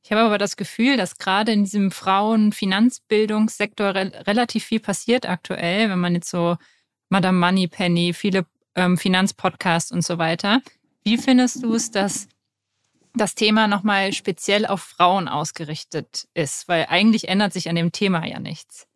Ich 0.02 0.12
habe 0.12 0.22
aber 0.22 0.38
das 0.38 0.56
Gefühl, 0.56 0.96
dass 0.96 1.18
gerade 1.18 1.52
in 1.52 1.64
diesem 1.64 1.90
Frauen-Finanzbildungssektor 1.90 3.94
re 3.94 4.12
relativ 4.26 4.64
viel 4.64 4.80
passiert 4.80 5.28
aktuell, 5.28 5.90
wenn 5.90 5.98
man 5.98 6.14
jetzt 6.14 6.30
so 6.30 6.56
Madame 7.08 7.38
Moneypenny, 7.38 8.14
viele 8.14 8.46
ähm, 8.74 8.96
Finanzpodcasts 8.96 9.92
und 9.92 10.04
so 10.04 10.18
weiter. 10.18 10.60
Wie 11.04 11.18
findest 11.18 11.62
du 11.62 11.74
es, 11.74 11.90
dass 11.90 12.28
das 13.14 13.34
Thema 13.34 13.66
nochmal 13.66 14.12
speziell 14.12 14.66
auf 14.66 14.82
Frauen 14.82 15.28
ausgerichtet 15.28 16.28
ist? 16.34 16.68
Weil 16.68 16.86
eigentlich 16.88 17.28
ändert 17.28 17.52
sich 17.52 17.68
an 17.68 17.76
dem 17.76 17.92
Thema 17.92 18.26
ja 18.26 18.38
nichts. 18.38 18.86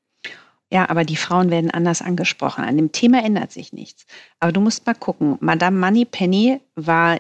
Ja, 0.73 0.89
aber 0.89 1.05
die 1.05 1.17
Frauen 1.17 1.51
werden 1.51 1.71
anders 1.71 2.01
angesprochen. 2.01 2.65
An 2.65 2.79
dem 2.79 2.93
Thema 2.93 3.23
ändert 3.23 3.53
sich 3.53 3.75
nichts. 3.75 4.07
Aber 4.41 4.53
du 4.53 4.61
musst 4.63 4.87
mal 4.87 4.95
gucken. 4.95 5.37
Madame 5.41 5.79
Moneypenny 5.79 6.63
war 6.77 7.19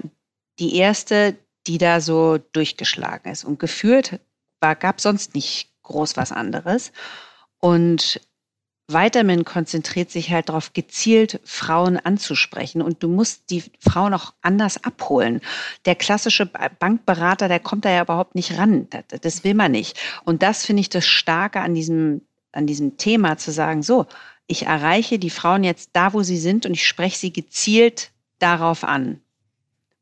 die 0.59 0.77
erste, 0.77 1.37
die 1.67 1.79
da 1.79 2.01
so 2.01 2.39
durchgeschlagen 2.39 3.31
ist. 3.31 3.45
Und 3.45 3.59
geführt 3.59 4.21
gab 4.61 5.01
sonst 5.01 5.35
nicht 5.35 5.71
groß 5.83 6.17
was 6.17 6.33
anderes. 6.33 6.93
Und 7.59 8.21
Vitamin 8.89 9.45
konzentriert 9.45 10.11
sich 10.11 10.31
halt 10.31 10.49
darauf, 10.49 10.73
gezielt 10.73 11.41
Frauen 11.45 11.97
anzusprechen. 11.99 12.83
Und 12.83 13.03
du 13.03 13.09
musst 13.09 13.51
die 13.51 13.65
Frauen 13.81 14.15
auch 14.15 14.35
anders 14.43 14.83
abholen. 14.85 15.41
Der 15.85 15.95
klassische 15.95 16.47
Bankberater, 16.47 17.49
der 17.49 17.61
kommt 17.61 17.85
da 17.85 17.91
ja 17.91 18.03
überhaupt 18.03 18.35
nicht 18.35 18.59
ran. 18.59 18.89
Das, 18.91 19.21
das 19.21 19.45
will 19.45 19.55
man 19.55 19.73
nicht. 19.73 19.99
Und 20.25 20.43
das 20.43 20.67
finde 20.67 20.81
ich 20.81 20.91
das 20.91 21.07
Starke 21.07 21.61
an 21.61 21.75
diesem, 21.75 22.23
an 22.53 22.67
diesem 22.67 22.97
Thema, 22.97 23.39
zu 23.39 23.53
sagen, 23.53 23.83
so, 23.83 24.07
ich 24.47 24.67
erreiche 24.67 25.19
die 25.19 25.31
Frauen 25.31 25.65
jetzt 25.65 25.91
da, 25.95 26.13
wo 26.13 26.23
sie 26.23 26.39
sind 26.39 26.67
und 26.67 26.75
ich 26.75 26.87
spreche 26.87 27.19
sie 27.19 27.33
gezielt 27.33 28.11
darauf 28.39 28.85
an. 28.85 29.21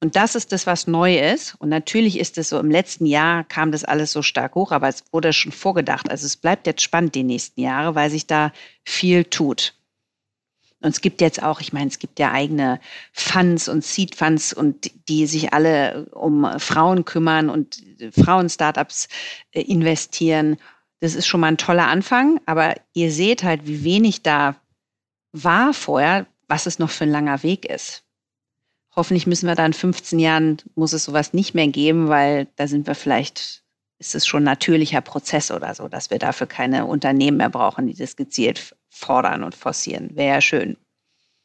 Und 0.02 0.16
das 0.16 0.34
ist 0.34 0.52
das, 0.52 0.66
was 0.66 0.86
neu 0.86 1.18
ist. 1.18 1.54
Und 1.58 1.68
natürlich 1.68 2.18
ist 2.18 2.38
es 2.38 2.48
so, 2.48 2.58
im 2.58 2.70
letzten 2.70 3.04
Jahr 3.04 3.44
kam 3.44 3.70
das 3.70 3.84
alles 3.84 4.12
so 4.12 4.22
stark 4.22 4.54
hoch, 4.54 4.72
aber 4.72 4.88
es 4.88 5.04
wurde 5.12 5.32
schon 5.34 5.52
vorgedacht. 5.52 6.10
Also 6.10 6.24
es 6.24 6.36
bleibt 6.36 6.66
jetzt 6.66 6.82
spannend 6.82 7.14
die 7.14 7.22
nächsten 7.22 7.60
Jahre, 7.60 7.94
weil 7.94 8.10
sich 8.10 8.26
da 8.26 8.52
viel 8.82 9.24
tut. 9.24 9.74
Und 10.82 10.88
es 10.88 11.02
gibt 11.02 11.20
jetzt 11.20 11.42
auch, 11.42 11.60
ich 11.60 11.74
meine, 11.74 11.88
es 11.88 11.98
gibt 11.98 12.18
ja 12.18 12.32
eigene 12.32 12.80
Funds 13.12 13.68
und 13.68 13.84
Seed 13.84 14.14
Funds 14.14 14.54
und 14.54 14.90
die 15.08 15.26
sich 15.26 15.52
alle 15.52 16.06
um 16.12 16.58
Frauen 16.58 17.04
kümmern 17.04 17.50
und 17.50 17.82
Frauen-Startups 18.18 19.08
äh, 19.52 19.60
investieren. 19.60 20.56
Das 21.00 21.14
ist 21.14 21.26
schon 21.26 21.40
mal 21.40 21.48
ein 21.48 21.58
toller 21.58 21.88
Anfang, 21.88 22.40
aber 22.46 22.74
ihr 22.94 23.12
seht 23.12 23.42
halt, 23.42 23.66
wie 23.66 23.84
wenig 23.84 24.22
da 24.22 24.56
war 25.32 25.74
vorher, 25.74 26.26
was 26.48 26.64
es 26.64 26.78
noch 26.78 26.90
für 26.90 27.04
ein 27.04 27.10
langer 27.10 27.42
Weg 27.42 27.66
ist. 27.66 28.02
Hoffentlich 28.96 29.26
müssen 29.26 29.46
wir 29.46 29.54
da 29.54 29.64
in 29.64 29.72
15 29.72 30.18
Jahren, 30.18 30.58
muss 30.74 30.92
es 30.92 31.04
sowas 31.04 31.32
nicht 31.32 31.54
mehr 31.54 31.68
geben, 31.68 32.08
weil 32.08 32.48
da 32.56 32.66
sind 32.66 32.86
wir 32.86 32.94
vielleicht, 32.94 33.62
ist 33.98 34.14
es 34.14 34.26
schon 34.26 34.42
ein 34.42 34.46
natürlicher 34.46 35.00
Prozess 35.00 35.50
oder 35.50 35.74
so, 35.74 35.88
dass 35.88 36.10
wir 36.10 36.18
dafür 36.18 36.46
keine 36.46 36.86
Unternehmen 36.86 37.36
mehr 37.36 37.50
brauchen, 37.50 37.86
die 37.86 37.94
das 37.94 38.16
gezielt 38.16 38.74
fordern 38.88 39.44
und 39.44 39.54
forcieren. 39.54 40.16
Wäre 40.16 40.34
ja 40.34 40.40
schön. 40.40 40.76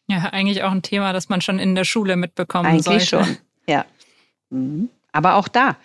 Ja, 0.08 0.30
eigentlich 0.32 0.64
auch 0.64 0.72
ein 0.72 0.82
Thema, 0.82 1.14
das 1.14 1.30
man 1.30 1.41
schon 1.41 1.60
in 1.60 1.76
der 1.76 1.84
Schule 1.84 2.16
mitbekommen 2.16 2.68
eigentlich 2.68 2.86
sollte. 2.86 3.06
schon, 3.06 3.38
ja. 3.68 3.86
Mhm. 4.50 4.89
Aber 5.12 5.36
auch 5.36 5.48
da, 5.48 5.78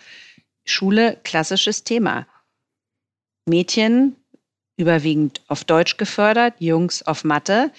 Schule, 0.64 1.18
klassisches 1.24 1.84
Thema. 1.84 2.26
Mädchen 3.46 4.16
überwiegend 4.76 5.42
auf 5.46 5.64
Deutsch 5.64 5.96
gefördert, 5.96 6.54
Jungs 6.58 7.02
auf 7.02 7.24
Mathe 7.24 7.70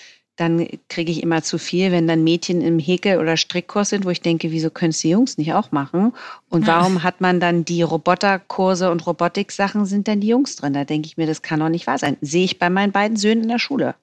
dann 0.41 0.67
kriege 0.89 1.11
ich 1.11 1.21
immer 1.21 1.43
zu 1.43 1.59
viel, 1.59 1.91
wenn 1.91 2.07
dann 2.07 2.23
Mädchen 2.23 2.61
im 2.61 2.79
Häkel- 2.79 3.19
oder 3.19 3.37
Strickkurs 3.37 3.89
sind, 3.89 4.05
wo 4.05 4.09
ich 4.09 4.21
denke, 4.21 4.51
wieso 4.51 4.71
können 4.71 4.89
es 4.89 4.99
die 4.99 5.09
Jungs 5.09 5.37
nicht 5.37 5.53
auch 5.53 5.71
machen? 5.71 6.13
Und 6.49 6.65
warum 6.65 7.03
hat 7.03 7.21
man 7.21 7.39
dann 7.39 7.63
die 7.63 7.83
Roboterkurse 7.83 8.89
und 8.89 9.05
Robotik-Sachen 9.05 9.85
sind 9.85 10.07
dann 10.07 10.19
die 10.19 10.27
Jungs 10.27 10.55
drin? 10.55 10.73
Da 10.73 10.83
denke 10.83 11.05
ich 11.05 11.15
mir, 11.15 11.27
das 11.27 11.43
kann 11.43 11.59
doch 11.59 11.69
nicht 11.69 11.85
wahr 11.85 11.99
sein. 11.99 12.17
Sehe 12.21 12.43
ich 12.43 12.57
bei 12.57 12.71
meinen 12.71 12.91
beiden 12.91 13.17
Söhnen 13.17 13.43
in 13.43 13.49
der 13.49 13.59
Schule. 13.59 13.95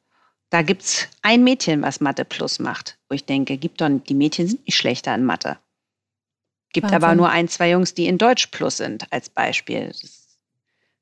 Da 0.50 0.62
gibt 0.62 0.82
es 0.82 1.08
ein 1.22 1.42
Mädchen, 1.42 1.82
was 1.82 2.00
Mathe 2.00 2.24
Plus 2.24 2.60
macht, 2.60 2.98
wo 3.08 3.14
ich 3.14 3.24
denke, 3.24 3.58
gibt 3.58 3.80
doch, 3.80 3.90
die 3.90 4.14
Mädchen 4.14 4.46
sind 4.46 4.64
nicht 4.64 4.76
schlechter 4.76 5.14
in 5.14 5.24
Mathe. 5.24 5.58
Gibt 6.72 6.84
Wahnsinn. 6.84 7.02
aber 7.02 7.14
nur 7.16 7.30
ein, 7.30 7.48
zwei 7.48 7.70
Jungs, 7.70 7.94
die 7.94 8.06
in 8.06 8.16
Deutsch 8.16 8.46
Plus 8.46 8.76
sind, 8.76 9.12
als 9.12 9.28
Beispiel. 9.28 9.88
Das 9.88 10.38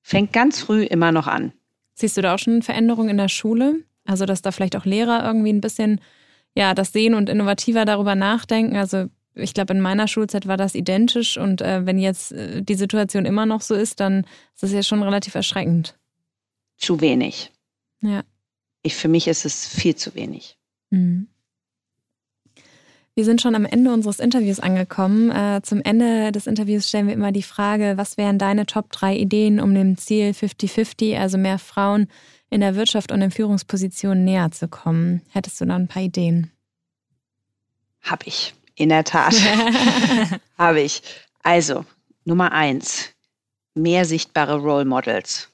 fängt 0.03 0.33
ganz 0.33 0.61
früh 0.61 0.85
immer 0.85 1.13
noch 1.13 1.27
an. 1.27 1.53
Siehst 1.95 2.17
du 2.17 2.23
da 2.23 2.35
auch 2.35 2.39
schon 2.39 2.63
Veränderungen 2.63 3.11
in 3.11 3.19
der 3.19 3.29
Schule? 3.29 3.83
Also, 4.07 4.27
dass 4.27 4.43
da 4.43 4.53
vielleicht 4.53 4.77
auch 4.77 4.85
Lehrer 4.85 5.25
irgendwie 5.25 5.53
ein 5.53 5.61
bisschen, 5.61 6.01
ja, 6.55 6.75
das 6.75 6.93
sehen 6.93 7.15
und 7.15 7.29
innovativer 7.29 7.85
darüber 7.85 8.15
nachdenken. 8.15 8.77
Also, 8.77 9.07
ich 9.35 9.53
glaube, 9.53 9.75
in 9.75 9.81
meiner 9.81 10.09
Schulzeit 10.09 10.47
war 10.47 10.57
das 10.57 10.75
identisch 10.75 11.37
und 11.37 11.61
äh, 11.61 11.85
wenn 11.85 11.99
jetzt 11.99 12.33
äh, 12.33 12.63
die 12.63 12.75
Situation 12.75 13.27
immer 13.27 13.45
noch 13.47 13.61
so 13.61 13.75
ist, 13.75 14.01
dann 14.01 14.25
ist 14.55 14.63
das 14.63 14.73
ja 14.73 14.83
schon 14.83 15.03
relativ 15.03 15.35
erschreckend. 15.35 15.99
Zu 16.79 17.01
wenig. 17.01 17.53
Ja. 18.01 18.23
Ich, 18.83 18.95
für 18.95 19.09
mich 19.09 19.29
ist 19.29 19.45
es 19.45 19.67
viel 19.67 19.95
zu 19.95 20.15
wenig. 20.15 20.57
Mhm. 20.91 21.29
Wir 23.19 23.25
sind 23.25 23.41
schon 23.41 23.55
am 23.55 23.65
Ende 23.65 23.95
unseres 23.95 24.21
Interviews 24.21 24.61
angekommen. 24.61 25.31
Äh, 25.31 25.63
zum 25.63 25.81
Ende 25.81 26.33
des 26.33 26.47
Interviews 26.47 26.87
stellen 26.87 27.07
wir 27.07 27.15
immer 27.15 27.33
die 27.33 27.43
Frage, 27.43 27.95
was 27.97 28.19
wären 28.19 28.39
deine 28.39 28.67
Top 28.67 28.93
3 28.93 29.17
Ideen, 29.17 29.59
um 29.59 29.75
dem 29.75 29.97
Ziel 29.97 30.33
50-50, 30.33 31.19
also 31.19 31.39
mehr 31.39 31.59
Frauen 31.59 32.09
in 32.51 32.61
der 32.61 32.77
Wirtschaft 32.77 33.13
und 33.13 33.23
in 33.23 33.31
Führungspositionen 33.31 34.23
näher 34.23 34.51
zu 34.51 34.69
kommen. 34.69 35.23
Hättest 35.31 35.59
du 35.59 35.65
da 35.65 35.77
ein 35.77 35.89
paar 35.89 36.03
Ideen? 36.03 36.51
Habe 38.03 38.27
ich, 38.27 38.55
in 38.75 38.91
der 38.91 39.05
Tat. 39.05 39.35
Habe 40.59 40.83
ich. 40.83 41.03
Also, 41.43 41.87
Nummer 42.27 42.53
eins, 42.53 43.15
mehr 43.73 44.05
sichtbare 44.05 44.59
Role 44.59 44.85
Models. 44.85 45.49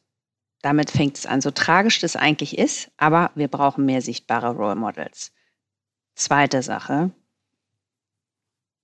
Damit 0.62 0.90
fängt 0.90 1.16
es 1.16 1.26
an, 1.26 1.40
so 1.40 1.52
tragisch 1.52 2.00
das 2.00 2.16
eigentlich 2.16 2.58
ist, 2.58 2.90
aber 2.96 3.30
wir 3.36 3.46
brauchen 3.46 3.84
mehr 3.84 4.02
sichtbare 4.02 4.50
Role 4.50 4.74
Models. 4.74 5.30
Zweite 6.16 6.62
Sache, 6.62 7.12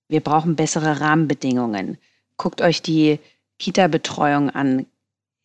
wir 0.09 0.21
brauchen 0.21 0.55
bessere 0.55 0.99
Rahmenbedingungen. 0.99 1.97
Guckt 2.35 2.61
euch 2.61 2.81
die 2.81 3.19
Kita-Betreuung 3.59 4.49
an. 4.49 4.85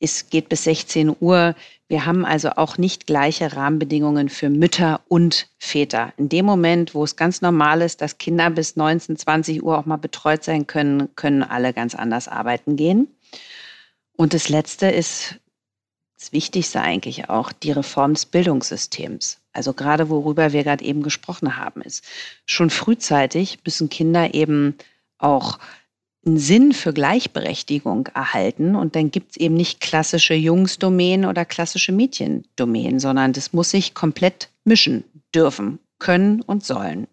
Es 0.01 0.31
geht 0.31 0.49
bis 0.49 0.65
16 0.65 1.15
Uhr. 1.21 1.55
Wir 1.87 2.07
haben 2.07 2.25
also 2.25 2.51
auch 2.53 2.79
nicht 2.79 3.07
gleiche 3.07 3.55
Rahmenbedingungen 3.55 4.29
für 4.29 4.49
Mütter 4.49 5.03
und 5.09 5.49
Väter. 5.59 6.13
In 6.17 6.29
dem 6.29 6.47
Moment, 6.47 6.95
wo 6.95 7.05
es 7.05 7.17
ganz 7.17 7.43
normal 7.43 7.83
ist, 7.83 8.01
dass 8.01 8.19
Kinder 8.19 8.51
bis 8.51 8.77
19, 8.77 9.17
20 9.19 9.63
Uhr 9.63 9.79
auch 9.79 9.87
mal 9.87 9.97
betreut 9.97 10.43
sein 10.43 10.67
können, 10.67 11.15
können 11.15 11.43
alle 11.43 11.73
ganz 11.73 11.95
anders 11.95 12.27
arbeiten 12.27 12.77
gehen. 12.77 13.09
Und 14.17 14.33
das 14.33 14.49
Letzte 14.49 14.87
ist 14.87 15.39
das 16.19 16.33
Wichtigste 16.33 16.81
eigentlich 16.81 17.29
auch, 17.29 17.53
die 17.53 17.73
Reform 17.73 18.15
des 18.15 18.27
Bildungssystems. 18.27 19.44
Also 19.55 19.73
gerade 19.73 20.11
worüber 20.11 20.53
wir 20.53 20.65
gerade 20.65 20.85
eben 20.85 21.03
gesprochen 21.03 21.57
haben, 21.57 21.81
ist 21.83 22.05
schon 22.45 22.71
frühzeitig 22.71 23.59
müssen 23.65 23.89
Kinder 23.89 24.35
eben 24.35 24.75
auch 25.19 25.59
einen 26.27 26.39
Sinn 26.39 26.73
für 26.73 26.93
Gleichberechtigung 26.93 28.09
erhalten. 28.15 28.77
Und 28.77 28.97
dann 28.97 29.11
gibt 29.11 29.33
es 29.33 29.37
eben 29.37 29.55
nicht 29.55 29.81
klassische 29.81 30.35
Jungsdomänen 30.35 31.29
oder 31.29 31.45
klassische 31.45 31.93
Mädchendomänen, 31.93 32.99
sondern 32.99 33.33
das 33.33 33.53
muss 33.53 33.71
sich 33.71 33.95
komplett 33.95 34.49
mischen 34.65 35.05
dürfen, 35.35 35.79
können 35.99 36.43
und 36.43 36.65
sollen. 36.65 37.07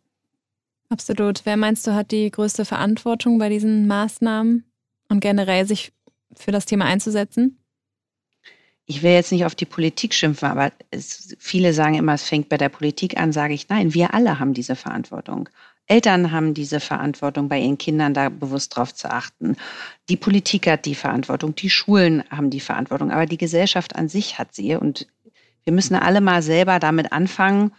Absolut. 0.89 1.41
Wer 1.45 1.57
meinst 1.57 1.87
du, 1.87 1.93
hat 1.93 2.11
die 2.11 2.29
größte 2.29 2.65
Verantwortung 2.65 3.37
bei 3.37 3.49
diesen 3.49 3.87
Maßnahmen 3.87 4.65
und 5.09 5.19
generell 5.19 5.65
sich 5.65 5.93
für 6.35 6.51
das 6.51 6.65
Thema 6.65 6.85
einzusetzen? 6.85 7.60
Ich 8.91 9.03
will 9.03 9.13
jetzt 9.13 9.31
nicht 9.31 9.45
auf 9.45 9.55
die 9.55 9.63
Politik 9.63 10.13
schimpfen, 10.13 10.49
aber 10.49 10.73
es, 10.89 11.33
viele 11.39 11.71
sagen 11.71 11.95
immer, 11.95 12.13
es 12.13 12.27
fängt 12.27 12.49
bei 12.49 12.57
der 12.57 12.67
Politik 12.67 13.17
an, 13.17 13.31
sage 13.31 13.53
ich, 13.53 13.69
nein, 13.69 13.93
wir 13.93 14.13
alle 14.13 14.37
haben 14.37 14.53
diese 14.53 14.75
Verantwortung. 14.75 15.47
Eltern 15.87 16.33
haben 16.33 16.53
diese 16.53 16.81
Verantwortung, 16.81 17.47
bei 17.47 17.57
ihren 17.57 17.77
Kindern 17.77 18.13
da 18.13 18.27
bewusst 18.27 18.75
drauf 18.75 18.93
zu 18.93 19.09
achten. 19.09 19.55
Die 20.09 20.17
Politik 20.17 20.67
hat 20.67 20.83
die 20.83 20.95
Verantwortung, 20.95 21.55
die 21.55 21.69
Schulen 21.69 22.25
haben 22.29 22.49
die 22.49 22.59
Verantwortung, 22.59 23.11
aber 23.11 23.27
die 23.27 23.37
Gesellschaft 23.37 23.95
an 23.95 24.09
sich 24.09 24.37
hat 24.37 24.53
sie. 24.53 24.75
Und 24.75 25.07
wir 25.63 25.71
müssen 25.71 25.95
alle 25.95 26.19
mal 26.19 26.43
selber 26.43 26.79
damit 26.79 27.13
anfangen. 27.13 27.71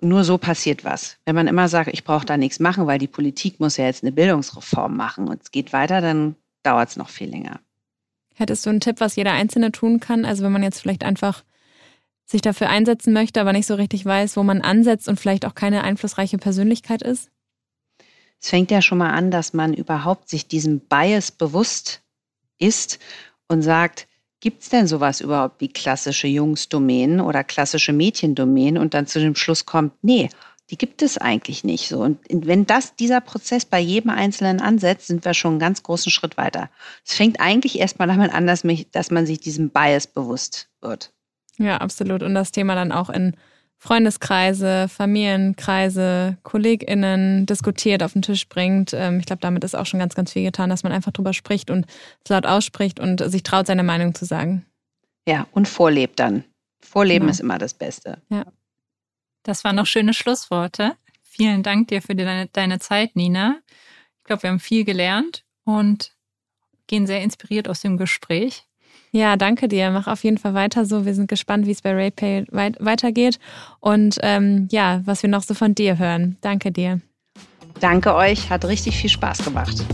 Nur 0.00 0.24
so 0.24 0.38
passiert 0.38 0.84
was. 0.84 1.18
Wenn 1.26 1.34
man 1.34 1.48
immer 1.48 1.68
sagt, 1.68 1.90
ich 1.92 2.04
brauche 2.04 2.24
da 2.24 2.38
nichts 2.38 2.60
machen, 2.60 2.86
weil 2.86 2.98
die 2.98 3.08
Politik 3.08 3.60
muss 3.60 3.76
ja 3.76 3.84
jetzt 3.84 4.02
eine 4.02 4.12
Bildungsreform 4.12 4.96
machen 4.96 5.28
und 5.28 5.42
es 5.42 5.50
geht 5.50 5.74
weiter, 5.74 6.00
dann 6.00 6.34
dauert 6.62 6.88
es 6.88 6.96
noch 6.96 7.10
viel 7.10 7.28
länger. 7.28 7.60
Hättest 8.38 8.64
du 8.64 8.70
einen 8.70 8.78
Tipp, 8.78 9.00
was 9.00 9.16
jeder 9.16 9.32
Einzelne 9.32 9.72
tun 9.72 9.98
kann? 9.98 10.24
Also 10.24 10.44
wenn 10.44 10.52
man 10.52 10.62
jetzt 10.62 10.80
vielleicht 10.80 11.02
einfach 11.02 11.42
sich 12.24 12.40
dafür 12.40 12.68
einsetzen 12.68 13.12
möchte, 13.12 13.40
aber 13.40 13.52
nicht 13.52 13.66
so 13.66 13.74
richtig 13.74 14.04
weiß, 14.04 14.36
wo 14.36 14.44
man 14.44 14.60
ansetzt 14.60 15.08
und 15.08 15.18
vielleicht 15.18 15.44
auch 15.44 15.56
keine 15.56 15.82
einflussreiche 15.82 16.38
Persönlichkeit 16.38 17.02
ist? 17.02 17.30
Es 18.40 18.50
fängt 18.50 18.70
ja 18.70 18.80
schon 18.80 18.98
mal 18.98 19.10
an, 19.10 19.32
dass 19.32 19.54
man 19.54 19.74
überhaupt 19.74 20.28
sich 20.28 20.46
diesem 20.46 20.78
Bias 20.78 21.32
bewusst 21.32 22.02
ist 22.58 23.00
und 23.48 23.62
sagt, 23.62 24.06
gibt 24.38 24.62
es 24.62 24.68
denn 24.68 24.86
sowas 24.86 25.20
überhaupt 25.20 25.60
wie 25.60 25.68
klassische 25.68 26.28
Jungsdomänen 26.28 27.20
oder 27.20 27.42
klassische 27.42 27.92
Mädchendomänen 27.92 28.80
und 28.80 28.94
dann 28.94 29.08
zu 29.08 29.18
dem 29.18 29.34
Schluss 29.34 29.66
kommt, 29.66 29.92
nee, 30.02 30.28
die 30.70 30.76
gibt 30.76 31.02
es 31.02 31.16
eigentlich 31.16 31.64
nicht 31.64 31.88
so. 31.88 32.00
Und 32.00 32.18
wenn 32.30 32.66
das, 32.66 32.94
dieser 32.94 33.20
Prozess 33.20 33.64
bei 33.64 33.80
jedem 33.80 34.10
Einzelnen 34.10 34.60
ansetzt, 34.60 35.06
sind 35.06 35.24
wir 35.24 35.34
schon 35.34 35.52
einen 35.52 35.60
ganz 35.60 35.82
großen 35.82 36.12
Schritt 36.12 36.36
weiter. 36.36 36.68
Es 37.06 37.14
fängt 37.14 37.40
eigentlich 37.40 37.78
erstmal 37.78 38.08
damit 38.08 38.34
an, 38.34 38.46
dass, 38.46 38.64
mich, 38.64 38.90
dass 38.90 39.10
man 39.10 39.24
sich 39.24 39.40
diesem 39.40 39.70
Bias 39.70 40.06
bewusst 40.06 40.68
wird. 40.80 41.12
Ja, 41.56 41.78
absolut. 41.78 42.22
Und 42.22 42.34
das 42.34 42.52
Thema 42.52 42.74
dann 42.74 42.92
auch 42.92 43.08
in 43.08 43.34
Freundeskreise, 43.78 44.88
Familienkreise, 44.88 46.36
KollegInnen 46.42 47.46
diskutiert, 47.46 48.02
auf 48.02 48.12
den 48.12 48.22
Tisch 48.22 48.48
bringt. 48.48 48.92
Ähm, 48.92 49.20
ich 49.20 49.26
glaube, 49.26 49.40
damit 49.40 49.64
ist 49.64 49.76
auch 49.76 49.86
schon 49.86 50.00
ganz, 50.00 50.14
ganz 50.14 50.32
viel 50.32 50.42
getan, 50.42 50.68
dass 50.68 50.82
man 50.82 50.92
einfach 50.92 51.12
drüber 51.12 51.32
spricht 51.32 51.70
und 51.70 51.86
es 52.24 52.28
laut 52.28 52.44
ausspricht 52.44 53.00
und 53.00 53.20
sich 53.30 53.42
traut, 53.42 53.68
seine 53.68 53.84
Meinung 53.84 54.14
zu 54.14 54.24
sagen. 54.24 54.66
Ja, 55.26 55.46
und 55.52 55.68
vorlebt 55.68 56.18
dann. 56.18 56.44
Vorleben 56.80 57.26
genau. 57.26 57.30
ist 57.30 57.40
immer 57.40 57.58
das 57.58 57.74
Beste. 57.74 58.18
Ja. 58.30 58.44
Das 59.42 59.64
waren 59.64 59.76
noch 59.76 59.86
schöne 59.86 60.14
Schlussworte. 60.14 60.96
Vielen 61.22 61.62
Dank 61.62 61.88
dir 61.88 62.02
für 62.02 62.14
deine, 62.14 62.48
deine 62.48 62.78
Zeit, 62.78 63.16
Nina. 63.16 63.58
Ich 64.18 64.24
glaube, 64.24 64.42
wir 64.42 64.50
haben 64.50 64.60
viel 64.60 64.84
gelernt 64.84 65.44
und 65.64 66.12
gehen 66.86 67.06
sehr 67.06 67.22
inspiriert 67.22 67.68
aus 67.68 67.80
dem 67.80 67.96
Gespräch. 67.96 68.64
Ja, 69.10 69.36
danke 69.36 69.68
dir. 69.68 69.90
Mach 69.90 70.06
auf 70.06 70.24
jeden 70.24 70.38
Fall 70.38 70.54
weiter 70.54 70.84
so. 70.84 71.06
Wir 71.06 71.14
sind 71.14 71.28
gespannt, 71.28 71.66
wie 71.66 71.70
es 71.70 71.82
bei 71.82 71.92
RayPay 71.92 72.46
weit 72.50 72.76
weitergeht 72.80 73.38
und 73.80 74.18
ähm, 74.22 74.68
ja, 74.70 75.00
was 75.04 75.22
wir 75.22 75.30
noch 75.30 75.42
so 75.42 75.54
von 75.54 75.74
dir 75.74 75.98
hören. 75.98 76.36
Danke 76.40 76.72
dir. 76.72 77.00
Danke 77.80 78.14
euch, 78.14 78.50
hat 78.50 78.64
richtig 78.64 78.96
viel 78.96 79.10
Spaß 79.10 79.44
gemacht. 79.44 79.84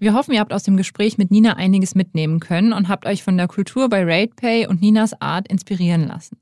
Wir 0.00 0.12
hoffen, 0.12 0.34
ihr 0.34 0.40
habt 0.40 0.52
aus 0.52 0.64
dem 0.64 0.76
Gespräch 0.76 1.16
mit 1.16 1.30
Nina 1.30 1.56
einiges 1.56 1.94
mitnehmen 1.94 2.40
können 2.40 2.72
und 2.72 2.88
habt 2.88 3.06
euch 3.06 3.22
von 3.22 3.36
der 3.36 3.48
Kultur 3.48 3.88
bei 3.88 4.02
RatePay 4.02 4.66
und 4.66 4.82
Ninas 4.82 5.18
Art 5.22 5.48
inspirieren 5.48 6.06
lassen. 6.06 6.36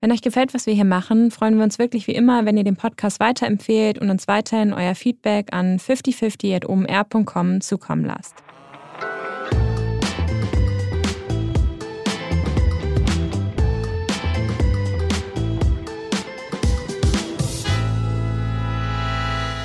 Wenn 0.00 0.12
euch 0.12 0.22
gefällt, 0.22 0.54
was 0.54 0.66
wir 0.66 0.74
hier 0.74 0.84
machen, 0.84 1.32
freuen 1.32 1.56
wir 1.56 1.64
uns 1.64 1.80
wirklich 1.80 2.06
wie 2.06 2.14
immer, 2.14 2.44
wenn 2.44 2.56
ihr 2.56 2.62
den 2.62 2.76
Podcast 2.76 3.18
weiterempfehlt 3.18 3.98
und 3.98 4.10
uns 4.10 4.28
weiterhin 4.28 4.72
euer 4.72 4.94
Feedback 4.94 5.52
an 5.52 5.80
5050.omr.com 5.80 7.60
zukommen 7.60 8.04
lasst. 8.04 8.36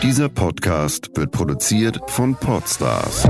Dieser 0.02 0.30
Podcast 0.30 1.16
wird 1.16 1.32
produziert 1.32 2.00
von 2.08 2.36
Podstars 2.36 3.24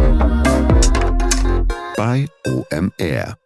bei 1.98 2.28
OMR. 2.48 3.43